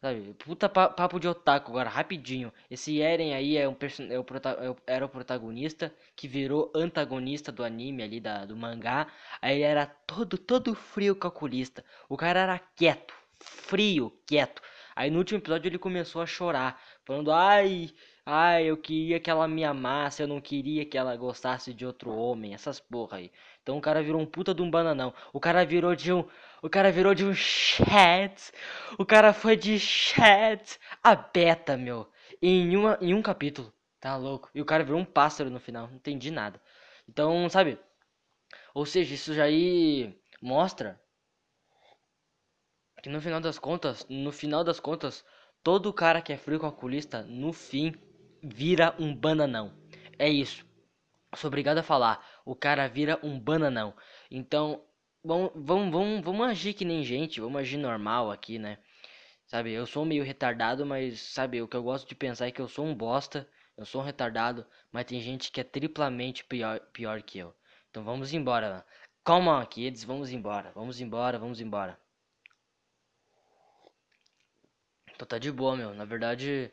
[0.00, 0.34] Sabe?
[0.34, 2.52] Puta papo de otaku agora, rapidinho.
[2.70, 3.76] Esse Eren aí é um
[4.10, 9.08] é o é era o protagonista que virou antagonista do anime ali, da, do mangá.
[9.42, 11.84] Aí ele era todo, todo frio calculista.
[12.08, 14.62] O cara era quieto, frio, quieto.
[14.94, 17.90] Aí no último episódio ele começou a chorar, falando: Ai,
[18.26, 22.10] ai, eu queria que ela me amasse, eu não queria que ela gostasse de outro
[22.10, 23.32] homem, essas porra aí.
[23.62, 25.14] Então o cara virou um puta de um bananão.
[25.32, 26.24] O cara virou de um.
[26.62, 28.52] O cara virou de um chat.
[28.98, 32.08] O cara foi de chat a beta, meu.
[32.40, 33.72] Em, uma, em um capítulo.
[34.00, 34.50] Tá louco.
[34.54, 35.86] E o cara virou um pássaro no final.
[35.88, 36.60] Não entendi nada.
[37.08, 37.78] Então, sabe?
[38.74, 41.00] Ou seja, isso já aí mostra
[43.02, 45.24] que no final das contas, no final das contas,
[45.62, 47.94] todo cara que é frio calculista, no fim,
[48.42, 49.74] vira um bananão.
[50.18, 50.64] É isso.
[51.34, 52.24] Sou obrigado a falar.
[52.44, 53.94] O cara vira um bananão.
[54.30, 54.82] Então,
[55.24, 58.78] Vamos, vamos, vamos, vamos agir que nem gente, vamos agir normal aqui, né?
[59.46, 62.60] Sabe, eu sou meio retardado, mas sabe, o que eu gosto de pensar é que
[62.60, 66.80] eu sou um bosta, eu sou um retardado, mas tem gente que é triplamente pior,
[66.92, 67.54] pior que eu.
[67.88, 68.84] Então vamos embora.
[69.24, 70.72] Calma, on, kids, vamos embora.
[70.74, 71.96] Vamos embora, vamos embora.
[75.26, 75.94] Tá de boa, meu.
[75.94, 76.70] Na verdade,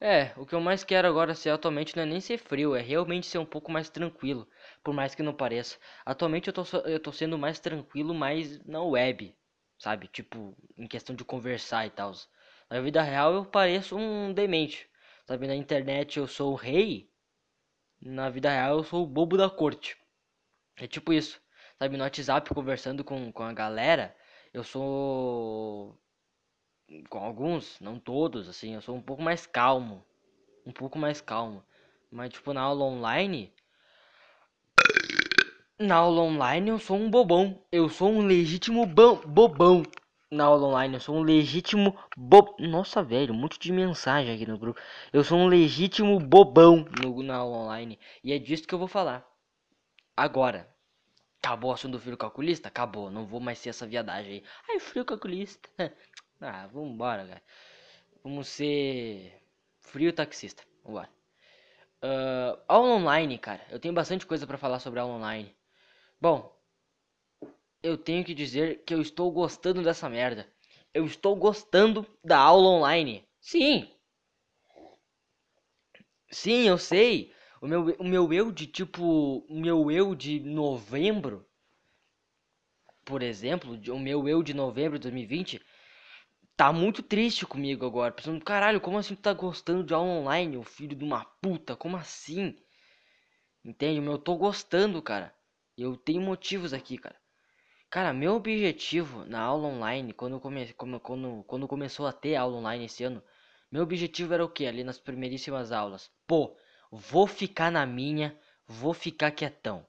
[0.00, 2.80] é, o que eu mais quero agora ser atualmente não é nem ser frio, é
[2.82, 4.48] realmente ser um pouco mais tranquilo,
[4.84, 5.78] por mais que não pareça.
[6.04, 9.34] Atualmente eu tô, eu tô sendo mais tranquilo, mas na web,
[9.78, 10.08] sabe?
[10.08, 12.12] Tipo, em questão de conversar e tal.
[12.70, 14.88] Na vida real eu pareço um demente,
[15.26, 15.46] sabe?
[15.46, 17.10] Na internet eu sou o rei,
[18.00, 19.96] na vida real eu sou o bobo da corte.
[20.76, 21.40] É tipo isso,
[21.78, 21.96] sabe?
[21.96, 24.16] No WhatsApp conversando com, com a galera,
[24.52, 25.98] eu sou
[27.08, 30.04] com alguns, não todos, assim, eu sou um pouco mais calmo.
[30.64, 31.62] Um pouco mais calmo.
[32.10, 33.52] Mas, tipo, na aula online.
[35.78, 37.62] Na aula online eu sou um bobão.
[37.70, 39.82] Eu sou um legítimo bobão.
[40.30, 42.56] Na aula online eu sou um legítimo bo...
[42.58, 44.80] Nossa, velho, um monte de mensagem aqui no grupo.
[45.12, 47.98] Eu sou um legítimo bobão no, na aula online.
[48.24, 49.26] E é disso que eu vou falar.
[50.16, 50.74] Agora.
[51.42, 52.66] Acabou o assunto do frio calculista?
[52.66, 53.08] Acabou.
[53.08, 54.44] Não vou mais ser essa viadagem aí.
[54.68, 55.68] Ai, frio calculista.
[56.40, 57.42] Ah, vambora, cara.
[58.22, 59.40] Vamos ser
[59.80, 60.62] frio taxista.
[60.84, 61.08] Vambora.
[62.02, 63.64] Uh, aula online, cara.
[63.70, 65.54] Eu tenho bastante coisa para falar sobre aula online.
[66.20, 66.54] Bom,
[67.82, 70.46] eu tenho que dizer que eu estou gostando dessa merda.
[70.92, 73.26] Eu estou gostando da aula online.
[73.40, 73.88] Sim.
[76.30, 77.32] Sim, eu sei.
[77.60, 79.38] O meu, o meu eu de tipo.
[79.48, 81.44] O meu eu de novembro.
[83.04, 85.60] Por exemplo, o meu eu de novembro de 2020
[86.56, 88.12] tá muito triste comigo agora.
[88.12, 91.76] Pensando, caralho, como assim tu tá gostando de aula online, o filho de uma puta?
[91.76, 92.56] Como assim?
[93.64, 94.04] Entende?
[94.04, 95.34] Eu tô gostando, cara.
[95.76, 97.16] Eu tenho motivos aqui, cara.
[97.90, 102.86] Cara, meu objetivo na aula online, quando, come, quando, quando, começou a ter aula online
[102.86, 103.22] esse ano,
[103.70, 104.66] meu objetivo era o que?
[104.66, 106.10] Ali nas primeiríssimas aulas.
[106.26, 106.56] Pô,
[106.90, 109.86] vou ficar na minha, vou ficar quietão.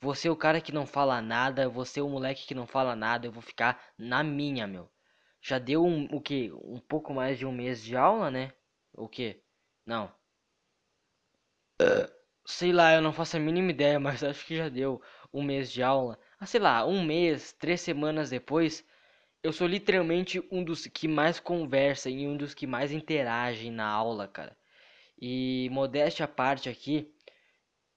[0.00, 2.94] Você é o cara que não fala nada, você é o moleque que não fala
[2.94, 4.90] nada, eu vou ficar na minha, meu
[5.40, 6.52] já deu um, o que?
[6.52, 8.52] Um pouco mais de um mês de aula, né?
[8.94, 9.42] O que?
[9.86, 10.12] Não.
[12.44, 15.00] Sei lá, eu não faço a mínima ideia, mas acho que já deu
[15.32, 16.18] um mês de aula.
[16.38, 18.84] Ah, sei lá, um mês, três semanas depois,
[19.42, 23.86] eu sou literalmente um dos que mais conversa e um dos que mais interagem na
[23.86, 24.56] aula, cara.
[25.20, 27.12] E modéstia à parte aqui,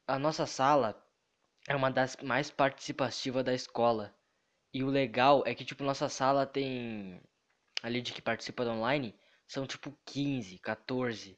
[0.08, 1.02] a nossa sala
[1.68, 4.14] é uma das mais participativas da escola.
[4.74, 7.22] E o legal é que, tipo, nossa sala tem
[7.84, 9.14] ali de que participa do online
[9.46, 11.38] são tipo 15, 14.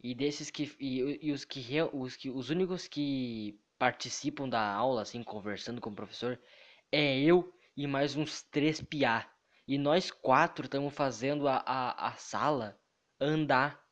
[0.00, 5.02] E desses que e, e os que os que os únicos que participam da aula
[5.02, 6.38] assim conversando com o professor
[6.92, 9.28] é eu e mais uns três piá.
[9.66, 12.78] E nós quatro estamos fazendo a, a, a sala
[13.20, 13.82] andar.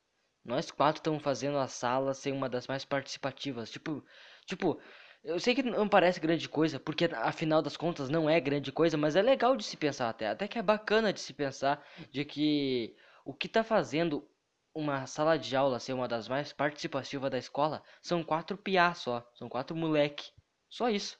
[0.45, 3.71] Nós quatro estamos fazendo a sala ser uma das mais participativas.
[3.71, 4.05] Tipo,
[4.47, 4.81] tipo,
[5.25, 8.97] eu sei que não parece grande coisa, porque afinal das contas não é grande coisa,
[8.97, 10.29] mas é legal de se pensar até.
[10.29, 12.95] Até que é bacana de se pensar de que
[13.25, 14.29] o que tá fazendo
[14.75, 19.27] uma sala de aula ser uma das mais participativas da escola são quatro piá só.
[19.35, 20.31] São quatro moleque.
[20.69, 21.19] Só isso.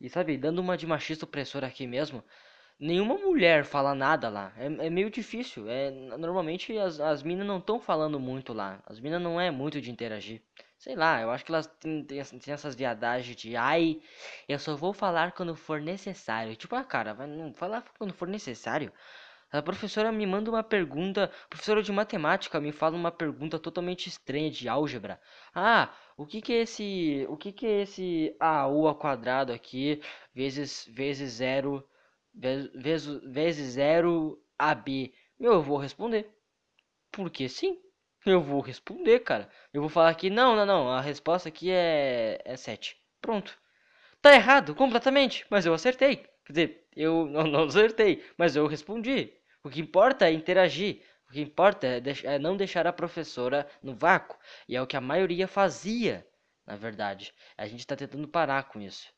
[0.00, 2.24] E sabe, dando uma de machista opressor aqui mesmo,
[2.82, 4.52] nenhuma mulher fala nada lá.
[4.56, 5.68] É, é meio difícil.
[5.70, 8.82] É, normalmente as, as minas não estão falando muito lá.
[8.86, 10.42] As minas não é muito de interagir.
[10.76, 14.00] Sei lá, eu acho que elas têm, têm, têm essas viadagens de ai,
[14.48, 16.56] eu só vou falar quando for necessário.
[16.56, 18.92] Tipo, ah, cara, vai não falar quando for necessário.
[19.52, 24.50] A professora me manda uma pergunta, professora de matemática me fala uma pergunta totalmente estranha
[24.50, 25.20] de álgebra.
[25.54, 30.00] Ah, o que que é esse, o que que é esse AU ao quadrado aqui
[30.34, 31.86] vezes vezes zero
[32.34, 35.14] vezes, vezes zero AB?
[35.38, 36.30] Eu vou responder.
[37.10, 37.78] Porque sim.
[38.24, 39.48] Eu vou responder, cara.
[39.72, 42.96] Eu vou falar aqui, não, não, não, a resposta aqui é, é 7.
[43.20, 43.58] Pronto.
[44.20, 46.16] Tá errado, completamente, mas eu acertei.
[46.44, 49.32] Quer dizer, eu não, não acertei, mas eu respondi.
[49.64, 51.02] O que importa é interagir.
[51.28, 54.38] O que importa é, é não deixar a professora no vácuo.
[54.68, 56.26] E é o que a maioria fazia,
[56.66, 57.34] na verdade.
[57.56, 59.08] A gente está tentando parar com isso.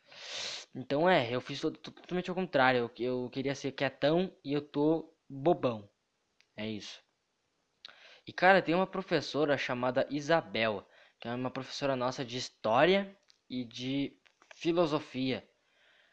[0.75, 2.91] Então é, eu fiz totalmente ao contrário.
[2.99, 5.89] Eu, eu queria ser quietão e eu tô bobão.
[6.57, 7.03] É isso.
[8.27, 10.89] E cara, tem uma professora chamada Isabel,
[11.21, 13.17] que é uma professora nossa de história
[13.49, 14.17] e de
[14.55, 15.47] filosofia.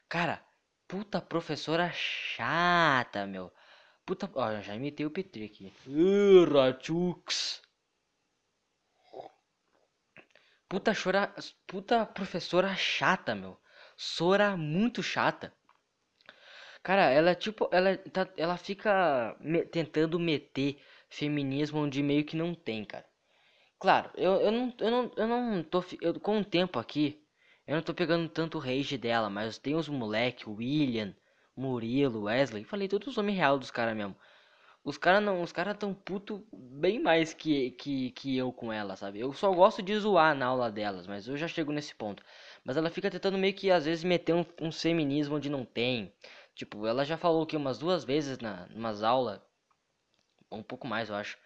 [0.09, 0.43] Cara,
[0.87, 3.51] puta professora chata, meu.
[4.05, 4.29] Puta.
[4.35, 5.73] Ó, já imitei o Petri aqui.
[5.87, 6.45] Uh.
[10.67, 11.33] Puta chora.
[11.67, 13.60] Puta professora chata, meu.
[14.03, 15.53] Sora muito chata.
[16.81, 17.69] Cara, ela tipo.
[17.71, 23.05] Ela, tá, ela fica me, tentando meter feminismo onde meio que não tem, cara.
[23.79, 25.83] Claro, eu, eu, não, eu, não, eu não tô.
[26.01, 27.23] Eu, com o tempo aqui,
[27.67, 31.15] eu não tô pegando tanto rage dela, mas tem os moleque, William,
[31.55, 34.15] Murilo, Wesley, falei todos os homens real dos caras mesmo.
[34.83, 38.95] Os caras não, os caras tão puto bem mais que, que, que eu com ela,
[38.95, 39.19] sabe?
[39.19, 42.23] Eu só gosto de zoar na aula delas, mas eu já chego nesse ponto.
[42.63, 46.13] Mas ela fica tentando meio que às vezes meter um, um feminismo onde não tem.
[46.55, 49.41] Tipo, ela já falou que umas duas vezes na umas aulas,
[50.51, 51.37] um pouco mais, eu acho,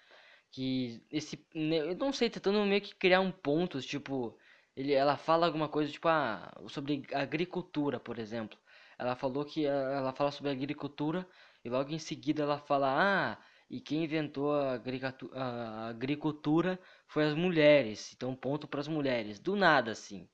[0.52, 4.38] que esse, né, eu não sei, tentando meio que criar um ponto, tipo,
[4.76, 8.58] ele, ela fala alguma coisa tipo ah, sobre agricultura, por exemplo.
[9.00, 11.28] Ela falou que ela fala sobre agricultura
[11.66, 13.38] e logo em seguida ela fala: "Ah,
[13.70, 18.14] e quem inventou a agricultura foi as mulheres.
[18.16, 19.40] Então ponto para as mulheres".
[19.40, 20.28] Do nada assim.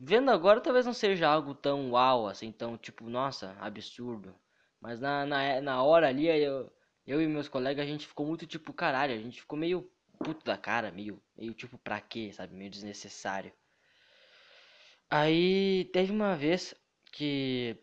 [0.00, 4.34] Vendo agora talvez não seja algo tão uau assim, tão tipo, nossa, absurdo.
[4.80, 6.72] Mas na, na, na hora ali eu,
[7.06, 9.90] eu e meus colegas a gente ficou muito tipo, caralho, a gente ficou meio
[10.24, 12.54] puto da cara, meio, meio tipo, pra quê, sabe?
[12.54, 13.52] Meio desnecessário.
[15.10, 16.74] Aí teve uma vez
[17.12, 17.76] que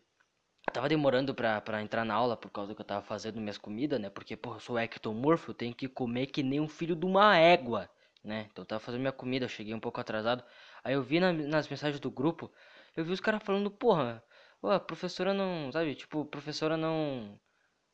[0.72, 4.00] tava demorando pra, pra entrar na aula por causa que eu tava fazendo minhas comidas,
[4.00, 4.10] né?
[4.10, 7.36] Porque, porra, eu sou ectomorfo, eu tenho que comer que nem um filho de uma
[7.38, 7.88] égua,
[8.24, 8.48] né?
[8.50, 10.42] Então eu tava fazendo minha comida, eu cheguei um pouco atrasado.
[10.88, 12.50] Aí eu vi na, nas mensagens do grupo,
[12.96, 14.24] eu vi os caras falando, porra,
[14.62, 15.94] a professora não, sabe?
[15.94, 17.38] Tipo, professora não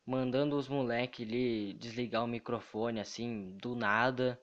[0.06, 4.40] mandando os moleque ali desligar o microfone assim, do nada,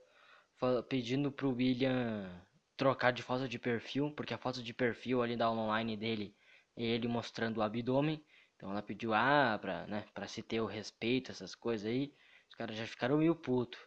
[0.90, 2.30] pedindo pro William
[2.76, 6.36] trocar de foto de perfil, porque a foto de perfil ali da online dele
[6.76, 8.22] é ele mostrando o abdômen.
[8.58, 12.14] Então ela pediu, ah, pra, né, pra se ter o respeito, essas coisas aí.
[12.50, 13.80] Os caras já ficaram meio puto.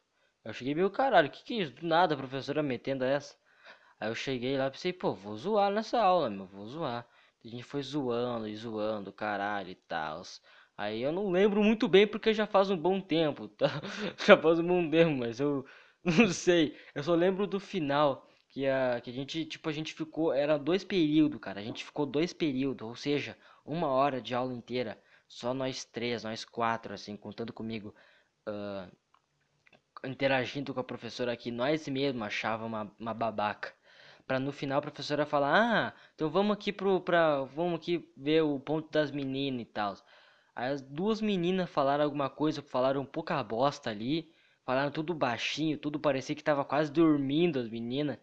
[0.43, 1.73] Eu cheguei meio caralho, que que é isso?
[1.74, 3.36] Do nada a professora metendo essa.
[4.00, 7.06] Aí eu cheguei lá e pensei, pô, vou zoar nessa aula, meu, vou zoar.
[7.44, 10.22] A gente foi zoando e zoando, caralho e tal.
[10.76, 13.68] Aí eu não lembro muito bem porque já faz um bom tempo, tá?
[14.26, 15.64] Já faz um bom tempo, mas eu
[16.04, 16.76] não sei.
[16.94, 20.58] Eu só lembro do final que a, que a gente, tipo, a gente ficou, era
[20.58, 25.00] dois períodos, cara, a gente ficou dois períodos, ou seja, uma hora de aula inteira,
[25.28, 27.94] só nós três, nós quatro, assim, contando comigo,
[28.48, 28.90] uh,
[30.04, 33.72] interagindo com a professora que nós mesmos achava uma, uma babaca.
[34.26, 38.42] Pra no final a professora falar, ah, então vamos aqui pro, pra, vamos aqui ver
[38.42, 39.94] o ponto das meninas e tal.
[40.55, 44.32] Aí as duas meninas falaram alguma coisa, falaram pouca bosta ali,
[44.64, 48.18] falaram tudo baixinho, tudo parecia que tava quase dormindo as meninas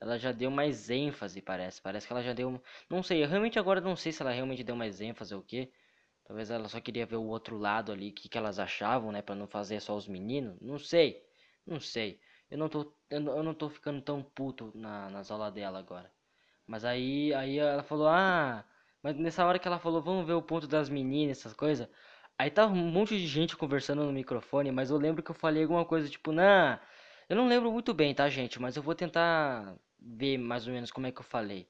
[0.00, 1.80] ela já deu mais ênfase, parece.
[1.80, 2.62] Parece que ela já deu.
[2.88, 5.44] Não sei, eu realmente agora não sei se ela realmente deu mais ênfase ou o
[5.44, 5.70] quê.
[6.24, 9.22] Talvez ela só queria ver o outro lado ali, o que, que elas achavam, né?
[9.22, 10.58] Pra não fazer só os meninos.
[10.60, 11.22] Não sei,
[11.66, 12.20] não sei.
[12.50, 16.10] Eu não tô, eu não, tô ficando tão puto na, nas aulas dela agora.
[16.66, 18.64] Mas aí, aí ela falou, ah.
[19.02, 21.88] Mas nessa hora que ela falou, vamos ver o ponto das meninas, essas coisas.
[22.38, 25.62] Aí tava um monte de gente conversando no microfone, mas eu lembro que eu falei
[25.62, 26.80] alguma coisa tipo, nah
[27.28, 28.60] Eu não lembro muito bem, tá, gente?
[28.60, 31.68] Mas eu vou tentar ver mais ou menos como é que eu falei.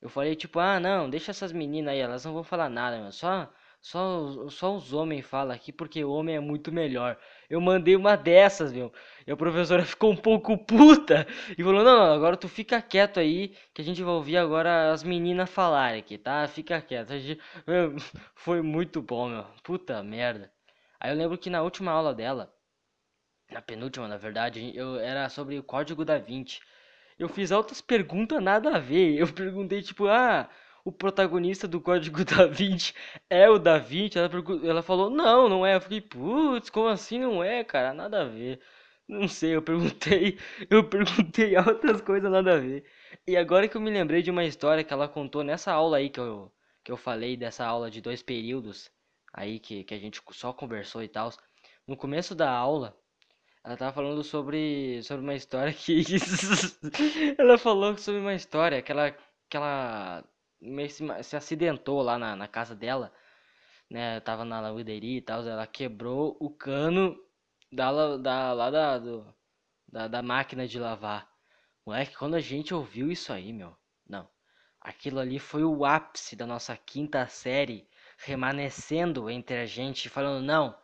[0.00, 3.12] Eu falei tipo, ah, não, deixa essas meninas aí, elas não vão falar nada, meu.
[3.12, 3.52] Só,
[3.86, 7.16] só, só os homens falam aqui porque o homem é muito melhor.
[7.48, 8.92] Eu mandei uma dessas, meu.
[9.24, 11.24] E a professora ficou um pouco puta
[11.56, 14.90] e falou: Não, não, agora tu fica quieto aí, que a gente vai ouvir agora
[14.90, 16.48] as meninas falarem aqui, tá?
[16.48, 17.16] Fica quieto.
[17.16, 17.40] Gente...
[18.34, 19.44] Foi muito bom, meu.
[19.62, 20.52] Puta merda.
[20.98, 22.52] Aí eu lembro que na última aula dela,
[23.52, 26.60] na penúltima, na verdade, eu era sobre o código da Vinci.
[27.16, 29.16] Eu fiz altas perguntas nada a ver.
[29.16, 30.50] Eu perguntei tipo, ah,
[30.86, 32.94] o protagonista do Código da Vinci
[33.28, 34.16] é o Da Vinci?
[34.18, 34.30] Ela,
[34.62, 35.74] ela falou, não, não é.
[35.74, 37.92] Eu fiquei, putz, como assim não é, cara?
[37.92, 38.60] Nada a ver.
[39.08, 40.38] Não sei, eu perguntei,
[40.70, 42.84] eu perguntei altas coisas nada a ver.
[43.26, 46.08] E agora que eu me lembrei de uma história que ela contou nessa aula aí
[46.08, 46.52] que eu,
[46.84, 48.90] que eu falei, dessa aula de dois períodos,
[49.32, 51.30] aí que, que a gente só conversou e tal.
[51.86, 52.96] No começo da aula,
[53.64, 56.04] ela tava falando sobre, sobre uma história que.
[57.38, 59.10] ela falou sobre uma história que ela,
[59.48, 60.24] que ela
[60.88, 63.12] se, se acidentou lá na, na casa dela,
[63.90, 64.20] né?
[64.20, 65.46] Tava na lavanderia e tal.
[65.46, 67.16] Ela quebrou o cano
[67.72, 69.34] da, da, lá da, do,
[69.88, 71.28] da, da máquina de lavar.
[71.84, 73.76] Moleque, quando a gente ouviu isso aí, meu.
[74.08, 74.28] Não.
[74.80, 77.88] Aquilo ali foi o ápice da nossa quinta série
[78.18, 80.76] remanescendo entre a gente, falando: não,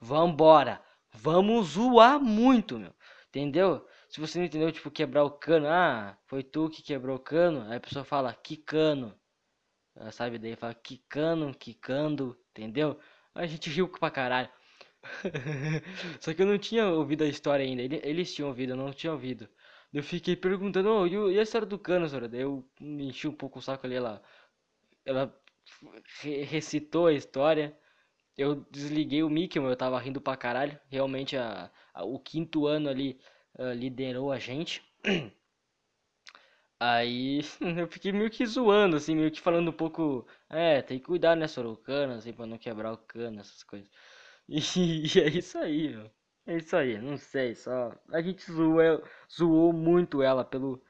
[0.00, 0.82] vambora
[1.12, 2.94] Vamos zoar muito, meu.
[3.28, 3.86] Entendeu?
[4.08, 5.66] Se você não entendeu, tipo, quebrar o cano.
[5.68, 7.62] Ah, foi tu que quebrou o cano.
[7.68, 9.14] Aí a pessoa fala, que cano.
[10.12, 12.38] Sabe daí, fala, que cano, quicando.
[12.50, 12.98] Entendeu?
[13.34, 14.48] A gente riu pra caralho.
[16.20, 17.82] Só que eu não tinha ouvido a história ainda.
[17.82, 19.48] Eles tinham ouvido, eu não tinha ouvido.
[19.92, 22.28] Eu fiquei perguntando, oh, e a história do cano, senhora?
[22.28, 24.22] Daí eu enchi um pouco o saco ali, ela,
[25.04, 25.34] ela
[26.22, 27.76] recitou a história
[28.36, 30.78] eu desliguei o Mickey, eu tava rindo pra caralho.
[30.90, 33.20] Realmente a, a o quinto ano ali
[33.58, 34.82] uh, liderou a gente.
[36.80, 37.40] Aí
[37.78, 40.26] eu fiquei meio que zoando, assim, meio que falando um pouco.
[40.48, 43.88] É, tem que cuidar, né, Sorocana, assim, pra não quebrar o cano, essas coisas.
[44.48, 44.58] E,
[45.16, 46.10] e, é isso aí, meu.
[46.46, 47.92] É isso aí, não sei, só.
[48.12, 50.82] A gente zoou, zoou muito ela pelo.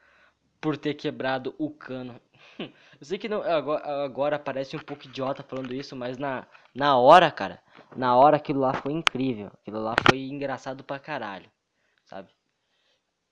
[0.61, 2.19] Por ter quebrado o cano.
[2.99, 6.97] Eu sei que não, agora, agora parece um pouco idiota falando isso, mas na, na
[6.97, 7.61] hora, cara,
[7.95, 9.47] na hora aquilo lá foi incrível.
[9.61, 11.51] Aquilo lá foi engraçado pra caralho,
[12.05, 12.29] sabe?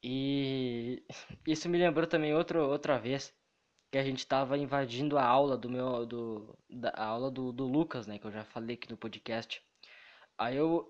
[0.03, 1.03] E
[1.47, 3.33] isso me lembrou também outro, outra vez
[3.91, 8.07] que a gente tava invadindo a aula do meu do da aula do, do Lucas,
[8.07, 9.61] né, que eu já falei aqui no podcast.
[10.37, 10.87] Aí eu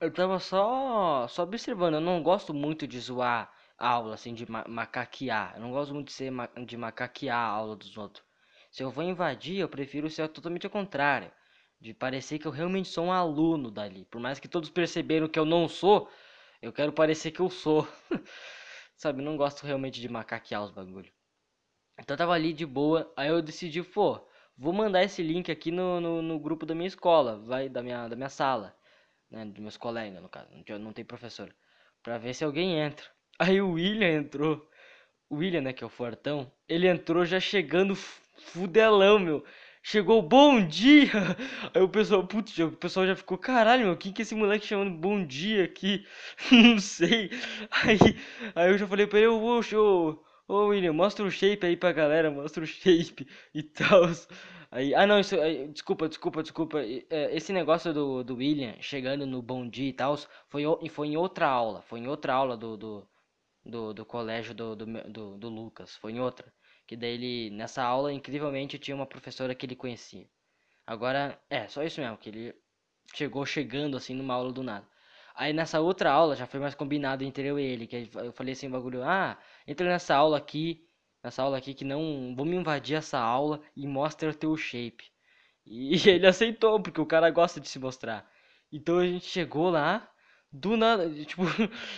[0.00, 4.64] eu tava só só observando, eu não gosto muito de zoar aula, assim, de ma
[4.68, 5.54] macaquear.
[5.56, 8.24] Eu não gosto muito de, ser ma de macaquear a aula dos outros.
[8.70, 11.30] Se eu vou invadir, eu prefiro ser totalmente ao contrário.
[11.80, 14.04] De parecer que eu realmente sou um aluno dali.
[14.06, 16.08] Por mais que todos perceberam que eu não sou,
[16.64, 17.86] eu quero parecer que eu sou.
[18.96, 21.12] Sabe, não gosto realmente de macaquear os bagulho.
[21.98, 24.26] Então eu tava ali de boa, aí eu decidi, pô,
[24.56, 28.08] vou mandar esse link aqui no, no, no, grupo da minha escola, vai, da minha,
[28.08, 28.76] da minha sala,
[29.30, 31.54] né, dos meus colegas no caso, não, não tem professor,
[32.02, 33.06] pra ver se alguém entra.
[33.38, 34.68] Aí o William entrou.
[35.28, 39.44] O William, né, que é o fortão, ele entrou já chegando fudelão, meu.
[39.86, 41.10] Chegou bom dia.
[41.74, 44.66] Aí o pessoal, putz, o pessoal já ficou, caralho, meu, quem que é esse moleque
[44.66, 46.06] chamando bom dia aqui?
[46.50, 47.30] Não sei.
[47.70, 47.98] Aí,
[48.54, 49.38] aí eu já falei pra ele, ô,
[50.48, 54.04] ô, William, mostra o shape aí pra galera, mostra o shape e tal.
[54.70, 56.80] Aí, ah, não, isso, aí, desculpa, desculpa, desculpa.
[57.10, 60.16] É, esse negócio do, do William chegando no bom dia e tal,
[60.48, 63.08] foi, foi em outra aula, foi em outra aula do, do
[63.64, 66.52] do, do colégio do, do, do, do Lucas, foi em outra.
[66.86, 70.28] Que daí ele, nessa aula, incrivelmente, tinha uma professora que ele conhecia.
[70.86, 72.54] Agora, é, só isso mesmo, que ele
[73.14, 74.86] chegou chegando assim numa aula do nada.
[75.34, 78.52] Aí nessa outra aula já foi mais combinado entre eu e ele, que eu falei
[78.52, 79.36] assim, bagulho, ah,
[79.66, 80.86] entra nessa aula aqui,
[81.22, 85.04] nessa aula aqui que não, vamos invadir essa aula e mostra o teu shape.
[85.66, 88.28] E ele aceitou, porque o cara gosta de se mostrar.
[88.70, 90.08] Então a gente chegou lá,
[90.54, 91.42] do nada, tipo,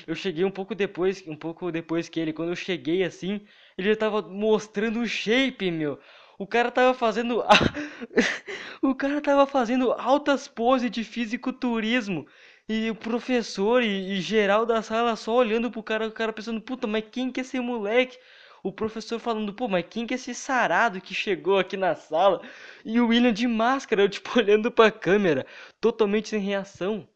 [0.06, 3.40] eu cheguei um pouco depois, um pouco depois que ele, quando eu cheguei assim,
[3.76, 6.00] ele já tava mostrando o shape, meu.
[6.38, 7.42] O cara tava fazendo
[8.82, 12.26] o cara tava fazendo altas poses de fisiculturismo.
[12.68, 16.60] E o professor e, e, geral da sala só olhando pro cara, o cara pensando,
[16.60, 18.18] puta, mas quem que é esse moleque?
[18.62, 22.42] O professor falando, pô, mas quem que é esse sarado que chegou aqui na sala?
[22.84, 25.46] E o William de máscara, eu, tipo, olhando pra câmera,
[25.80, 27.08] totalmente sem reação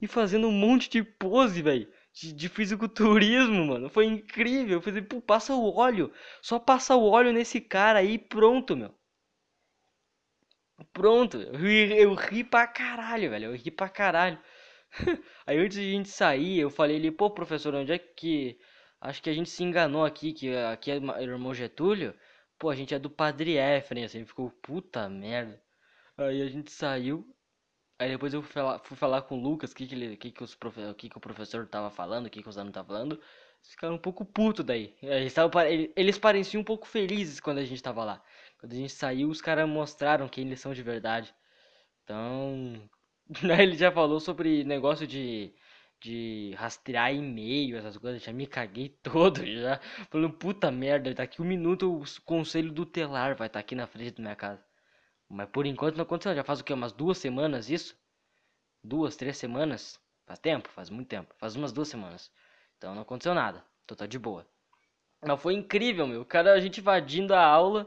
[0.00, 1.88] e fazendo um monte de pose, velho.
[2.12, 3.88] De, de fisiculturismo, mano.
[3.88, 4.78] Foi incrível.
[4.78, 6.12] Eu falei, pô, passa o óleo.
[6.42, 8.94] Só passa o óleo nesse cara aí pronto, meu.
[10.92, 11.36] Pronto.
[11.40, 13.46] Eu ri, eu ri pra caralho, velho.
[13.46, 14.38] Eu ri pra caralho.
[15.46, 18.58] Aí antes de a gente sair, eu falei ali, pô, professor, onde é que.
[19.00, 22.14] Acho que a gente se enganou aqui, que aqui é o irmão Getúlio.
[22.58, 25.60] Pô, a gente é do Padre Efraim, assim, ficou puta merda.
[26.18, 27.26] Aí a gente saiu.
[28.00, 30.30] Aí depois eu fui falar, fui falar com o Lucas o que, que, ele, que,
[30.30, 32.88] que, os profe, que, que o professor tava falando, o que, que os alunos estavam
[32.88, 33.12] falando.
[33.12, 34.94] Eles ficaram um pouco putos daí.
[35.02, 35.60] Eles, tavam,
[35.94, 38.22] eles pareciam um pouco felizes quando a gente tava lá.
[38.58, 41.34] Quando a gente saiu, os caras mostraram quem eles são de verdade.
[42.04, 42.88] Então.
[43.60, 45.54] Ele já falou sobre negócio de,
[46.00, 48.22] de rastrear e-mail, essas coisas.
[48.22, 49.78] Já me caguei todo já.
[50.10, 53.86] Falando, puta merda, daqui um minuto o conselho do telar vai estar tá aqui na
[53.86, 54.69] frente da minha casa.
[55.30, 56.34] Mas por enquanto não aconteceu.
[56.34, 56.72] Já faz o que?
[56.72, 57.96] Umas duas semanas isso?
[58.82, 60.00] Duas, três semanas?
[60.26, 60.68] Faz tempo?
[60.68, 61.32] Faz muito tempo.
[61.38, 62.32] Faz umas duas semanas.
[62.76, 63.64] Então não aconteceu nada.
[63.84, 64.44] Então tá de boa.
[65.22, 66.22] Mas foi incrível, meu.
[66.22, 67.84] O cara, a gente invadindo a aula.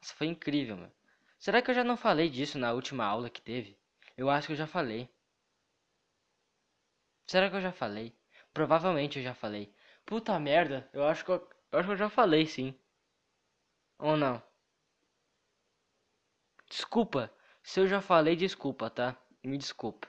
[0.00, 0.90] Nossa, foi incrível, meu.
[1.38, 3.76] Será que eu já não falei disso na última aula que teve?
[4.16, 5.08] Eu acho que eu já falei.
[7.26, 8.14] Será que eu já falei?
[8.54, 9.74] Provavelmente eu já falei.
[10.06, 12.74] Puta merda, eu acho que eu, eu acho que eu já falei sim.
[13.98, 14.42] Ou não?
[16.72, 17.30] Desculpa.
[17.62, 19.14] Se eu já falei, desculpa, tá?
[19.44, 20.08] Me desculpa.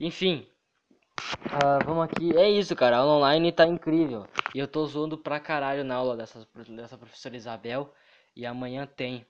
[0.00, 0.44] Enfim.
[1.46, 2.36] Uh, vamos aqui.
[2.36, 2.96] É isso, cara.
[2.96, 4.26] A aula online tá incrível.
[4.52, 7.94] E eu tô zoando pra caralho na aula dessa, dessa professora Isabel.
[8.34, 9.24] E amanhã tem.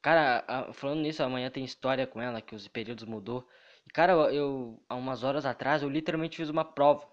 [0.00, 3.46] Cara, a, falando nisso, amanhã tem história com ela, que os períodos mudou.
[3.86, 7.06] E, cara, eu, há umas horas atrás, eu literalmente fiz uma prova.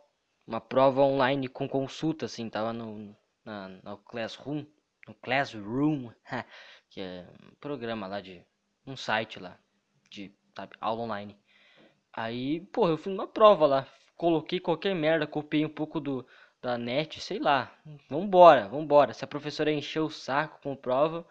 [0.47, 2.49] Uma prova online com consulta, assim.
[2.49, 4.65] Tava no, na, no Classroom.
[5.05, 6.09] No Classroom.
[6.89, 8.45] que é um programa lá de
[8.87, 9.57] um site lá
[10.09, 11.37] de sabe, aula online.
[12.13, 13.87] Aí, pô, eu fiz uma prova lá,
[14.17, 16.25] coloquei qualquer merda, copiei um pouco do
[16.61, 17.71] da net, sei lá.
[18.09, 19.13] Vambora, vambora.
[19.13, 21.25] Se a professora encher o saco com prova,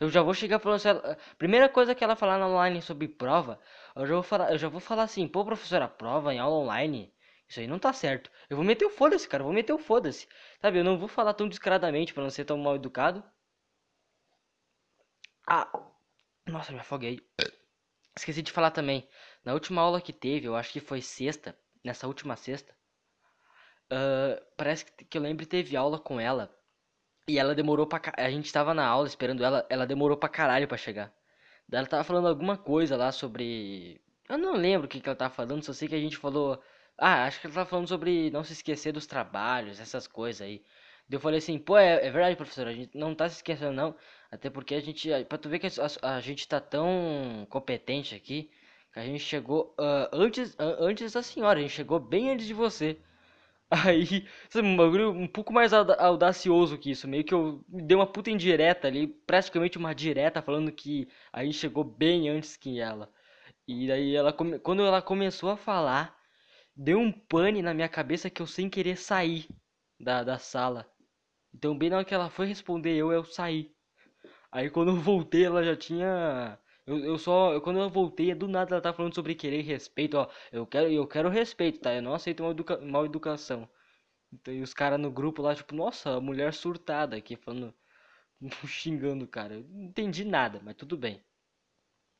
[0.00, 3.60] eu já vou chegar falando assim, primeira coisa que ela falar na online sobre prova,
[3.94, 7.12] eu já vou falar, eu já vou falar assim, pô, professora, prova em aula online,
[7.48, 8.30] isso aí não tá certo.
[8.50, 10.28] Eu vou meter o foda-se, cara, eu vou meter o foda-se.
[10.60, 13.22] Sabe, eu não vou falar tão descaradamente para não ser tão mal educado.
[15.46, 15.70] Ah,
[16.46, 17.20] nossa, me afoguei.
[18.16, 19.08] Esqueci de falar também.
[19.44, 21.56] Na última aula que teve, eu acho que foi sexta.
[21.84, 22.74] Nessa última sexta.
[23.92, 26.50] Uh, parece que eu lembro teve aula com ela.
[27.28, 28.00] E ela demorou pra.
[28.16, 29.66] A gente tava na aula esperando ela.
[29.68, 31.12] Ela demorou pra caralho pra chegar.
[31.68, 34.00] Daí ela tava falando alguma coisa lá sobre.
[34.28, 36.62] Eu não lembro o que, que ela tava falando, só sei que a gente falou.
[36.98, 40.64] Ah, acho que ela tava falando sobre não se esquecer dos trabalhos, essas coisas aí.
[41.10, 43.94] Eu falei assim, pô, é, é, verdade, professor, a gente não tá se esquecendo não,
[44.30, 48.50] até porque a gente, pra tu ver que a, a gente tá tão competente aqui,
[48.92, 52.46] que a gente chegou uh, antes, uh, antes da senhora, a gente chegou bem antes
[52.46, 52.98] de você.
[53.70, 58.06] Aí, sabe, um bagulho um pouco mais audacioso que isso, meio que eu dei uma
[58.06, 63.10] puta indireta ali, praticamente uma direta falando que a gente chegou bem antes que ela.
[63.66, 66.16] E daí ela, quando ela começou a falar,
[66.76, 69.48] deu um pane na minha cabeça que eu sem querer sair
[69.98, 70.88] da, da sala.
[71.54, 73.74] Então, bem na hora que ela foi responder eu, eu saí.
[74.56, 76.58] Aí quando eu voltei, ela já tinha.
[76.86, 77.52] Eu, eu só.
[77.52, 80.30] Eu, quando eu voltei, do nada ela tá falando sobre querer respeito, ó.
[80.50, 81.94] Eu quero, eu quero respeito, tá?
[81.94, 83.68] Eu não aceito mal, educa mal educação.
[84.32, 87.74] Então, e os caras no grupo lá, tipo, nossa, a mulher surtada aqui, falando.
[88.66, 89.54] xingando o cara.
[89.56, 91.22] Eu não entendi nada, mas tudo bem.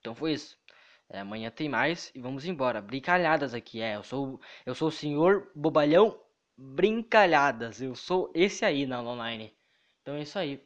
[0.00, 0.58] Então foi isso.
[1.08, 2.82] É, amanhã tem mais e vamos embora.
[2.82, 3.96] Brincalhadas aqui, é.
[3.96, 6.20] Eu sou, eu sou o senhor bobalhão
[6.56, 7.80] brincalhadas.
[7.82, 9.56] Eu sou esse aí na online.
[10.02, 10.62] Então é isso aí.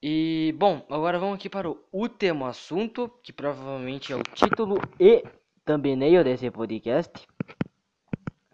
[0.00, 5.24] E bom, agora vamos aqui para o último assunto, que provavelmente é o título e
[5.64, 7.26] thumbnail desse podcast.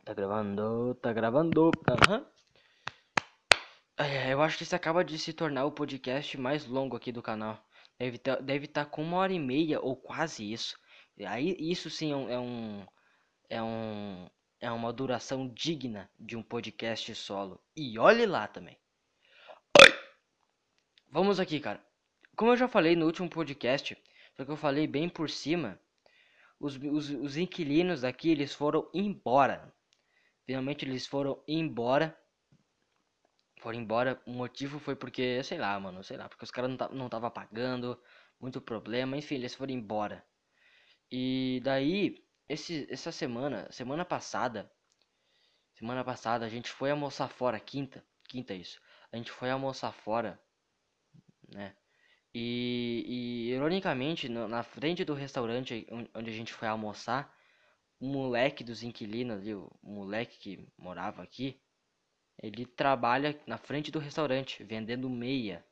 [0.02, 1.66] Tá gravando, tá gravando.
[1.66, 2.24] Uhum.
[3.98, 7.22] É, eu acho que isso acaba de se tornar o podcast mais longo aqui do
[7.22, 7.62] canal.
[7.98, 10.78] Deve estar tá, deve tá com uma hora e meia ou quase isso.
[11.26, 12.86] Aí isso sim é um,
[13.50, 14.26] é um,
[14.60, 17.60] é é uma duração digna de um podcast solo.
[17.76, 18.78] E olhe lá também.
[21.14, 21.80] Vamos aqui, cara.
[22.36, 23.96] Como eu já falei no último podcast,
[24.36, 25.78] só que eu falei bem por cima,
[26.58, 29.72] os, os, os inquilinos daqui, eles foram embora.
[30.44, 32.18] Finalmente eles foram embora.
[33.60, 34.20] Foram embora.
[34.26, 37.96] O motivo foi porque, sei lá, mano, sei lá, porque os caras não, tava pagando,
[38.40, 40.26] muito problema, enfim, eles foram embora.
[41.12, 44.68] E daí, esse, essa semana, semana passada,
[45.74, 48.80] semana passada a gente foi almoçar fora, quinta, quinta isso.
[49.12, 50.42] A gente foi almoçar fora,
[51.52, 51.74] né?
[52.34, 57.32] E, e ironicamente, no, na frente do restaurante onde a gente foi almoçar,
[58.00, 61.60] o moleque dos inquilinos ali, o moleque que morava aqui,
[62.42, 65.64] ele trabalha na frente do restaurante, vendendo meia.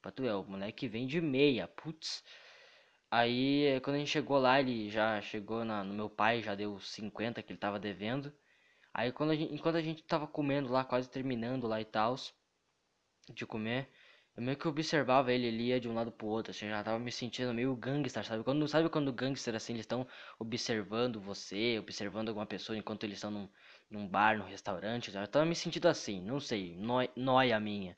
[0.00, 2.24] Pra tu é, o moleque vende meia, putz.
[3.10, 6.80] Aí, quando a gente chegou lá, ele já chegou na, no meu pai, já deu
[6.80, 8.32] 50 que ele tava devendo.
[8.94, 12.16] Aí, quando a gente, enquanto a gente tava comendo lá, quase terminando lá e tal,
[13.32, 13.88] de comer,
[14.36, 16.98] eu meio que observava ele, ele ia de um lado pro outro, assim, já tava
[16.98, 18.44] me sentindo meio gangster, sabe?
[18.44, 20.06] Quando, sabe quando gangster, assim, eles estão
[20.38, 23.48] observando você, observando alguma pessoa enquanto eles estão num,
[23.90, 26.76] num bar, num restaurante, eu tava me sentindo assim, não sei,
[27.16, 27.96] nóia minha.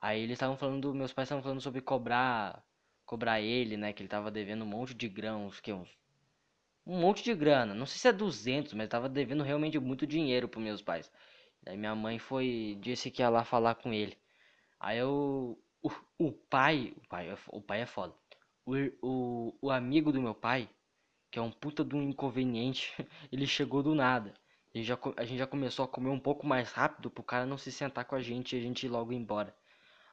[0.00, 2.62] Aí eles estavam falando, meus pais estavam falando sobre cobrar
[3.06, 5.88] cobrar ele, né, que ele tava devendo um monte de grãos, que uns
[6.86, 10.48] um monte de grana, não sei se é 200, mas tava devendo realmente muito dinheiro
[10.48, 11.10] pros meus pais.
[11.62, 14.16] Daí minha mãe foi disse que ia lá falar com ele.
[14.80, 18.14] Aí eu o, o pai, o pai, é o pai é foda.
[18.66, 20.68] O, o, o amigo do meu pai,
[21.30, 22.92] que é um puta de um inconveniente,
[23.32, 24.34] ele chegou do nada.
[24.74, 27.58] E já, a gente já começou a comer um pouco mais rápido pro cara não
[27.58, 29.54] se sentar com a gente e a gente ir logo embora.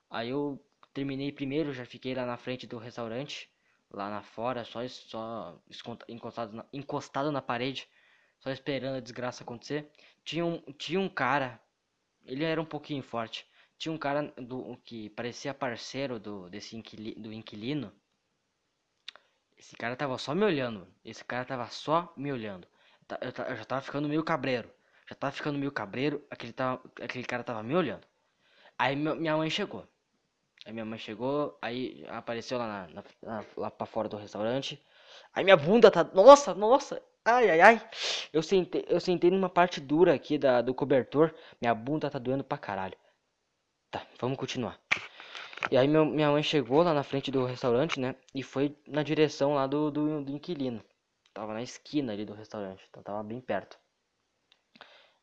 [0.09, 0.63] Aí eu
[0.93, 3.49] terminei primeiro, já fiquei lá na frente do restaurante,
[3.91, 5.61] lá na fora, só, só
[6.07, 7.87] encostado na, encostado na parede,
[8.39, 9.91] só esperando a desgraça acontecer.
[10.23, 11.61] Tinha um, tinha um cara,
[12.25, 13.47] ele era um pouquinho forte.
[13.77, 17.91] Tinha um cara do, que parecia parceiro do, desse inquili, do inquilino.
[19.57, 20.87] Esse cara tava só me olhando.
[21.03, 22.67] Esse cara tava só me olhando.
[23.21, 24.69] Eu, eu já tava ficando meio cabreiro.
[25.09, 26.25] Já tava ficando meio cabreiro.
[26.29, 28.05] Aquele, tava, aquele cara tava me olhando.
[28.77, 29.87] Aí minha mãe chegou.
[30.65, 34.83] Aí minha mãe chegou, aí apareceu lá, na, na, lá pra fora do restaurante.
[35.33, 36.03] Aí minha bunda tá.
[36.03, 37.01] Nossa, nossa!
[37.23, 37.89] Ai, ai, ai!
[38.33, 41.33] Eu sentei, eu sentei numa parte dura aqui da, do cobertor.
[41.61, 42.97] Minha bunda tá doendo pra caralho.
[43.95, 44.77] Tá, vamos continuar.
[45.71, 48.13] E aí meu, minha mãe chegou lá na frente do restaurante, né?
[48.33, 50.83] E foi na direção lá do, do, do inquilino.
[51.33, 53.79] Tava na esquina ali do restaurante, então tava bem perto.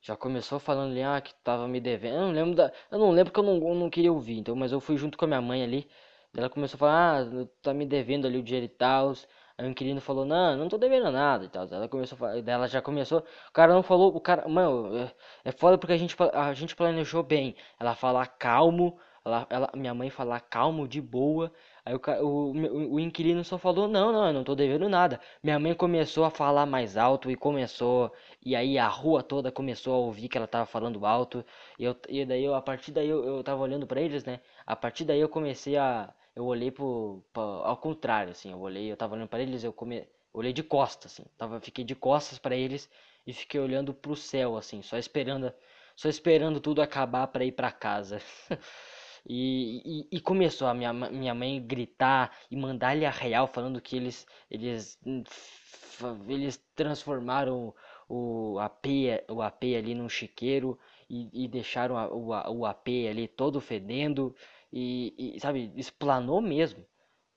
[0.01, 2.15] Já começou falando ali, ah, que tava me devendo.
[2.15, 2.73] Eu não lembro da.
[2.91, 5.19] Eu não lembro que eu não, eu não queria ouvir, então, mas eu fui junto
[5.19, 5.87] com a minha mãe ali.
[6.35, 9.13] Ela começou a falar, ah, tá me devendo ali o dinheiro e tal.
[9.57, 11.67] Aí o inquilino falou, não, não tô devendo nada e tal.
[11.71, 13.21] Ela começou falar, ela já começou.
[13.49, 15.13] O cara não falou, o cara, mano, é,
[15.45, 17.55] é foda porque a gente, a gente planejou bem.
[17.79, 21.53] Ela fala calmo, ela, ela, minha mãe falar calmo, de boa.
[21.85, 25.21] Aí o, o, o inquilino só falou, não, não, eu não tô devendo nada.
[25.43, 28.13] Minha mãe começou a falar mais alto e começou.
[28.45, 31.45] E aí a rua toda começou a ouvir que ela tava falando alto.
[31.79, 34.41] E, eu, e daí eu, a partir daí eu, eu tava olhando para eles, né?
[34.67, 36.13] A partir daí eu comecei a.
[36.35, 38.53] Eu olhei pro, ao contrário, assim.
[38.53, 41.25] Eu olhei, eu tava olhando para eles, eu come, olhei de costas, assim.
[41.37, 42.89] Tava, fiquei de costas para eles
[43.27, 45.53] e fiquei olhando pro céu, assim, só esperando,
[45.97, 48.21] só esperando tudo acabar para ir para casa.
[49.25, 53.95] E, e, e, começou a minha, minha mãe gritar e mandar-lhe a real falando que
[53.95, 54.99] eles eles
[56.29, 57.73] eles transformaram
[58.09, 58.87] o AP,
[59.31, 60.79] o AP ali num chiqueiro
[61.09, 64.35] e, e deixaram a, o, o AP ali todo fedendo
[64.73, 66.85] e, e sabe, explanou mesmo.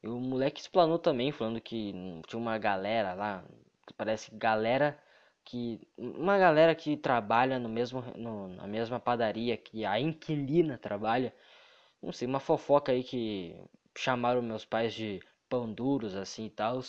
[0.03, 1.94] E o moleque explanou também, falando que
[2.28, 3.45] tinha uma galera lá,
[3.98, 4.99] parece galera
[5.45, 11.34] que uma galera que trabalha no mesmo no, na mesma padaria que a inquilina trabalha
[12.02, 13.56] não sei, uma fofoca aí que
[13.98, 16.80] chamaram meus pais de pão duros assim e tal.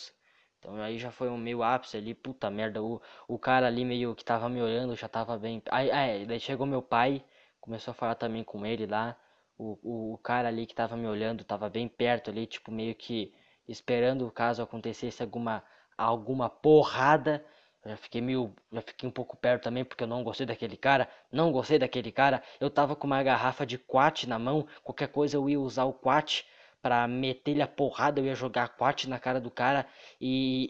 [0.59, 4.15] Então aí já foi um meio ápice ali, puta merda, o, o cara ali meio
[4.15, 5.61] que tava me olhando já tava bem.
[5.71, 7.23] Aí, aí daí chegou meu pai,
[7.61, 9.15] começou a falar também com ele lá.
[9.57, 12.95] O, o, o cara ali que tava me olhando tava bem perto ali, tipo meio
[12.95, 13.33] que
[13.67, 15.63] esperando caso acontecesse alguma
[15.97, 17.43] alguma porrada
[17.87, 18.53] já fiquei meio.
[18.71, 21.09] Já fiquei um pouco perto também, porque eu não gostei daquele cara.
[21.31, 22.43] Não gostei daquele cara.
[22.59, 24.67] Eu tava com uma garrafa de quat na mão.
[24.83, 26.45] Qualquer coisa eu ia usar o quat
[26.81, 28.19] para meter-lhe a porrada.
[28.19, 29.85] Eu ia jogar quat na cara do cara.
[30.19, 30.67] E,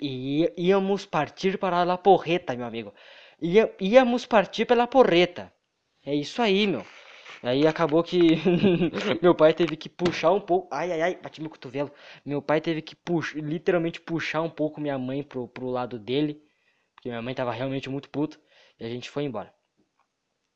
[0.58, 2.94] e íamos partir para a porreta, meu amigo.
[3.42, 5.52] Ia, íamos partir pela porreta.
[6.06, 6.86] É isso aí, meu.
[7.44, 8.36] Aí acabou que
[9.22, 10.68] meu pai teve que puxar um pouco.
[10.74, 11.92] Ai, ai, ai, bati meu cotovelo.
[12.26, 16.42] Meu pai teve que puxar, literalmente puxar um pouco minha mãe pro, pro lado dele
[16.96, 18.40] porque minha mãe tava realmente muito puta,
[18.80, 19.54] e a gente foi embora.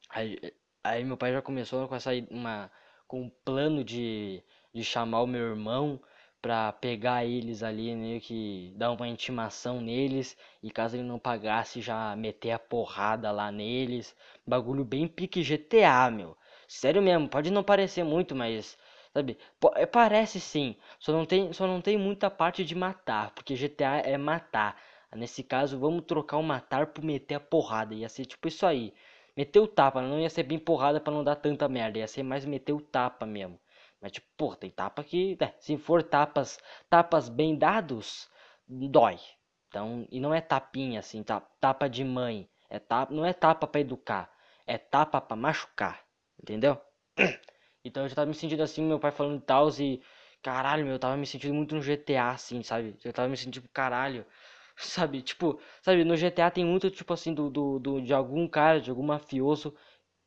[0.10, 0.38] Aí,
[0.84, 2.72] aí meu pai já começou com essa uma
[3.08, 4.42] com um plano de,
[4.74, 6.00] de chamar o meu irmão
[6.42, 11.82] pra pegar eles ali, meio que dar uma intimação neles, e caso ele não pagasse,
[11.82, 14.16] já meter a porrada lá neles.
[14.48, 16.38] Bagulho bem pique GTA, meu.
[16.74, 18.76] Sério mesmo, pode não parecer muito, mas
[19.14, 19.38] sabe?
[19.76, 23.98] É, parece sim, só não tem, só não tem muita parte de matar, porque GTA
[24.00, 24.82] é matar.
[25.16, 27.94] Nesse caso, vamos trocar o matar por meter a porrada.
[27.94, 28.92] Ia ser tipo isso aí.
[29.38, 32.00] Meter o tapa, não ia ser bem porrada para não dar tanta merda.
[32.00, 33.60] Ia ser mais meter o tapa mesmo.
[34.02, 36.58] Mas tipo, pô, tem tapa que, né, se for tapas,
[36.90, 38.30] tapas bem dados,
[38.68, 39.20] dói.
[39.68, 42.50] Então, e não é tapinha assim, tá, tapa de mãe.
[42.70, 44.32] É tapa, não é tapa para educar,
[44.66, 46.02] é tapa para machucar,
[46.42, 46.78] entendeu?
[47.84, 50.02] Então eu já tava me sentindo assim, meu pai falando tal e
[50.44, 52.96] caralho, meu, eu tava me sentindo muito no GTA, assim, sabe?
[53.04, 54.26] Eu tava me sentindo, tipo, caralho.
[54.78, 58.80] Sabe, tipo, sabe, no GTA tem muito, tipo assim, do, do, do, de algum cara,
[58.82, 59.76] de algum mafioso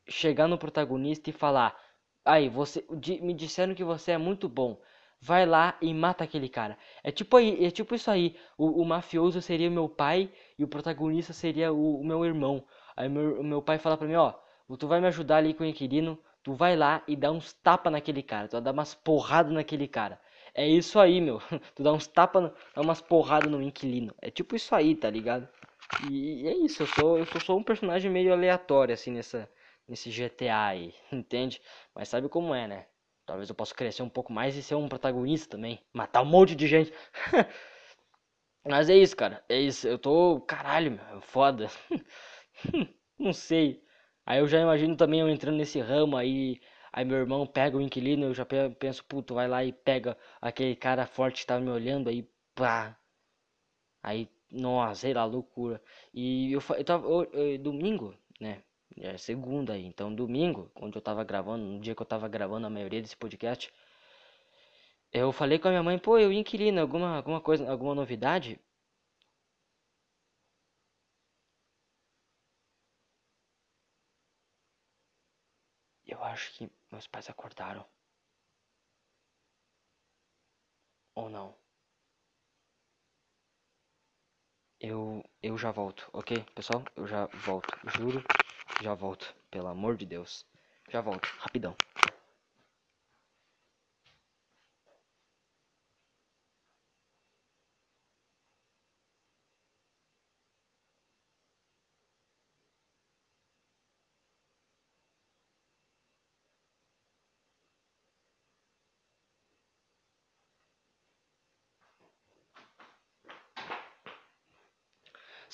[0.08, 1.78] chegar no protagonista e falar:
[2.24, 2.84] Aí, você
[3.22, 4.80] me disseram que você é muito bom.
[5.20, 6.76] Vai lá e mata aquele cara.
[7.02, 8.36] É tipo aí, é tipo isso aí.
[8.58, 12.64] O, o mafioso seria meu pai e o protagonista seria o, o meu irmão.
[12.96, 14.34] Aí meu, meu pai fala pra mim, ó,
[14.78, 17.90] tu vai me ajudar ali com o inquilino, tu vai lá e dá uns tapa
[17.90, 20.20] naquele cara, tu vai dar umas porradas naquele cara.
[20.54, 21.40] É isso aí, meu.
[21.74, 24.14] Tu dá uns tapas, dá umas porradas no inquilino.
[24.22, 25.48] É tipo isso aí, tá ligado?
[25.98, 29.48] E, e é isso, eu sou, eu sou um personagem meio aleatório, assim, nessa,
[29.88, 31.60] nesse GTA aí, entende?
[31.94, 32.86] Mas sabe como é, né?
[33.26, 35.80] Talvez eu possa crescer um pouco mais e ser um protagonista também.
[35.92, 36.92] Matar um monte de gente.
[38.66, 39.42] Mas é isso, cara.
[39.48, 39.86] É isso.
[39.86, 40.40] Eu tô.
[40.42, 41.20] Caralho, meu.
[41.22, 41.68] Foda.
[43.18, 43.82] Não sei.
[44.26, 46.60] Aí eu já imagino também eu entrando nesse ramo aí.
[46.92, 48.46] Aí meu irmão pega o inquilino, eu já
[48.78, 52.98] penso, puto, vai lá e pega aquele cara forte que tava me olhando, aí pá.
[54.02, 55.82] Aí, nossa, sei lá, loucura.
[56.12, 58.62] E eu, eu tava, eu, eu, domingo, né?
[58.96, 62.66] É segunda aí, então domingo, onde eu tava gravando, no dia que eu tava gravando
[62.66, 63.72] a maioria desse podcast,
[65.10, 68.60] eu falei com a minha mãe, pô, eu inquilino, alguma, alguma coisa, alguma novidade?
[76.06, 77.86] Eu acho que meus pais acordaram.
[81.14, 81.54] Ou não?
[84.80, 86.84] Eu, eu já volto, ok, pessoal?
[86.96, 88.22] Eu já volto, juro.
[88.82, 90.44] Já volto, pelo amor de Deus.
[90.90, 91.74] Já volto, rapidão.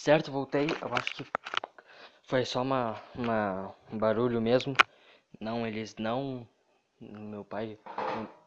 [0.00, 0.66] Certo, voltei.
[0.80, 1.26] Eu acho que
[2.22, 4.74] foi só uma, uma um barulho mesmo.
[5.38, 6.48] Não, eles não.
[6.98, 7.78] Meu pai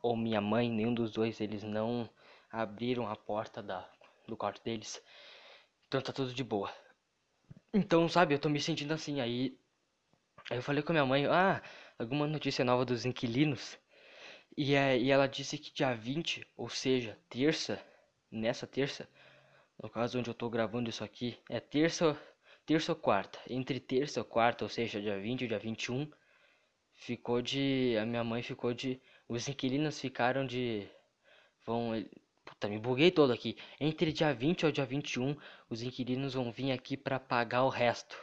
[0.02, 2.10] ou minha mãe, nenhum dos dois, eles não
[2.52, 3.88] abriram a porta da,
[4.28, 5.00] do quarto deles.
[5.88, 6.74] Então tá tudo de boa.
[7.72, 9.22] Então, sabe, eu tô me sentindo assim.
[9.22, 9.56] Aí,
[10.50, 11.62] aí eu falei com a minha mãe: Ah,
[12.00, 13.78] alguma notícia nova dos inquilinos?
[14.58, 17.80] E, é, e ela disse que dia 20, ou seja, terça,
[18.32, 19.08] nessa terça,
[19.82, 22.20] no caso onde eu tô gravando isso aqui, é terça,
[22.66, 23.40] terça ou quarta.
[23.50, 26.10] Entre terça ou quarta, ou seja, dia 20 e dia 21,
[26.94, 27.96] ficou de.
[28.02, 29.02] A minha mãe ficou de.
[29.28, 30.88] Os inquilinos ficaram de.
[31.66, 31.92] Vão.
[32.46, 33.58] Puta, me buguei todo aqui.
[33.80, 35.36] Entre dia 20 ou dia 21,
[35.70, 38.18] os inquilinos vão vir aqui para pagar o resto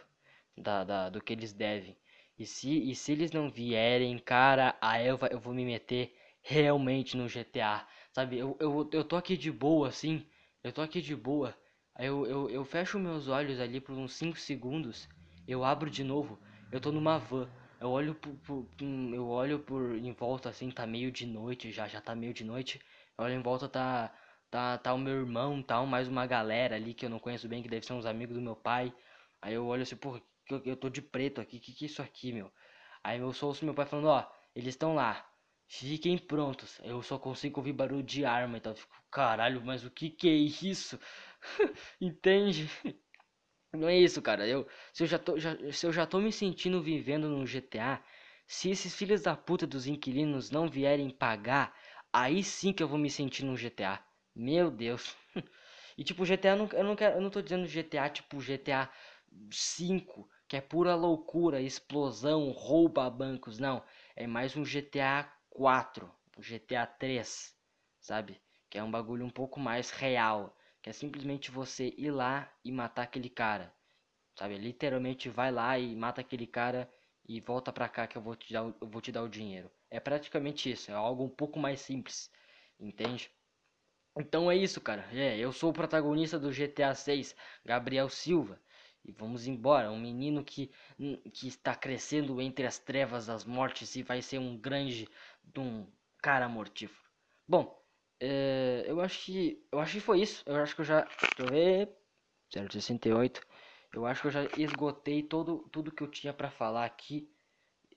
[0.57, 1.97] da, da, do que eles devem.
[2.39, 7.17] E se, e se eles não vierem, cara, aí eu, eu vou me meter realmente
[7.17, 7.87] no GTA.
[8.13, 10.27] Sabe, eu, eu, eu tô aqui de boa assim.
[10.65, 11.55] Eu tô aqui de boa.
[11.95, 15.09] Aí eu, eu, eu fecho meus olhos ali por uns 5 segundos.
[15.47, 16.41] Eu abro de novo.
[16.71, 17.51] Eu tô numa van.
[17.79, 18.69] Eu olho por, por,
[19.15, 22.45] eu olho por em volta assim, tá meio de noite já, já tá meio de
[22.45, 22.81] noite.
[23.19, 24.15] Eu olho em volta tá
[24.51, 27.63] tá tá o meu irmão, tal, mais uma galera ali que eu não conheço bem,
[27.63, 28.93] que deve ser uns amigos do meu pai.
[29.41, 30.21] Aí eu olho assim, porra,
[30.51, 32.51] eu, eu tô de preto aqui, que que é isso aqui, meu?
[33.05, 35.27] Aí eu ouço meu pai falando, ó, eles estão lá.
[35.73, 36.79] Fiquem prontos.
[36.83, 40.29] Eu só consigo ouvir barulho de arma, então eu fico, caralho, mas o que que
[40.29, 40.99] é isso?
[42.01, 42.69] Entende?
[43.73, 44.47] Não é isso, cara.
[44.47, 48.03] Eu, se, eu já tô, já, se eu já tô me sentindo vivendo no GTA,
[48.47, 51.75] se esses filhos da puta dos inquilinos não vierem pagar,
[52.13, 54.01] aí sim que eu vou me sentir no GTA.
[54.35, 55.17] Meu Deus.
[55.99, 58.89] E tipo, GTA, não, eu não, quero, eu não tô dizendo GTA tipo GTA
[59.51, 63.59] 5, que é pura loucura, explosão, rouba bancos.
[63.59, 63.83] Não,
[64.17, 65.31] é mais um GTA
[65.61, 67.55] 4, um GTA 3,
[68.01, 68.41] sabe?
[68.71, 70.57] Que é um bagulho um pouco mais real.
[70.81, 73.71] Que é simplesmente você ir lá e matar aquele cara.
[74.39, 74.57] Sabe?
[74.57, 76.91] Literalmente vai lá e mata aquele cara
[77.29, 79.71] e volta pra cá que eu vou te dar, eu vou te dar o dinheiro.
[79.91, 80.91] É praticamente isso.
[80.91, 82.31] É algo um pouco mais simples.
[82.79, 83.31] Entende?
[84.17, 85.07] Então é isso, cara.
[85.13, 88.59] É, eu sou o protagonista do GTA 6, Gabriel Silva.
[89.05, 89.91] E vamos embora.
[89.91, 90.71] Um menino que,
[91.33, 95.09] que está crescendo entre as trevas das mortes e vai ser um grande
[95.57, 95.87] um
[96.23, 97.01] cara mortífero.
[97.49, 97.81] Bom,
[98.21, 100.43] é, eu acho que eu acho que foi isso.
[100.47, 101.89] Eu acho que eu já, deixa eu ver,
[102.71, 103.41] 068.
[103.93, 107.29] Eu acho que eu já esgotei todo tudo que eu tinha para falar aqui.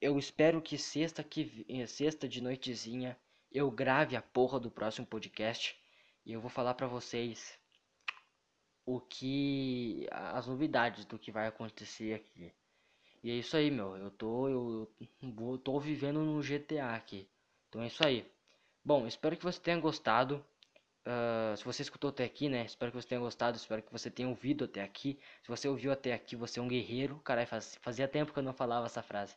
[0.01, 3.17] Eu espero que sexta que eh, sexta de noitezinha
[3.51, 5.77] eu grave a porra do próximo podcast
[6.25, 7.59] e eu vou falar para vocês
[8.85, 12.51] o que as novidades do que vai acontecer aqui.
[13.23, 13.95] E é isso aí, meu.
[13.95, 14.91] Eu tô eu,
[15.21, 17.27] eu tô vivendo no GTA aqui.
[17.69, 18.29] Então é isso aí.
[18.83, 20.45] Bom, espero que você tenha gostado.
[21.05, 22.65] Uh, se você escutou até aqui, né?
[22.65, 23.57] Espero que você tenha gostado.
[23.57, 25.17] Espero que você tenha ouvido até aqui.
[25.41, 27.19] Se você ouviu até aqui, você é um guerreiro.
[27.23, 29.35] Caralho, faz, fazia tempo que eu não falava essa frase.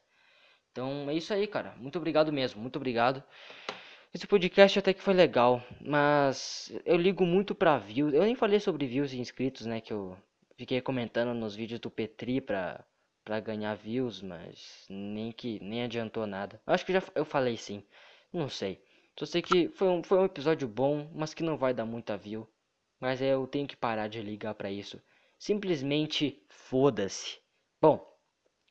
[0.73, 1.75] Então é isso aí, cara.
[1.77, 2.61] Muito obrigado mesmo.
[2.61, 3.23] Muito obrigado.
[4.17, 8.15] Esse podcast até que foi legal, mas eu ligo muito pra views.
[8.15, 9.79] Eu nem falei sobre views e inscritos, né?
[9.79, 10.17] Que eu
[10.57, 12.83] fiquei comentando nos vídeos do Petri pra,
[13.23, 16.59] pra ganhar views, mas nem que nem adiantou nada.
[16.67, 17.85] Acho que já eu falei sim.
[18.33, 18.83] Não sei.
[19.19, 22.17] Só sei que foi um, foi um episódio bom, mas que não vai dar muita
[22.17, 22.49] view.
[22.99, 24.99] Mas eu tenho que parar de ligar para isso.
[25.39, 27.39] Simplesmente foda-se.
[27.83, 28.03] Bom,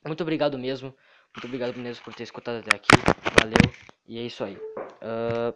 [0.04, 0.92] muito obrigado mesmo.
[1.36, 2.88] Muito obrigado mesmo por ter escutado até aqui.
[3.42, 3.74] Valeu.
[4.08, 4.56] E é isso aí.
[4.56, 5.54] Uh,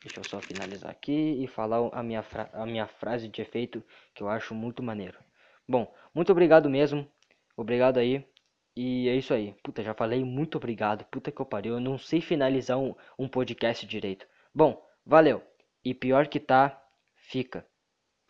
[0.00, 3.82] deixa eu só finalizar aqui e falar a minha, a minha frase de efeito
[4.14, 5.18] que eu acho muito maneiro.
[5.68, 7.10] Bom, muito obrigado mesmo.
[7.56, 8.24] Obrigado aí.
[8.76, 9.52] E é isso aí.
[9.64, 11.04] Puta, já falei muito obrigado.
[11.06, 11.74] Puta que eu pariu.
[11.74, 14.26] Eu não sei finalizar um, um podcast direito.
[14.54, 15.42] Bom, valeu.
[15.84, 16.80] E pior que tá,
[17.16, 17.66] fica.